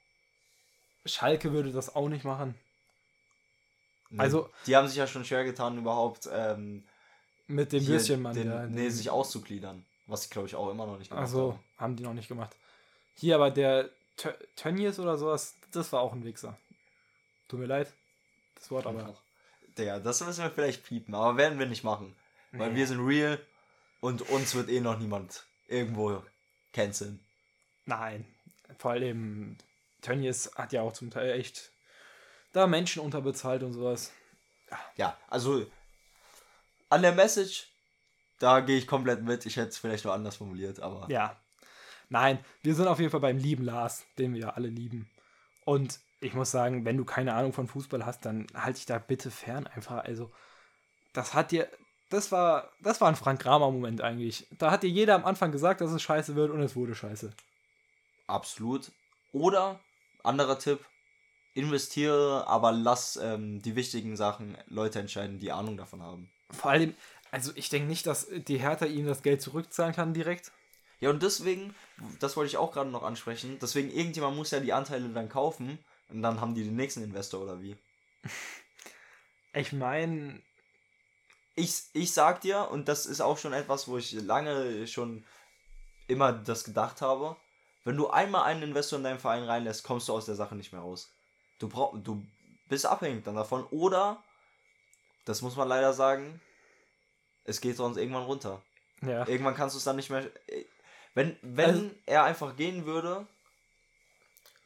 Schalke 1.06 1.50
würde 1.52 1.72
das 1.72 1.96
auch 1.96 2.08
nicht 2.08 2.24
machen. 2.24 2.54
Nee, 4.10 4.20
Also- 4.20 4.48
Die 4.68 4.76
haben 4.76 4.86
sich 4.86 4.96
ja 4.96 5.08
schon 5.08 5.24
schwer 5.24 5.42
getan, 5.42 5.76
überhaupt 5.76 6.28
ähm, 6.32 6.84
Mit 7.48 7.72
dem 7.72 7.84
Würstchenmann, 7.84 8.34
den, 8.36 8.46
ja. 8.48 8.64
nee, 8.66 8.90
sich 8.90 9.10
auszugliedern. 9.10 9.84
Was 10.08 10.24
sie, 10.24 10.30
glaube 10.30 10.48
ich, 10.48 10.56
auch 10.56 10.70
immer 10.70 10.86
noch 10.86 10.98
nicht 10.98 11.10
gemacht 11.10 11.22
Also, 11.26 11.52
haben. 11.52 11.60
haben 11.78 11.96
die 11.96 12.02
noch 12.02 12.14
nicht 12.14 12.28
gemacht. 12.28 12.56
Hier 13.14 13.34
aber 13.36 13.50
der 13.50 13.90
Tö- 14.18 14.34
Tönnies 14.56 14.98
oder 14.98 15.16
sowas, 15.16 15.54
das 15.70 15.92
war 15.92 16.00
auch 16.00 16.12
ein 16.12 16.24
Wichser. 16.24 16.58
Tut 17.46 17.60
mir 17.60 17.66
leid. 17.66 17.92
Das 18.56 18.70
Wort 18.70 18.86
aber. 18.86 19.16
Digga, 19.76 20.00
das 20.00 20.20
müssen 20.22 20.42
wir 20.42 20.50
vielleicht 20.50 20.84
piepen, 20.84 21.14
aber 21.14 21.36
werden 21.36 21.58
wir 21.58 21.66
nicht 21.66 21.84
machen. 21.84 22.16
Weil 22.52 22.70
Nee. 22.70 22.76
wir 22.78 22.86
sind 22.86 23.06
real 23.06 23.38
und 24.00 24.22
uns 24.30 24.54
wird 24.54 24.68
eh 24.70 24.80
noch 24.80 24.98
niemand 24.98 25.44
irgendwo 25.68 26.22
canceln. 26.72 27.20
Nein. 27.84 28.26
Vor 28.78 28.92
allem, 28.92 29.56
Tönnies 30.02 30.50
hat 30.56 30.72
ja 30.72 30.82
auch 30.82 30.92
zum 30.92 31.10
Teil 31.10 31.30
echt 31.38 31.70
da 32.52 32.66
Menschen 32.66 33.02
unterbezahlt 33.02 33.62
und 33.62 33.72
sowas. 33.74 34.12
Ja, 34.96 35.16
also 35.28 35.66
an 36.88 37.02
der 37.02 37.12
Message, 37.12 37.68
da 38.38 38.60
gehe 38.60 38.78
ich 38.78 38.86
komplett 38.86 39.22
mit. 39.22 39.46
Ich 39.46 39.56
hätte 39.56 39.68
es 39.68 39.78
vielleicht 39.78 40.04
nur 40.04 40.14
anders 40.14 40.36
formuliert, 40.36 40.80
aber 40.80 41.10
Ja. 41.10 41.36
Nein, 42.10 42.38
wir 42.62 42.74
sind 42.74 42.88
auf 42.88 43.00
jeden 43.00 43.10
Fall 43.10 43.20
beim 43.20 43.36
lieben 43.36 43.64
Lars, 43.64 44.06
den 44.18 44.32
wir 44.32 44.40
ja 44.40 44.50
alle 44.50 44.68
lieben. 44.68 45.10
Und 45.66 46.00
ich 46.20 46.32
muss 46.34 46.50
sagen, 46.50 46.84
wenn 46.86 46.96
du 46.96 47.04
keine 47.04 47.34
Ahnung 47.34 47.52
von 47.52 47.68
Fußball 47.68 48.06
hast, 48.06 48.24
dann 48.24 48.46
halt 48.54 48.78
dich 48.78 48.86
da 48.86 48.98
bitte 48.98 49.30
fern 49.30 49.66
einfach. 49.66 50.04
Also, 50.04 50.32
das 51.12 51.34
hat 51.34 51.50
dir. 51.50 51.68
Das 52.10 52.32
war, 52.32 52.70
das 52.80 53.02
war 53.02 53.08
ein 53.08 53.16
Frank 53.16 53.42
Kramer-Moment 53.42 54.00
eigentlich. 54.00 54.46
Da 54.58 54.70
hat 54.70 54.82
dir 54.82 54.88
jeder 54.88 55.14
am 55.14 55.26
Anfang 55.26 55.52
gesagt, 55.52 55.82
dass 55.82 55.92
es 55.92 56.00
scheiße 56.00 56.34
wird 56.36 56.50
und 56.50 56.62
es 56.62 56.74
wurde 56.74 56.94
scheiße. 56.94 57.34
absolut. 58.26 58.90
Oder, 59.32 59.78
anderer 60.24 60.58
Tipp, 60.58 60.80
investiere, 61.52 62.46
aber 62.46 62.72
lass 62.72 63.16
ähm, 63.16 63.60
die 63.60 63.76
wichtigen 63.76 64.16
Sachen 64.16 64.56
Leute 64.68 65.00
entscheiden, 65.00 65.38
die 65.38 65.52
Ahnung 65.52 65.76
davon 65.76 66.02
haben. 66.02 66.30
Vor 66.50 66.70
allem, 66.70 66.94
also 67.30 67.52
ich 67.54 67.68
denke 67.68 67.88
nicht, 67.88 68.06
dass 68.06 68.28
die 68.30 68.58
Hertha 68.58 68.86
ihm 68.86 69.06
das 69.06 69.22
Geld 69.22 69.42
zurückzahlen 69.42 69.94
kann 69.94 70.14
direkt. 70.14 70.52
Ja, 71.00 71.10
und 71.10 71.22
deswegen, 71.22 71.74
das 72.20 72.36
wollte 72.36 72.50
ich 72.50 72.56
auch 72.56 72.72
gerade 72.72 72.90
noch 72.90 73.02
ansprechen, 73.04 73.58
deswegen 73.60 73.90
irgendjemand 73.90 74.36
muss 74.36 74.50
ja 74.50 74.60
die 74.60 74.72
Anteile 74.72 75.08
dann 75.10 75.28
kaufen 75.28 75.78
und 76.08 76.22
dann 76.22 76.40
haben 76.40 76.54
die 76.54 76.64
den 76.64 76.76
nächsten 76.76 77.02
Investor 77.02 77.42
oder 77.42 77.60
wie. 77.60 77.76
Ich 79.54 79.72
meine, 79.72 80.42
Ich, 81.56 81.84
ich 81.92 82.12
sag 82.12 82.40
dir, 82.42 82.70
und 82.70 82.86
das 82.88 83.06
ist 83.06 83.20
auch 83.20 83.38
schon 83.38 83.52
etwas, 83.52 83.88
wo 83.88 83.98
ich 83.98 84.12
lange 84.12 84.86
schon 84.86 85.24
immer 86.06 86.32
das 86.32 86.62
gedacht 86.64 87.00
habe, 87.02 87.36
wenn 87.84 87.96
du 87.96 88.08
einmal 88.10 88.44
einen 88.44 88.62
Investor 88.62 88.98
in 88.98 89.04
deinen 89.04 89.18
Verein 89.18 89.42
reinlässt, 89.44 89.82
kommst 89.82 90.08
du 90.08 90.12
aus 90.12 90.26
der 90.26 90.36
Sache 90.36 90.54
nicht 90.54 90.72
mehr 90.72 90.82
raus. 90.82 91.10
Du, 91.58 91.68
brauch, 91.68 91.94
du 91.98 92.24
bist 92.68 92.86
abhängig 92.86 93.24
dann 93.24 93.34
davon. 93.34 93.64
Oder, 93.70 94.22
das 95.24 95.42
muss 95.42 95.56
man 95.56 95.68
leider 95.68 95.92
sagen, 95.92 96.40
es 97.48 97.60
geht 97.60 97.76
sonst 97.76 97.96
irgendwann 97.96 98.24
runter. 98.24 98.62
ja. 99.02 99.26
Irgendwann 99.26 99.54
kannst 99.54 99.74
du 99.74 99.78
es 99.78 99.84
dann 99.84 99.96
nicht 99.96 100.10
mehr. 100.10 100.24
Wenn, 101.14 101.36
wenn 101.42 101.70
Also- 101.70 101.90
er 102.06 102.24
einfach 102.24 102.56
gehen 102.56 102.84
würde, 102.86 103.26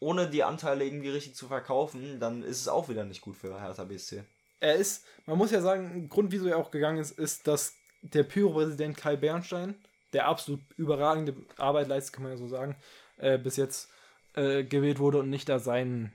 ohne 0.00 0.28
die 0.28 0.42
Anteile 0.42 0.84
irgendwie 0.84 1.10
richtig 1.10 1.34
zu 1.36 1.46
verkaufen, 1.46 2.18
dann 2.18 2.42
ist 2.42 2.60
es 2.60 2.68
auch 2.68 2.88
wieder 2.88 3.04
nicht 3.04 3.20
gut 3.20 3.36
für 3.36 3.60
Hertha 3.60 3.84
BSC. 3.84 4.24
Er 4.60 4.74
ist, 4.74 5.04
man 5.26 5.38
muss 5.38 5.50
ja 5.52 5.60
sagen, 5.60 5.90
ein 5.94 6.08
Grund, 6.08 6.32
wieso 6.32 6.46
er 6.48 6.56
auch 6.58 6.70
gegangen 6.70 6.98
ist, 6.98 7.12
ist, 7.18 7.46
dass 7.46 7.74
der 8.02 8.24
Pyro-Präsident 8.24 8.96
Kai 8.96 9.16
Bernstein, 9.16 9.80
der 10.12 10.26
absolut 10.26 10.60
überragende 10.76 11.34
Arbeit 11.56 11.86
leistet, 11.88 12.12
kann 12.14 12.24
man 12.24 12.32
ja 12.32 12.38
so 12.38 12.48
sagen, 12.48 12.76
äh, 13.16 13.38
bis 13.38 13.56
jetzt 13.56 13.90
äh, 14.34 14.64
gewählt 14.64 14.98
wurde 14.98 15.18
und 15.20 15.30
nicht 15.30 15.48
da 15.48 15.58
sein 15.60 16.12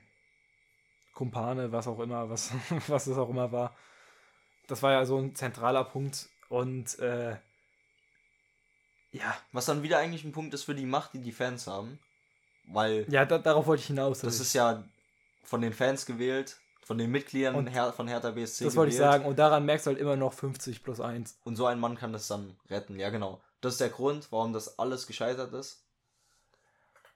Kumpane, 1.14 1.72
was 1.72 1.86
auch 1.88 1.98
immer, 2.00 2.28
was, 2.30 2.52
was 2.88 3.06
es 3.06 3.16
auch 3.16 3.30
immer 3.30 3.52
war. 3.52 3.74
Das 4.66 4.82
war 4.82 4.92
ja 4.92 5.04
so 5.06 5.18
ein 5.18 5.34
zentraler 5.34 5.84
Punkt 5.84 6.28
und 6.48 6.98
äh, 6.98 7.36
ja, 9.12 9.36
Was 9.52 9.66
dann 9.66 9.82
wieder 9.82 9.98
eigentlich 9.98 10.24
ein 10.24 10.32
Punkt 10.32 10.52
ist 10.54 10.64
für 10.64 10.74
die 10.74 10.86
Macht, 10.86 11.14
die 11.14 11.20
die 11.20 11.32
Fans 11.32 11.66
haben. 11.66 11.98
Weil 12.70 13.06
ja, 13.08 13.24
da, 13.24 13.38
darauf 13.38 13.66
wollte 13.66 13.80
ich 13.80 13.86
hinaus. 13.86 14.20
das 14.20 14.36
dass 14.36 14.46
ist 14.46 14.52
ja 14.52 14.84
von 15.42 15.62
den 15.62 15.72
Fans 15.72 16.04
gewählt, 16.04 16.58
von 16.82 16.98
den 16.98 17.10
Mitgliedern 17.10 17.54
Und 17.54 17.66
Her 17.68 17.92
von 17.94 18.06
Hertha 18.08 18.30
BSC 18.30 18.64
Das 18.66 18.76
wollte 18.76 18.90
ich 18.90 18.96
gewählt. 18.98 19.12
sagen. 19.12 19.24
Und 19.24 19.38
daran 19.38 19.64
merkst 19.64 19.86
du 19.86 19.90
halt 19.90 19.98
immer 19.98 20.16
noch 20.16 20.34
50 20.34 20.82
plus 20.82 21.00
1. 21.00 21.38
Und 21.44 21.56
so 21.56 21.64
ein 21.66 21.80
Mann 21.80 21.96
kann 21.96 22.12
das 22.12 22.28
dann 22.28 22.56
retten. 22.68 22.98
Ja, 22.98 23.08
genau. 23.08 23.40
Das 23.62 23.74
ist 23.74 23.80
der 23.80 23.88
Grund, 23.88 24.30
warum 24.30 24.52
das 24.52 24.78
alles 24.78 25.06
gescheitert 25.06 25.52
ist. 25.54 25.82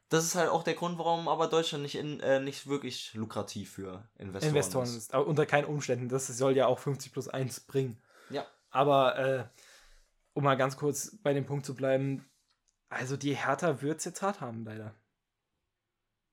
Das 0.08 0.24
ist 0.24 0.34
halt 0.34 0.50
auch 0.50 0.62
der 0.62 0.74
Grund, 0.74 0.98
warum 0.98 1.28
aber 1.28 1.46
Deutschland 1.48 1.82
nicht, 1.82 1.94
in, 1.94 2.20
äh, 2.20 2.40
nicht 2.40 2.66
wirklich 2.66 3.14
lukrativ 3.14 3.72
für 3.72 4.02
Investoren, 4.18 4.48
Investoren 4.50 4.84
ist. 4.84 4.96
ist. 4.96 5.14
Aber 5.14 5.26
unter 5.26 5.46
keinen 5.46 5.64
Umständen. 5.66 6.08
Das 6.08 6.26
soll 6.26 6.56
ja 6.56 6.66
auch 6.66 6.78
50 6.78 7.12
plus 7.12 7.28
1 7.28 7.60
bringen. 7.60 7.98
Ja. 8.72 8.80
Aber 8.80 9.18
äh, 9.18 9.44
um 10.34 10.44
mal 10.44 10.56
ganz 10.56 10.76
kurz 10.76 11.16
bei 11.22 11.32
dem 11.34 11.46
Punkt 11.46 11.66
zu 11.66 11.74
bleiben, 11.74 12.28
also 12.88 13.16
die 13.16 13.34
Hertha 13.34 13.82
wird 13.82 13.98
es 13.98 14.04
jetzt 14.04 14.22
hart 14.22 14.40
haben, 14.40 14.64
leider. 14.64 14.94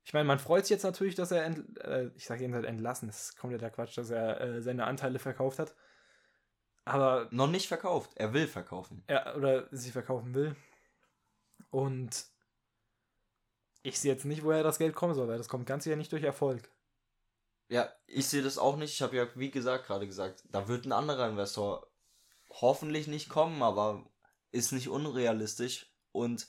Ich 0.03 0.13
meine, 0.13 0.25
man 0.25 0.39
freut 0.39 0.65
sich 0.65 0.71
jetzt 0.71 0.83
natürlich, 0.83 1.15
dass 1.15 1.31
er, 1.31 1.45
äh, 1.85 2.09
ich 2.15 2.25
sage 2.25 2.43
jetzt 2.43 2.53
halt 2.53 2.65
entlassen, 2.65 3.07
das 3.07 3.29
ist 3.29 3.37
kompletter 3.37 3.69
Quatsch, 3.69 3.97
dass 3.97 4.09
er 4.09 4.41
äh, 4.41 4.61
seine 4.61 4.85
Anteile 4.85 5.19
verkauft 5.19 5.59
hat. 5.59 5.75
Aber 6.85 7.27
Noch 7.31 7.47
nicht 7.49 7.67
verkauft. 7.67 8.11
Er 8.15 8.33
will 8.33 8.47
verkaufen. 8.47 9.03
er 9.07 9.35
oder 9.37 9.67
sie 9.71 9.91
verkaufen 9.91 10.33
will. 10.33 10.55
Und 11.69 12.25
ich 13.83 13.99
sehe 13.99 14.11
jetzt 14.11 14.25
nicht, 14.25 14.43
woher 14.43 14.63
das 14.63 14.79
Geld 14.79 14.95
kommen 14.95 15.13
soll, 15.13 15.27
weil 15.27 15.37
das 15.37 15.49
kommt 15.49 15.67
ganz 15.67 15.83
sicher 15.83 15.95
nicht 15.95 16.11
durch 16.11 16.23
Erfolg. 16.23 16.71
Ja, 17.67 17.93
ich 18.07 18.27
sehe 18.27 18.41
das 18.41 18.57
auch 18.57 18.75
nicht. 18.77 18.93
Ich 18.93 19.01
habe 19.03 19.15
ja, 19.15 19.27
wie 19.35 19.51
gesagt, 19.51 19.85
gerade 19.85 20.07
gesagt, 20.07 20.43
da 20.49 20.67
wird 20.67 20.85
ein 20.85 20.91
anderer 20.91 21.29
Investor 21.29 21.88
hoffentlich 22.49 23.07
nicht 23.07 23.29
kommen, 23.29 23.61
aber 23.63 24.05
ist 24.51 24.71
nicht 24.71 24.89
unrealistisch. 24.89 25.93
Und 26.11 26.47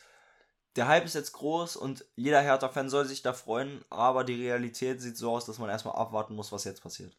der 0.77 0.89
Hype 0.89 1.05
ist 1.05 1.15
jetzt 1.15 1.33
groß 1.33 1.77
und 1.77 2.05
jeder 2.17 2.41
Hertha-Fan 2.41 2.91
soll 2.91 3.05
sich 3.05 3.23
da 3.23 3.33
freuen, 3.33 3.85
aber 3.91 4.25
die 4.25 4.41
Realität 4.43 5.01
sieht 5.03 5.17
so 5.17 5.33
aus, 5.33 5.45
dass 5.47 5.59
man 5.59 5.71
erstmal 5.71 5.97
abwarten 5.97 6.35
muss, 6.35 6.53
was 6.53 6.65
jetzt 6.65 6.83
passiert. 6.83 7.17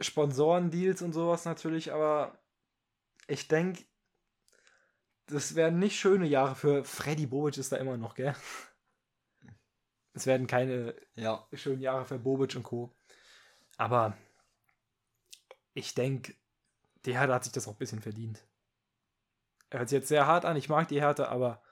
Sponsorendeals 0.00 1.02
und 1.02 1.12
sowas 1.12 1.44
natürlich, 1.44 1.92
aber 1.92 2.38
ich 3.26 3.48
denke, 3.48 3.84
das 5.26 5.54
werden 5.54 5.78
nicht 5.78 5.98
schöne 5.98 6.26
Jahre 6.26 6.54
für 6.54 6.84
Freddy 6.84 7.26
Bobic 7.26 7.58
ist 7.58 7.72
da 7.72 7.76
immer 7.76 7.96
noch, 7.96 8.14
gell? 8.14 8.34
Es 10.14 10.26
werden 10.26 10.46
keine 10.46 10.94
Ja, 11.14 11.46
schönen 11.52 11.80
Jahre 11.80 12.04
für 12.04 12.18
Bobic 12.18 12.56
und 12.56 12.62
Co. 12.64 12.96
Aber 13.76 14.16
ich 15.74 15.94
denke, 15.94 16.34
die 17.08 17.18
Hertha 17.18 17.34
hat 17.34 17.44
sich 17.44 17.52
das 17.54 17.66
auch 17.66 17.72
ein 17.72 17.78
bisschen 17.78 18.02
verdient. 18.02 18.44
Er 19.70 19.80
hört 19.80 19.88
sich 19.88 19.96
jetzt 19.96 20.08
sehr 20.08 20.26
hart 20.26 20.44
an, 20.44 20.56
ich 20.56 20.68
mag 20.68 20.88
die 20.88 21.00
Hertha, 21.00 21.24
aber 21.24 21.62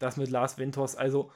das 0.00 0.16
mit 0.16 0.30
Lars 0.30 0.58
Winters, 0.58 0.96
also 0.96 1.30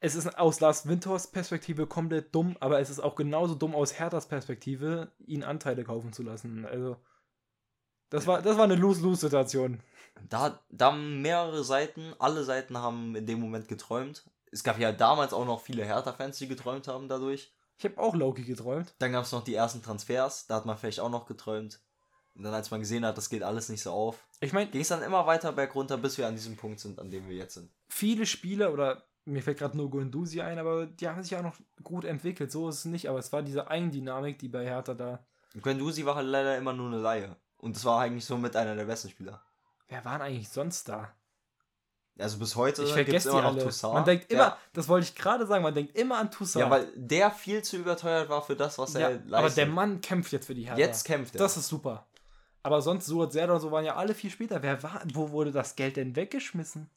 es 0.00 0.16
ist 0.16 0.36
aus 0.38 0.58
Lars 0.58 0.88
Winters 0.88 1.30
Perspektive 1.30 1.86
komplett 1.86 2.34
dumm, 2.34 2.56
aber 2.58 2.80
es 2.80 2.90
ist 2.90 2.98
auch 2.98 3.14
genauso 3.14 3.54
dumm 3.54 3.76
aus 3.76 3.98
Herthas 3.98 4.26
Perspektive, 4.26 5.12
ihn 5.20 5.44
Anteile 5.44 5.84
kaufen 5.84 6.12
zu 6.12 6.24
lassen. 6.24 6.66
Also 6.66 6.96
das 8.10 8.26
war, 8.26 8.42
das 8.42 8.56
war 8.56 8.64
eine 8.64 8.74
Lose-Lose-Situation. 8.74 9.80
da, 10.28 10.60
da 10.68 10.86
haben 10.86 11.22
mehrere 11.22 11.62
Seiten, 11.62 12.12
alle 12.18 12.42
Seiten 12.42 12.76
haben 12.76 13.14
in 13.14 13.24
dem 13.24 13.38
Moment 13.40 13.68
geträumt. 13.68 14.28
Es 14.50 14.64
gab 14.64 14.80
ja 14.80 14.90
damals 14.90 15.32
auch 15.32 15.46
noch 15.46 15.60
viele 15.60 15.84
Hertha-Fans, 15.84 16.38
die 16.38 16.48
geträumt 16.48 16.88
haben 16.88 17.08
dadurch. 17.08 17.54
Ich 17.78 17.84
habe 17.84 17.98
auch 17.98 18.16
Loki 18.16 18.42
geträumt. 18.42 18.94
Dann 18.98 19.12
gab 19.12 19.24
es 19.24 19.32
noch 19.32 19.44
die 19.44 19.54
ersten 19.54 19.82
Transfers, 19.82 20.48
da 20.48 20.56
hat 20.56 20.66
man 20.66 20.76
vielleicht 20.76 21.00
auch 21.00 21.10
noch 21.10 21.26
geträumt. 21.26 21.80
Und 22.36 22.42
dann, 22.44 22.52
als 22.54 22.70
man 22.70 22.80
gesehen 22.80 23.04
hat, 23.06 23.16
das 23.16 23.28
geht 23.30 23.42
alles 23.44 23.68
nicht 23.68 23.82
so 23.82 23.92
auf, 23.92 24.26
Ich 24.40 24.52
meine, 24.52 24.68
ging 24.70 24.80
es 24.80 24.88
dann 24.88 25.02
immer 25.02 25.24
weiter 25.26 25.52
bergunter, 25.52 25.96
bis 25.96 26.18
wir 26.18 26.26
an 26.26 26.34
diesem 26.34 26.56
Punkt 26.56 26.80
sind, 26.80 26.98
an 26.98 27.10
dem 27.10 27.28
wir 27.28 27.36
jetzt 27.36 27.54
sind. 27.54 27.70
viele 27.88 28.26
Spieler 28.26 28.72
oder 28.72 29.02
mir 29.24 29.42
fällt 29.42 29.58
gerade 29.58 29.76
nur 29.76 29.88
Guendouzi 29.88 30.40
ein, 30.42 30.58
aber 30.58 30.86
die 30.86 31.08
haben 31.08 31.22
sich 31.22 31.34
auch 31.36 31.42
noch 31.42 31.56
gut 31.82 32.04
entwickelt. 32.04 32.50
So 32.52 32.68
ist 32.68 32.78
es 32.80 32.84
nicht, 32.86 33.08
aber 33.08 33.18
es 33.20 33.32
war 33.32 33.42
diese 33.42 33.70
Eigendynamik, 33.70 34.38
die 34.38 34.48
bei 34.48 34.64
Hertha 34.64 34.94
da. 34.94 35.24
Und 35.54 35.62
Guendouzi 35.62 36.04
war 36.04 36.16
halt 36.16 36.26
leider 36.26 36.58
immer 36.58 36.72
nur 36.72 36.88
eine 36.88 36.98
Laie. 36.98 37.36
Und 37.58 37.76
das 37.76 37.84
war 37.84 38.00
eigentlich 38.00 38.24
so 38.26 38.36
mit 38.36 38.54
einer 38.56 38.74
der 38.74 38.84
besten 38.84 39.08
Spieler. 39.10 39.40
Wer 39.88 40.04
waren 40.04 40.20
eigentlich 40.20 40.48
sonst 40.48 40.88
da? 40.88 41.12
Also 42.18 42.38
bis 42.38 42.54
heute 42.54 42.82
Ich 42.84 42.92
vergesse 42.92 43.30
immer 43.30 43.42
noch. 43.42 43.56
Toussaint. 43.62 43.94
Man 43.94 44.04
denkt 44.04 44.30
immer, 44.30 44.40
Ja, 44.42 44.58
das 44.72 44.86
wollte 44.88 45.06
ich 45.08 45.14
gerade 45.14 45.46
sagen, 45.46 45.62
man 45.62 45.74
denkt 45.74 45.96
immer 45.96 46.18
an 46.18 46.30
Toussaint. 46.30 46.64
ja, 46.66 46.70
weil 46.70 46.86
der 46.94 47.30
viel 47.30 47.62
zu 47.62 47.76
überteuert 47.76 48.28
war 48.28 48.42
für 48.42 48.54
das, 48.56 48.76
was 48.78 48.92
Ja, 48.94 49.00
er 49.00 49.10
leistet. 49.14 49.34
aber 49.34 49.50
der 49.50 49.66
Mann 49.66 50.00
kämpft 50.00 50.32
jetzt 50.32 50.46
für 50.46 50.54
die 50.54 50.64
Hertha. 50.66 50.78
Jetzt 50.78 51.04
kämpft 51.04 51.34
er. 51.34 51.38
Das 51.38 51.56
ist 51.56 51.68
super. 51.68 52.06
Aber 52.64 52.82
sonst, 52.82 53.06
Suat 53.06 53.32
Serdar 53.32 53.56
und 53.56 53.62
so 53.62 53.70
waren 53.70 53.84
ja 53.84 53.94
alle 53.94 54.14
viel 54.14 54.30
später. 54.30 54.62
Wer 54.62 54.82
war, 54.82 55.02
wo 55.12 55.30
wurde 55.30 55.52
das 55.52 55.76
Geld 55.76 55.96
denn 55.96 56.16
weggeschmissen? 56.16 56.90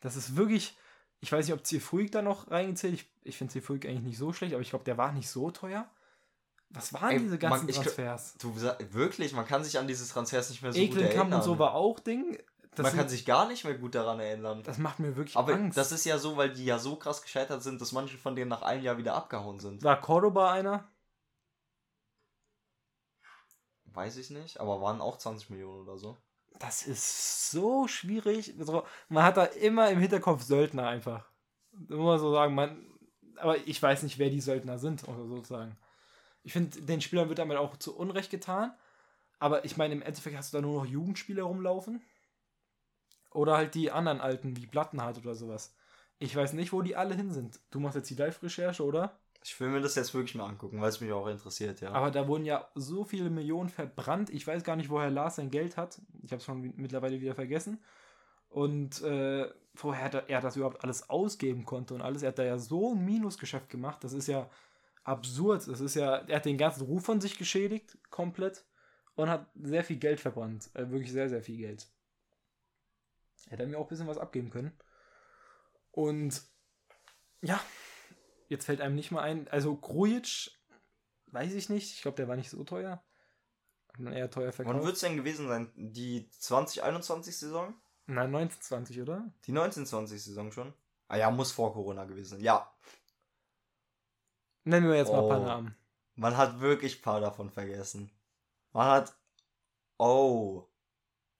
Das 0.00 0.16
ist 0.16 0.36
wirklich, 0.36 0.76
ich 1.20 1.32
weiß 1.32 1.46
nicht, 1.46 1.54
ob 1.54 1.64
Zifuig 1.64 2.10
da 2.12 2.20
noch 2.20 2.50
reingezählt. 2.50 2.94
Ich, 2.94 3.06
ich 3.22 3.38
finde 3.38 3.52
Zifuig 3.52 3.86
eigentlich 3.86 4.02
nicht 4.02 4.18
so 4.18 4.32
schlecht, 4.32 4.52
aber 4.54 4.60
ich 4.62 4.70
glaube, 4.70 4.84
der 4.84 4.98
war 4.98 5.12
nicht 5.12 5.30
so 5.30 5.50
teuer. 5.50 5.88
Was 6.70 6.92
waren 6.92 7.10
Ey, 7.12 7.18
diese 7.20 7.38
ganzen 7.38 7.66
man- 7.66 7.74
Transfers? 7.74 8.34
Du 8.38 8.54
wirklich, 8.90 9.32
man 9.32 9.46
kann 9.46 9.64
sich 9.64 9.78
an 9.78 9.86
diese 9.88 10.06
Transfers 10.06 10.50
nicht 10.50 10.62
mehr 10.62 10.72
so 10.72 10.78
gut 10.80 10.88
Ekelkamp 10.90 11.14
erinnern. 11.16 11.38
und 11.40 11.44
so 11.44 11.58
war 11.58 11.74
auch 11.74 11.98
Ding. 12.00 12.36
Das, 12.74 12.82
man 12.84 12.92
sind, 12.92 13.00
kann 13.00 13.08
sich 13.08 13.24
gar 13.24 13.48
nicht 13.48 13.64
mehr 13.64 13.74
gut 13.74 13.94
daran 13.94 14.20
erinnern. 14.20 14.62
das 14.64 14.78
macht 14.78 14.98
mir 15.00 15.16
wirklich 15.16 15.36
Aber 15.36 15.54
Angst. 15.54 15.78
das 15.78 15.90
ist 15.92 16.04
ja 16.04 16.18
so, 16.18 16.36
weil 16.36 16.52
die 16.52 16.64
ja 16.64 16.78
so 16.78 16.96
krass 16.96 17.22
gescheitert 17.22 17.62
sind, 17.62 17.80
dass 17.80 17.92
manche 17.92 18.18
von 18.18 18.36
denen 18.36 18.48
nach 18.50 18.62
einem 18.62 18.82
Jahr 18.84 18.98
wieder 18.98 19.14
abgehauen 19.14 19.58
sind. 19.60 19.82
war 19.82 20.00
Cordoba 20.00 20.52
einer? 20.52 20.86
Weiß 23.94 24.16
ich 24.16 24.30
nicht, 24.30 24.60
aber 24.60 24.80
waren 24.80 25.00
auch 25.00 25.18
20 25.18 25.50
Millionen 25.50 25.82
oder 25.82 25.98
so. 25.98 26.16
Das 26.58 26.86
ist 26.86 27.50
so 27.50 27.86
schwierig. 27.86 28.54
Man 29.08 29.22
hat 29.22 29.36
da 29.36 29.44
immer 29.44 29.90
im 29.90 29.98
Hinterkopf 29.98 30.42
Söldner 30.42 30.88
einfach. 30.88 31.28
Immer 31.88 32.18
so 32.18 32.32
sagen, 32.32 32.54
man. 32.54 32.84
Aber 33.36 33.56
ich 33.68 33.80
weiß 33.80 34.02
nicht, 34.02 34.18
wer 34.18 34.30
die 34.30 34.40
Söldner 34.40 34.78
sind, 34.78 35.06
oder 35.06 35.26
sozusagen. 35.26 35.76
Ich 36.42 36.52
finde, 36.52 36.80
den 36.80 37.00
Spielern 37.00 37.28
wird 37.28 37.38
damit 37.38 37.56
auch 37.56 37.76
zu 37.76 37.96
Unrecht 37.96 38.30
getan. 38.30 38.74
Aber 39.38 39.64
ich 39.64 39.76
meine, 39.76 39.94
im 39.94 40.02
Endeffekt 40.02 40.36
hast 40.36 40.52
du 40.52 40.56
da 40.56 40.62
nur 40.62 40.82
noch 40.82 40.90
Jugendspieler 40.90 41.44
rumlaufen. 41.44 42.02
Oder 43.30 43.56
halt 43.56 43.74
die 43.74 43.92
anderen 43.92 44.20
Alten, 44.20 44.56
wie 44.56 44.66
Plattenhardt 44.66 45.18
oder 45.18 45.34
sowas. 45.34 45.74
Ich 46.18 46.34
weiß 46.34 46.54
nicht, 46.54 46.72
wo 46.72 46.82
die 46.82 46.96
alle 46.96 47.14
hin 47.14 47.32
sind. 47.32 47.60
Du 47.70 47.78
machst 47.78 47.94
jetzt 47.94 48.10
die 48.10 48.16
Live-Recherche, 48.16 48.84
oder? 48.84 49.16
Ich 49.48 49.58
will 49.60 49.70
mir 49.70 49.80
das 49.80 49.94
jetzt 49.94 50.12
wirklich 50.12 50.34
mal 50.34 50.46
angucken, 50.46 50.78
weil 50.78 50.90
es 50.90 51.00
mich 51.00 51.10
auch 51.10 51.26
interessiert, 51.26 51.80
ja. 51.80 51.92
Aber 51.92 52.10
da 52.10 52.28
wurden 52.28 52.44
ja 52.44 52.68
so 52.74 53.04
viele 53.04 53.30
Millionen 53.30 53.70
verbrannt. 53.70 54.28
Ich 54.28 54.46
weiß 54.46 54.62
gar 54.62 54.76
nicht, 54.76 54.90
woher 54.90 55.08
Lars 55.08 55.36
sein 55.36 55.50
Geld 55.50 55.78
hat. 55.78 56.02
Ich 56.22 56.32
habe 56.32 56.40
es 56.40 56.44
schon 56.44 56.74
mittlerweile 56.76 57.18
wieder 57.22 57.34
vergessen. 57.34 57.82
Und 58.50 59.00
äh, 59.00 59.50
vorher 59.74 60.04
hat 60.04 60.28
er, 60.28 60.40
das 60.42 60.56
überhaupt 60.56 60.84
alles 60.84 61.08
ausgeben 61.08 61.64
konnte 61.64 61.94
und 61.94 62.02
alles. 62.02 62.22
Er 62.22 62.28
hat 62.28 62.38
da 62.38 62.44
ja 62.44 62.58
so 62.58 62.92
ein 62.94 63.02
Minusgeschäft 63.06 63.70
gemacht. 63.70 64.04
Das 64.04 64.12
ist 64.12 64.26
ja 64.26 64.50
absurd. 65.02 65.66
Das 65.66 65.80
ist 65.80 65.94
ja, 65.94 66.16
er 66.16 66.36
hat 66.36 66.44
den 66.44 66.58
ganzen 66.58 66.82
Ruf 66.82 67.06
von 67.06 67.22
sich 67.22 67.38
geschädigt, 67.38 67.96
komplett. 68.10 68.66
Und 69.14 69.30
hat 69.30 69.46
sehr 69.54 69.82
viel 69.82 69.96
Geld 69.96 70.20
verbrannt. 70.20 70.68
Äh, 70.74 70.90
wirklich 70.90 71.10
sehr, 71.10 71.30
sehr 71.30 71.42
viel 71.42 71.56
Geld. 71.56 71.88
Hätte 73.48 73.62
er 73.62 73.68
mir 73.68 73.78
auch 73.78 73.86
ein 73.86 73.88
bisschen 73.88 74.08
was 74.08 74.18
abgeben 74.18 74.50
können. 74.50 74.72
Und 75.90 76.42
ja, 77.40 77.58
jetzt 78.48 78.64
fällt 78.66 78.80
einem 78.80 78.94
nicht 78.94 79.10
mal 79.10 79.22
ein. 79.22 79.48
Also 79.48 79.76
Grujic, 79.76 80.50
weiß 81.28 81.54
ich 81.54 81.68
nicht. 81.68 81.94
Ich 81.94 82.02
glaube, 82.02 82.16
der 82.16 82.28
war 82.28 82.36
nicht 82.36 82.50
so 82.50 82.64
teuer. 82.64 83.02
Hat 83.88 83.98
man 84.00 84.12
eher 84.12 84.30
teuer 84.30 84.52
verkauft. 84.52 84.76
Wann 84.76 84.84
wird 84.84 84.94
es 84.96 85.00
denn 85.00 85.16
gewesen 85.16 85.48
sein? 85.48 85.70
Die 85.76 86.28
2021-Saison? 86.40 87.74
Nein, 88.06 88.26
1920, 88.34 89.00
oder? 89.02 89.30
Die 89.46 89.52
1920-Saison 89.52 90.52
schon? 90.52 90.74
Ah 91.08 91.16
ja, 91.16 91.30
muss 91.30 91.52
vor 91.52 91.72
Corona 91.72 92.04
gewesen 92.04 92.30
sein. 92.36 92.40
Ja, 92.40 92.70
Nennen 94.64 94.88
wir 94.88 94.96
jetzt 94.96 95.10
mal 95.10 95.22
ein 95.22 95.28
paar 95.28 95.40
Oh. 95.40 95.44
Namen. 95.46 95.76
man 96.14 96.36
hat 96.36 96.60
wirklich 96.60 96.98
ein 96.98 97.02
paar 97.02 97.20
davon 97.20 97.48
vergessen. 97.50 98.10
Man 98.72 98.86
hat. 98.86 99.16
Oh. 99.96 100.66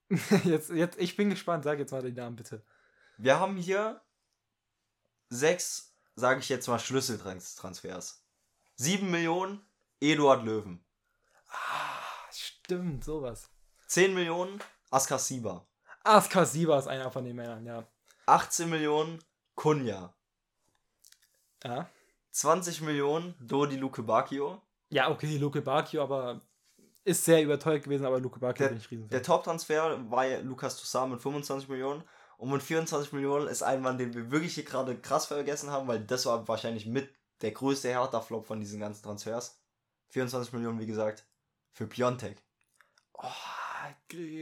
jetzt, 0.45 0.71
jetzt, 0.71 0.99
ich 0.99 1.15
bin 1.17 1.29
gespannt. 1.29 1.65
Sag 1.65 1.79
jetzt 1.79 1.91
mal 1.93 2.03
die 2.03 2.13
Namen 2.13 2.37
bitte. 2.37 2.65
Wir 3.19 3.39
haben 3.39 3.57
hier 3.59 4.01
sechs, 5.29 5.88
sage 6.19 6.41
ich 6.41 6.49
jetzt 6.49 6.67
mal, 6.69 6.79
Schlüsseltransfers. 6.79 8.25
Sieben 8.77 9.11
Millionen, 9.11 9.61
Eduard 10.01 10.45
Löwen. 10.45 10.85
Ah, 11.49 12.31
stimmt, 12.31 13.05
sowas. 13.05 13.51
10 13.87 14.15
Millionen, 14.15 14.61
Askar 14.91 15.19
Siba. 15.19 15.67
Askar 16.05 16.47
Siba 16.47 16.79
ist 16.79 16.89
einer 16.89 17.11
von 17.11 17.25
den 17.25 17.37
Männern, 17.37 17.65
ja. 17.65 17.87
18 18.27 18.69
Millionen, 18.69 19.19
Kunja. 19.55 20.15
Ja, 21.65 21.89
20 22.33 22.83
Millionen, 22.83 23.35
Dodi 23.41 23.77
Luke 23.77 24.03
Bacchio. 24.03 24.63
ja 24.91 25.11
okay, 25.11 25.39
Luke 25.39 25.61
Bacchio, 25.63 26.03
aber 26.03 26.41
ist 27.05 27.25
sehr 27.25 27.43
überteuert 27.43 27.83
gewesen, 27.83 28.05
aber 28.05 28.21
Luke 28.21 28.39
Bacchio 28.39 28.65
Der, 28.65 28.69
bin 28.69 28.79
ich 28.79 28.91
riesen 28.91 29.09
der 29.09 29.23
Top-Transfer 29.23 30.11
war 30.11 30.27
ja 30.27 30.41
Lukas 30.41 30.77
Toussaint 30.77 31.11
mit 31.11 31.23
25 31.23 31.69
Millionen. 31.69 32.05
Und 32.39 32.51
mit 32.51 32.63
24 32.63 33.13
Millionen 33.13 33.49
ist 33.49 33.63
ein 33.63 33.83
Mann, 33.83 33.99
den 33.99 34.15
wir 34.15 34.31
wirklich 34.31 34.55
hier 34.55 34.65
gerade 34.65 34.97
krass 34.97 35.27
vergessen 35.27 35.71
haben, 35.71 35.89
weil 35.89 36.01
das 36.01 36.25
war 36.25 36.47
wahrscheinlich 36.47 36.87
mit 36.87 37.13
der 37.43 37.51
größte 37.51 37.89
Hertha-Flop 37.89 38.47
von 38.47 38.61
diesen 38.61 38.79
ganzen 38.81 39.03
Transfers. 39.03 39.61
24 40.11 40.53
Millionen, 40.53 40.79
wie 40.79 40.87
gesagt, 40.87 41.27
für 41.73 41.87
Piontek. 41.89 42.41
Oh, 43.13 43.27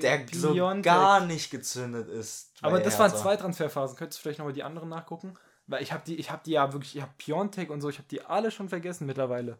Der 0.03 0.26
so 0.30 0.53
Piontek. 0.53 0.84
gar 0.84 1.24
nicht 1.24 1.51
gezündet 1.51 2.09
ist. 2.09 2.53
Aber 2.61 2.80
das 2.80 2.99
waren 2.99 3.11
Hertha. 3.11 3.22
zwei 3.22 3.36
Transferphasen. 3.36 3.97
Könntest 3.97 4.20
du 4.20 4.22
vielleicht 4.22 4.38
nochmal 4.38 4.53
die 4.53 4.62
anderen 4.62 4.90
nachgucken? 4.90 5.34
Weil 5.66 5.82
ich 5.82 5.90
habe 5.92 6.03
die, 6.07 6.16
ich 6.16 6.30
habe 6.30 6.42
die 6.44 6.53
ja 6.53 6.72
wirklich, 6.74 6.97
ich 6.97 7.03
habe 7.03 7.14
Piontek 7.16 7.70
und 7.70 7.80
so, 7.80 7.88
ich 7.88 7.99
habe 7.99 8.09
die 8.09 8.20
alle 8.22 8.51
schon 8.51 8.68
vergessen 8.68 9.07
mittlerweile. 9.07 9.59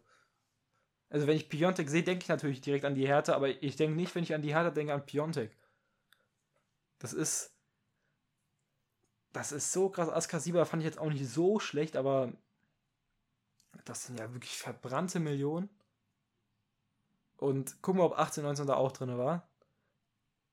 Also 1.09 1.27
wenn 1.27 1.37
ich 1.37 1.49
Piontek 1.49 1.89
sehe, 1.89 2.03
denke 2.03 2.25
ich 2.25 2.29
natürlich 2.29 2.61
direkt 2.61 2.85
an 2.85 2.95
die 2.95 3.09
Härte, 3.09 3.35
aber 3.35 3.49
ich 3.49 3.77
denke 3.77 3.97
nicht, 3.97 4.15
wenn 4.15 4.25
ich 4.25 4.35
an 4.35 4.43
die 4.43 4.53
Härte 4.55 4.73
denke, 4.73 4.93
an 4.93 5.07
Piontek. 5.07 5.57
Das 6.99 7.15
ist. 7.15 7.56
Das 9.37 9.53
ist 9.53 9.71
so 9.71 9.91
krass. 9.91 10.09
Askasiba 10.09 10.65
fand 10.65 10.83
ich 10.83 10.87
jetzt 10.87 10.99
auch 10.99 11.11
nicht 11.11 11.29
so 11.29 11.61
schlecht, 11.61 11.95
aber 11.95 12.33
das 13.85 14.07
sind 14.07 14.19
ja 14.19 14.33
wirklich 14.33 14.57
verbrannte 14.57 15.21
Millionen. 15.21 15.69
Und 17.37 17.83
gucken 17.83 18.01
wir, 18.01 18.07
ob 18.07 18.19
18, 18.19 18.43
19 18.43 18.67
da 18.67 18.77
auch 18.77 18.93
drin 18.93 19.19
war. 19.19 19.47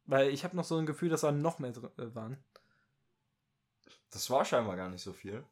Weil 0.04 0.32
ich 0.32 0.44
habe 0.44 0.58
noch 0.58 0.66
so 0.66 0.76
ein 0.76 0.86
Gefühl, 0.86 1.08
dass 1.08 1.22
da 1.22 1.32
noch 1.32 1.60
mehr 1.60 1.72
drin 1.72 1.92
äh, 1.98 2.14
waren. 2.14 2.44
Das 4.10 4.30
war 4.30 4.44
scheinbar 4.44 4.76
gar 4.76 4.90
nicht 4.90 5.02
so 5.02 5.14
viel. 5.14 5.46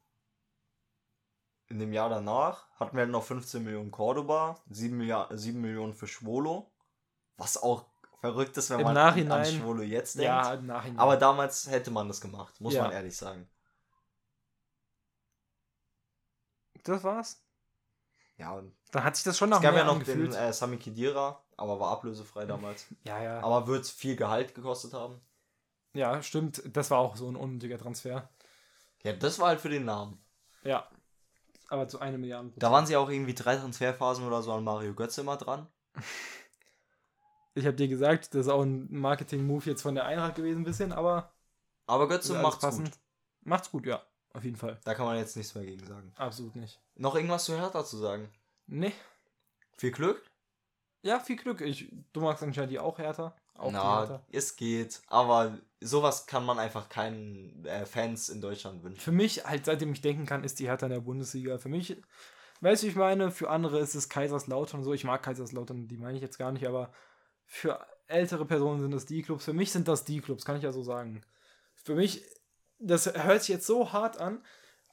In 1.68 1.78
dem 1.78 1.94
Jahr 1.94 2.10
danach 2.10 2.68
hatten 2.78 2.98
wir 2.98 3.06
noch 3.06 3.24
15 3.24 3.64
Millionen 3.64 3.90
Cordoba, 3.90 4.62
7, 4.68 4.94
Milliard, 4.94 5.30
7 5.32 5.58
Millionen 5.58 5.94
für 5.94 6.06
Schwolo. 6.06 6.70
Was 7.38 7.56
auch 7.56 7.86
verrückt 8.22 8.56
ist, 8.56 8.70
wenn 8.70 8.78
Im 8.78 8.84
man 8.84 8.94
Nachhinein- 8.94 9.46
an 9.46 9.60
Schwolo 9.60 9.82
jetzt 9.82 10.14
denkt. 10.14 10.26
Ja, 10.26 10.54
im 10.54 10.64
Nachhinein. 10.66 10.98
Aber 11.00 11.16
damals 11.16 11.66
hätte 11.68 11.90
man 11.90 12.06
das 12.06 12.20
gemacht, 12.20 12.58
muss 12.60 12.72
Ja. 12.72 12.84
man 12.84 12.92
ehrlich 12.92 13.16
sagen. 13.16 13.48
das 16.84 17.04
war's. 17.04 17.40
Ja, 18.38 18.52
und 18.54 18.74
Dann 18.90 19.04
hat 19.04 19.14
sich 19.14 19.24
das 19.24 19.38
schon 19.38 19.50
noch 19.50 19.58
es 19.58 19.62
gab 19.62 19.74
ja 19.76 19.84
noch 19.84 19.92
angefühlt. 19.92 20.32
den 20.32 20.38
äh, 20.38 20.52
Sami 20.52 20.76
Khedira, 20.78 21.40
aber 21.56 21.78
war 21.78 21.92
ablösefrei 21.92 22.44
damals. 22.44 22.86
ja, 23.04 23.22
ja. 23.22 23.40
Aber 23.40 23.66
wird 23.68 23.86
viel 23.86 24.16
Gehalt 24.16 24.54
gekostet 24.54 24.92
haben. 24.92 25.20
Ja, 25.94 26.20
stimmt. 26.22 26.60
Das 26.76 26.90
war 26.90 26.98
auch 26.98 27.14
so 27.16 27.28
ein 27.28 27.36
unnötiger 27.36 27.78
Transfer. 27.78 28.28
Ja, 29.04 29.12
das 29.12 29.38
war 29.38 29.48
halt 29.48 29.60
für 29.60 29.68
den 29.68 29.84
Namen. 29.84 30.24
Ja. 30.64 30.88
Aber 31.68 31.86
zu 31.88 32.00
einer 32.00 32.18
Milliarde. 32.18 32.50
Da 32.56 32.72
waren 32.72 32.86
sie 32.86 32.96
auch 32.96 33.08
irgendwie 33.10 33.34
drei 33.34 33.56
Transferphasen 33.56 34.26
oder 34.26 34.42
so 34.42 34.52
an 34.52 34.64
Mario 34.64 34.94
Götze 34.94 35.20
immer 35.20 35.36
dran. 35.36 35.68
Ich 37.54 37.66
habe 37.66 37.76
dir 37.76 37.88
gesagt, 37.88 38.34
das 38.34 38.46
ist 38.46 38.48
auch 38.52 38.62
ein 38.62 38.88
Marketing-Move 38.90 39.68
jetzt 39.70 39.82
von 39.82 39.94
der 39.94 40.06
Eintracht 40.06 40.36
gewesen, 40.36 40.60
ein 40.62 40.64
bisschen, 40.64 40.92
aber 40.92 41.32
Aber 41.86 42.08
Götze 42.08 42.40
macht's 42.40 42.60
passend. 42.60 42.90
gut. 42.90 42.98
Macht's 43.42 43.70
gut, 43.70 43.86
ja. 43.86 44.02
Auf 44.32 44.44
jeden 44.44 44.56
Fall. 44.56 44.78
Da 44.84 44.94
kann 44.94 45.04
man 45.04 45.18
jetzt 45.18 45.36
nichts 45.36 45.54
mehr 45.54 45.64
gegen 45.64 45.86
sagen. 45.86 46.12
Absolut 46.16 46.56
nicht. 46.56 46.80
Noch 46.94 47.14
irgendwas 47.14 47.44
zu 47.44 47.56
Hertha 47.56 47.84
zu 47.84 47.98
sagen? 47.98 48.30
Nee. 48.66 48.92
Viel 49.76 49.90
Glück? 49.90 50.22
Ja, 51.02 51.18
viel 51.20 51.36
Glück. 51.36 51.60
Ich, 51.60 51.92
du 52.12 52.20
magst 52.20 52.42
anscheinend 52.42 52.70
die 52.72 52.78
auch 52.78 52.96
härter. 52.98 53.36
Auch 53.58 53.70
Na, 53.72 53.98
härter. 53.98 54.24
es 54.30 54.56
geht. 54.56 55.02
Aber 55.08 55.58
sowas 55.80 56.26
kann 56.26 56.46
man 56.46 56.58
einfach 56.58 56.88
keinen 56.88 57.64
äh, 57.66 57.84
Fans 57.84 58.30
in 58.30 58.40
Deutschland 58.40 58.82
wünschen. 58.82 59.00
Für 59.00 59.12
mich, 59.12 59.44
halt 59.44 59.66
seitdem 59.66 59.92
ich 59.92 60.00
denken 60.00 60.24
kann, 60.24 60.44
ist 60.44 60.58
die 60.60 60.68
Hertha 60.68 60.86
in 60.86 60.92
der 60.92 61.00
Bundesliga. 61.00 61.58
Für 61.58 61.68
mich, 61.68 62.00
weißt 62.60 62.84
du, 62.84 62.86
ich 62.86 62.96
meine, 62.96 63.30
für 63.30 63.50
andere 63.50 63.80
ist 63.80 63.94
es 63.94 64.08
Kaiserslautern 64.08 64.80
und 64.80 64.84
so. 64.84 64.94
Ich 64.94 65.04
mag 65.04 65.22
Kaiserslautern, 65.22 65.88
die 65.88 65.98
meine 65.98 66.16
ich 66.16 66.22
jetzt 66.22 66.38
gar 66.38 66.52
nicht, 66.52 66.66
aber 66.66 66.90
für 67.46 67.86
ältere 68.06 68.44
Personen 68.44 68.80
sind 68.80 68.90
das 68.92 69.06
die 69.06 69.22
Clubs. 69.22 69.44
Für 69.44 69.52
mich 69.52 69.72
sind 69.72 69.88
das 69.88 70.04
die 70.04 70.20
Clubs, 70.20 70.44
kann 70.44 70.56
ich 70.56 70.62
ja 70.62 70.72
so 70.72 70.82
sagen. 70.82 71.22
Für 71.74 71.94
mich, 71.94 72.24
das 72.78 73.06
hört 73.06 73.42
sich 73.42 73.48
jetzt 73.48 73.66
so 73.66 73.92
hart 73.92 74.18
an, 74.18 74.44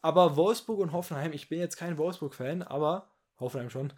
aber 0.02 0.36
Wolfsburg 0.36 0.80
und 0.80 0.94
Hoffenheim, 0.94 1.34
ich 1.34 1.50
bin 1.50 1.60
jetzt 1.60 1.76
kein 1.76 1.98
Wolfsburg-Fan, 1.98 2.64
aber 2.64 3.12
Hoffenheim 3.40 3.70
schon, 3.70 3.94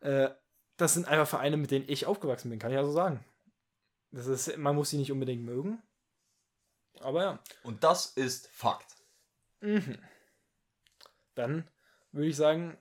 äh, 0.00 0.30
das 0.76 0.94
sind 0.94 1.08
einfach 1.08 1.28
Vereine, 1.28 1.56
mit 1.56 1.70
denen 1.70 1.88
ich 1.88 2.06
aufgewachsen 2.06 2.50
bin, 2.50 2.58
kann 2.58 2.70
ich 2.70 2.76
ja 2.76 2.84
so 2.84 2.92
sagen. 2.92 3.24
Das 4.10 4.26
ist, 4.26 4.56
man 4.56 4.76
muss 4.76 4.90
sie 4.90 4.98
nicht 4.98 5.12
unbedingt 5.12 5.42
mögen. 5.42 5.82
Aber 7.00 7.22
ja. 7.22 7.42
Und 7.62 7.82
das 7.84 8.06
ist 8.06 8.48
Fakt. 8.48 8.96
Mhm. 9.60 9.98
Dann 11.34 11.70
würde 12.12 12.28
ich 12.28 12.36
sagen, 12.36 12.78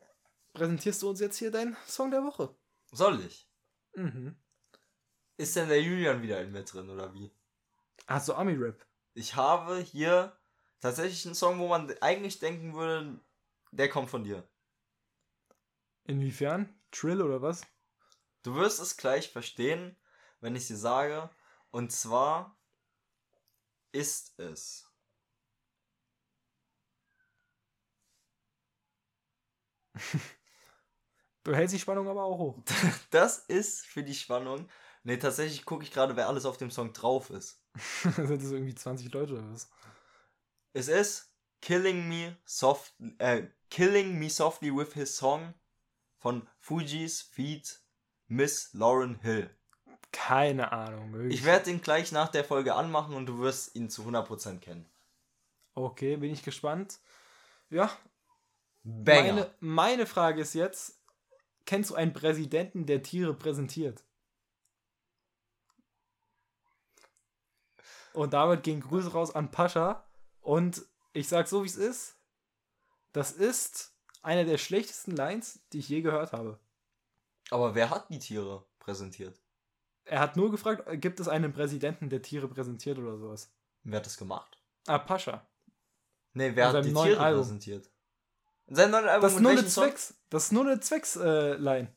präsentierst 0.53 1.01
du 1.01 1.09
uns 1.09 1.19
jetzt 1.19 1.37
hier 1.37 1.51
deinen 1.51 1.75
Song 1.87 2.11
der 2.11 2.23
Woche. 2.23 2.55
Soll 2.91 3.19
ich? 3.21 3.49
Mhm. 3.95 4.37
Ist 5.37 5.55
denn 5.55 5.67
der 5.67 5.81
Julian 5.81 6.21
wieder 6.21 6.41
in 6.41 6.51
mir 6.51 6.63
drin 6.63 6.89
oder 6.89 7.13
wie? 7.13 7.31
Hast 8.07 8.29
du 8.29 8.33
Ami-Rap? 8.33 8.85
Ich 9.13 9.35
habe 9.35 9.79
hier 9.79 10.37
tatsächlich 10.79 11.25
einen 11.25 11.35
Song, 11.35 11.59
wo 11.59 11.67
man 11.67 11.93
eigentlich 12.01 12.39
denken 12.39 12.73
würde, 12.73 13.19
der 13.71 13.89
kommt 13.89 14.09
von 14.09 14.23
dir. 14.23 14.47
Inwiefern? 16.05 16.73
Trill 16.91 17.21
oder 17.21 17.41
was? 17.41 17.63
Du 18.43 18.55
wirst 18.55 18.79
es 18.79 18.95
gleich 18.95 19.29
verstehen, 19.29 19.97
wenn 20.39 20.55
ich 20.55 20.67
dir 20.67 20.77
sage. 20.77 21.29
Und 21.71 21.91
zwar 21.91 22.57
ist 23.91 24.39
es. 24.39 24.89
Du 31.43 31.53
hältst 31.53 31.75
die 31.75 31.79
Spannung 31.79 32.07
aber 32.07 32.23
auch 32.23 32.39
hoch. 32.39 32.63
Das 33.11 33.37
ist 33.37 33.85
für 33.85 34.03
die 34.03 34.15
Spannung. 34.15 34.67
Ne, 35.05 35.19
tatsächlich 35.19 35.65
gucke 35.65 35.83
ich 35.83 35.91
gerade, 35.91 36.15
wer 36.15 36.27
alles 36.27 36.47
auf 36.47 36.57
dem 36.57 36.71
Song 36.71 36.91
drauf 36.91 37.29
ist. 37.29 37.61
Sind 38.15 38.41
das 38.41 38.51
irgendwie 38.51 38.73
20 38.73 39.13
Leute 39.13 39.33
oder 39.33 39.51
was? 39.51 39.69
Es 40.73 40.87
ist 40.87 41.31
Killing 41.61 42.09
Me 42.09 42.35
Soft, 42.43 42.95
äh, 43.19 43.43
Killing 43.69 44.17
Me 44.17 44.31
Softly 44.31 44.75
with 44.75 44.93
His 44.93 45.15
Song 45.15 45.53
von 46.17 46.47
Fuji's 46.57 47.21
Feed 47.21 47.79
Miss 48.27 48.73
Lauren 48.73 49.19
Hill. 49.19 49.51
Keine 50.11 50.71
Ahnung. 50.71 51.13
Wirklich. 51.13 51.39
Ich 51.39 51.45
werde 51.45 51.65
den 51.65 51.81
gleich 51.81 52.11
nach 52.11 52.29
der 52.29 52.43
Folge 52.43 52.73
anmachen 52.73 53.13
und 53.13 53.27
du 53.27 53.37
wirst 53.39 53.75
ihn 53.75 53.91
zu 53.91 54.01
100% 54.01 54.57
kennen. 54.57 54.89
Okay, 55.75 56.17
bin 56.17 56.31
ich 56.31 56.41
gespannt. 56.41 56.99
Ja, 57.69 57.95
Banger. 58.81 59.33
meine, 59.33 59.55
meine 59.59 60.05
Frage 60.07 60.41
ist 60.41 60.55
jetzt: 60.55 60.99
Kennst 61.65 61.91
du 61.91 61.95
einen 61.95 62.13
Präsidenten, 62.13 62.87
der 62.87 63.03
Tiere 63.03 63.35
präsentiert? 63.35 64.04
Und 68.15 68.33
damit 68.33 68.63
gehen 68.63 68.81
Grüße 68.81 69.11
raus 69.11 69.33
an 69.33 69.51
Pascha. 69.51 70.05
Und 70.41 70.85
ich 71.13 71.27
sag 71.27 71.47
so, 71.47 71.63
wie 71.63 71.67
es 71.67 71.75
ist: 71.75 72.17
Das 73.11 73.31
ist 73.31 73.93
eine 74.21 74.45
der 74.45 74.57
schlechtesten 74.57 75.11
Lines, 75.11 75.59
die 75.71 75.79
ich 75.79 75.89
je 75.89 76.01
gehört 76.01 76.33
habe. 76.33 76.59
Aber 77.51 77.75
wer 77.75 77.89
hat 77.89 78.09
die 78.09 78.19
Tiere 78.19 78.65
präsentiert? 78.79 79.39
Er 80.05 80.19
hat 80.19 80.35
nur 80.35 80.51
gefragt, 80.51 80.83
gibt 81.01 81.19
es 81.19 81.27
einen 81.27 81.51
Präsidenten, 81.53 82.09
der 82.09 82.21
Tiere 82.21 82.47
präsentiert 82.47 82.97
oder 82.97 83.17
sowas? 83.17 83.51
Wer 83.83 83.97
hat 83.97 84.05
das 84.05 84.17
gemacht? 84.17 84.57
Ah, 84.87 84.99
Pascha. 84.99 85.45
Ne, 86.33 86.55
wer 86.55 86.69
hat 86.71 86.85
die 86.85 86.93
Tiere 86.93 87.19
Album. 87.19 87.41
präsentiert? 87.41 87.89
In 88.67 88.75
seinem 88.75 88.91
neuen 88.91 89.07
Album 89.07 89.21
Das 89.21 89.33
ist 89.33 89.39
nur 89.41 89.51
eine 89.51 89.69
Song? 89.69 89.83
Zwecks. 89.83 90.13
Das 90.29 90.43
ist 90.45 90.51
nur 90.51 90.65
eine 90.65 90.79
Zwecks-Line. 90.79 91.95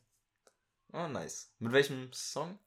Ah, 0.91 1.07
nice. 1.07 1.51
Mit 1.59 1.71
welchem 1.71 2.11
Song? 2.13 2.57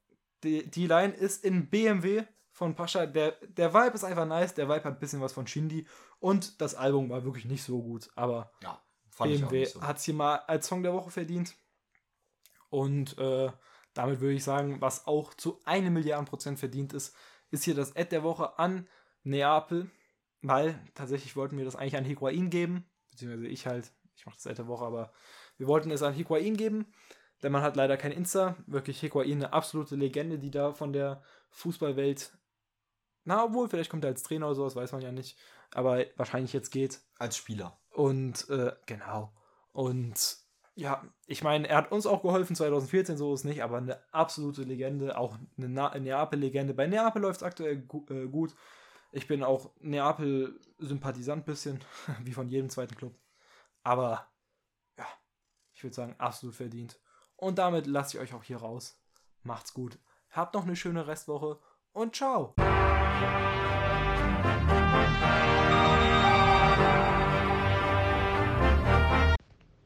die, 0.43 0.69
die 0.69 0.87
Line 0.87 1.13
ist 1.13 1.43
in 1.43 1.69
BMW 1.69 2.25
von 2.53 2.75
Pascha. 2.75 3.05
Der, 3.07 3.31
der 3.41 3.73
Vibe 3.73 3.95
ist 3.95 4.03
einfach 4.03 4.25
nice. 4.25 4.53
Der 4.53 4.69
Vibe 4.69 4.83
hat 4.85 4.93
ein 4.93 4.99
bisschen 4.99 5.21
was 5.21 5.33
von 5.33 5.47
Shindy. 5.47 5.85
Und 6.19 6.61
das 6.61 6.75
Album 6.75 7.09
war 7.09 7.25
wirklich 7.25 7.45
nicht 7.45 7.63
so 7.63 7.81
gut. 7.81 8.09
Aber 8.15 8.51
Ja, 8.61 8.79
BMW 9.19 9.65
so. 9.65 9.81
hat 9.81 9.97
es 9.97 10.03
hier 10.05 10.13
mal 10.13 10.37
als 10.47 10.67
Song 10.67 10.83
der 10.83 10.93
Woche 10.93 11.11
verdient. 11.11 11.55
Und 12.69 13.17
äh, 13.17 13.51
damit 13.93 14.21
würde 14.21 14.35
ich 14.35 14.43
sagen, 14.43 14.79
was 14.81 15.05
auch 15.07 15.33
zu 15.33 15.59
einem 15.65 15.93
Milliarden 15.93 16.25
Prozent 16.25 16.59
verdient 16.59 16.93
ist, 16.93 17.15
ist 17.51 17.63
hier 17.63 17.75
das 17.75 17.95
Ad 17.95 18.09
der 18.11 18.23
Woche 18.23 18.57
an 18.57 18.87
Neapel. 19.23 19.89
Weil 20.41 20.79
tatsächlich 20.93 21.35
wollten 21.35 21.57
wir 21.57 21.65
das 21.65 21.75
eigentlich 21.75 21.97
an 21.97 22.05
Higuain 22.05 22.49
geben. 22.49 22.85
Beziehungsweise 23.11 23.47
ich 23.47 23.65
halt. 23.65 23.91
Ich 24.15 24.27
mache 24.27 24.35
das 24.35 24.45
Ad 24.45 24.55
der 24.57 24.67
Woche, 24.67 24.85
aber 24.85 25.11
wir 25.57 25.67
wollten 25.67 25.89
es 25.89 26.03
an 26.03 26.13
Higuain 26.13 26.55
geben. 26.55 26.93
Denn 27.41 27.51
man 27.51 27.63
hat 27.63 27.75
leider 27.75 27.97
kein 27.97 28.11
Insta. 28.11 28.55
Wirklich 28.67 28.99
Higuain 29.01 29.37
eine 29.37 29.53
absolute 29.53 29.95
Legende, 29.95 30.37
die 30.37 30.51
da 30.51 30.73
von 30.73 30.93
der 30.93 31.23
Fußballwelt. 31.49 32.31
Na, 33.25 33.45
obwohl, 33.45 33.69
vielleicht 33.69 33.89
kommt 33.89 34.03
er 34.03 34.09
als 34.09 34.23
Trainer 34.23 34.47
oder 34.47 34.55
sowas, 34.55 34.75
weiß 34.75 34.91
man 34.91 35.01
ja 35.01 35.11
nicht. 35.11 35.37
Aber 35.73 36.05
wahrscheinlich 36.17 36.53
jetzt 36.53 36.71
geht. 36.71 37.01
Als 37.17 37.37
Spieler. 37.37 37.77
Und 37.91 38.49
äh, 38.49 38.73
genau. 38.85 39.33
Und 39.71 40.37
ja, 40.75 41.03
ich 41.27 41.43
meine, 41.43 41.67
er 41.67 41.77
hat 41.77 41.91
uns 41.91 42.05
auch 42.05 42.21
geholfen 42.21 42.55
2014, 42.55 43.17
so 43.17 43.33
ist 43.33 43.41
es 43.41 43.43
nicht, 43.45 43.63
aber 43.63 43.77
eine 43.77 44.01
absolute 44.11 44.63
Legende, 44.63 45.17
auch 45.17 45.37
eine 45.57 45.69
Na 45.69 45.97
Neapel-Legende. 45.97 46.73
Bei 46.73 46.87
Neapel 46.87 47.21
läuft 47.21 47.41
es 47.41 47.43
aktuell 47.43 47.77
gu 47.77 48.05
äh, 48.09 48.27
gut. 48.27 48.55
Ich 49.11 49.27
bin 49.27 49.43
auch 49.43 49.71
Neapel-Sympathisant 49.79 51.45
bisschen, 51.45 51.79
wie 52.23 52.33
von 52.33 52.49
jedem 52.49 52.69
zweiten 52.69 52.95
Club. 52.95 53.15
Aber 53.83 54.27
ja, 54.97 55.05
ich 55.73 55.83
würde 55.83 55.95
sagen, 55.95 56.15
absolut 56.17 56.55
verdient. 56.55 56.99
Und 57.35 57.59
damit 57.59 57.85
lasse 57.85 58.17
ich 58.17 58.23
euch 58.23 58.33
auch 58.33 58.43
hier 58.43 58.57
raus. 58.57 58.99
Macht's 59.43 59.73
gut. 59.73 59.99
Habt 60.31 60.55
noch 60.55 60.63
eine 60.63 60.75
schöne 60.75 61.05
Restwoche 61.05 61.59
und 61.93 62.15
ciao. 62.15 62.53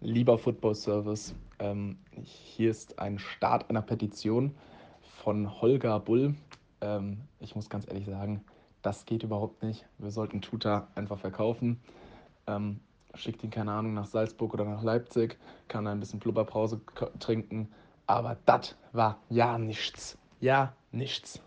Lieber 0.01 0.37
Football 0.37 0.75
Service, 0.75 1.35
ähm, 1.59 1.97
hier 2.23 2.71
ist 2.71 2.97
ein 2.97 3.19
Start 3.19 3.69
einer 3.69 3.81
Petition 3.81 4.55
von 5.01 5.61
Holger 5.61 5.99
Bull. 5.99 6.35
Ähm, 6.81 7.21
ich 7.39 7.55
muss 7.55 7.69
ganz 7.69 7.87
ehrlich 7.87 8.05
sagen, 8.05 8.43
das 8.81 9.05
geht 9.05 9.23
überhaupt 9.23 9.63
nicht. 9.63 9.85
Wir 9.97 10.11
sollten 10.11 10.41
Tuta 10.41 10.87
einfach 10.95 11.19
verkaufen. 11.19 11.81
Ähm, 12.47 12.79
schickt 13.15 13.43
ihn, 13.43 13.49
keine 13.49 13.71
Ahnung, 13.73 13.93
nach 13.93 14.05
Salzburg 14.05 14.53
oder 14.53 14.63
nach 14.63 14.83
Leipzig, 14.83 15.37
kann 15.67 15.87
ein 15.87 15.99
bisschen 15.99 16.19
Blubberpause 16.19 16.79
trinken. 17.19 17.67
Aber 18.05 18.37
das 18.45 18.77
war 18.93 19.19
ja 19.29 19.57
nichts. 19.57 20.17
Ja, 20.39 20.73
nichts. 20.91 21.41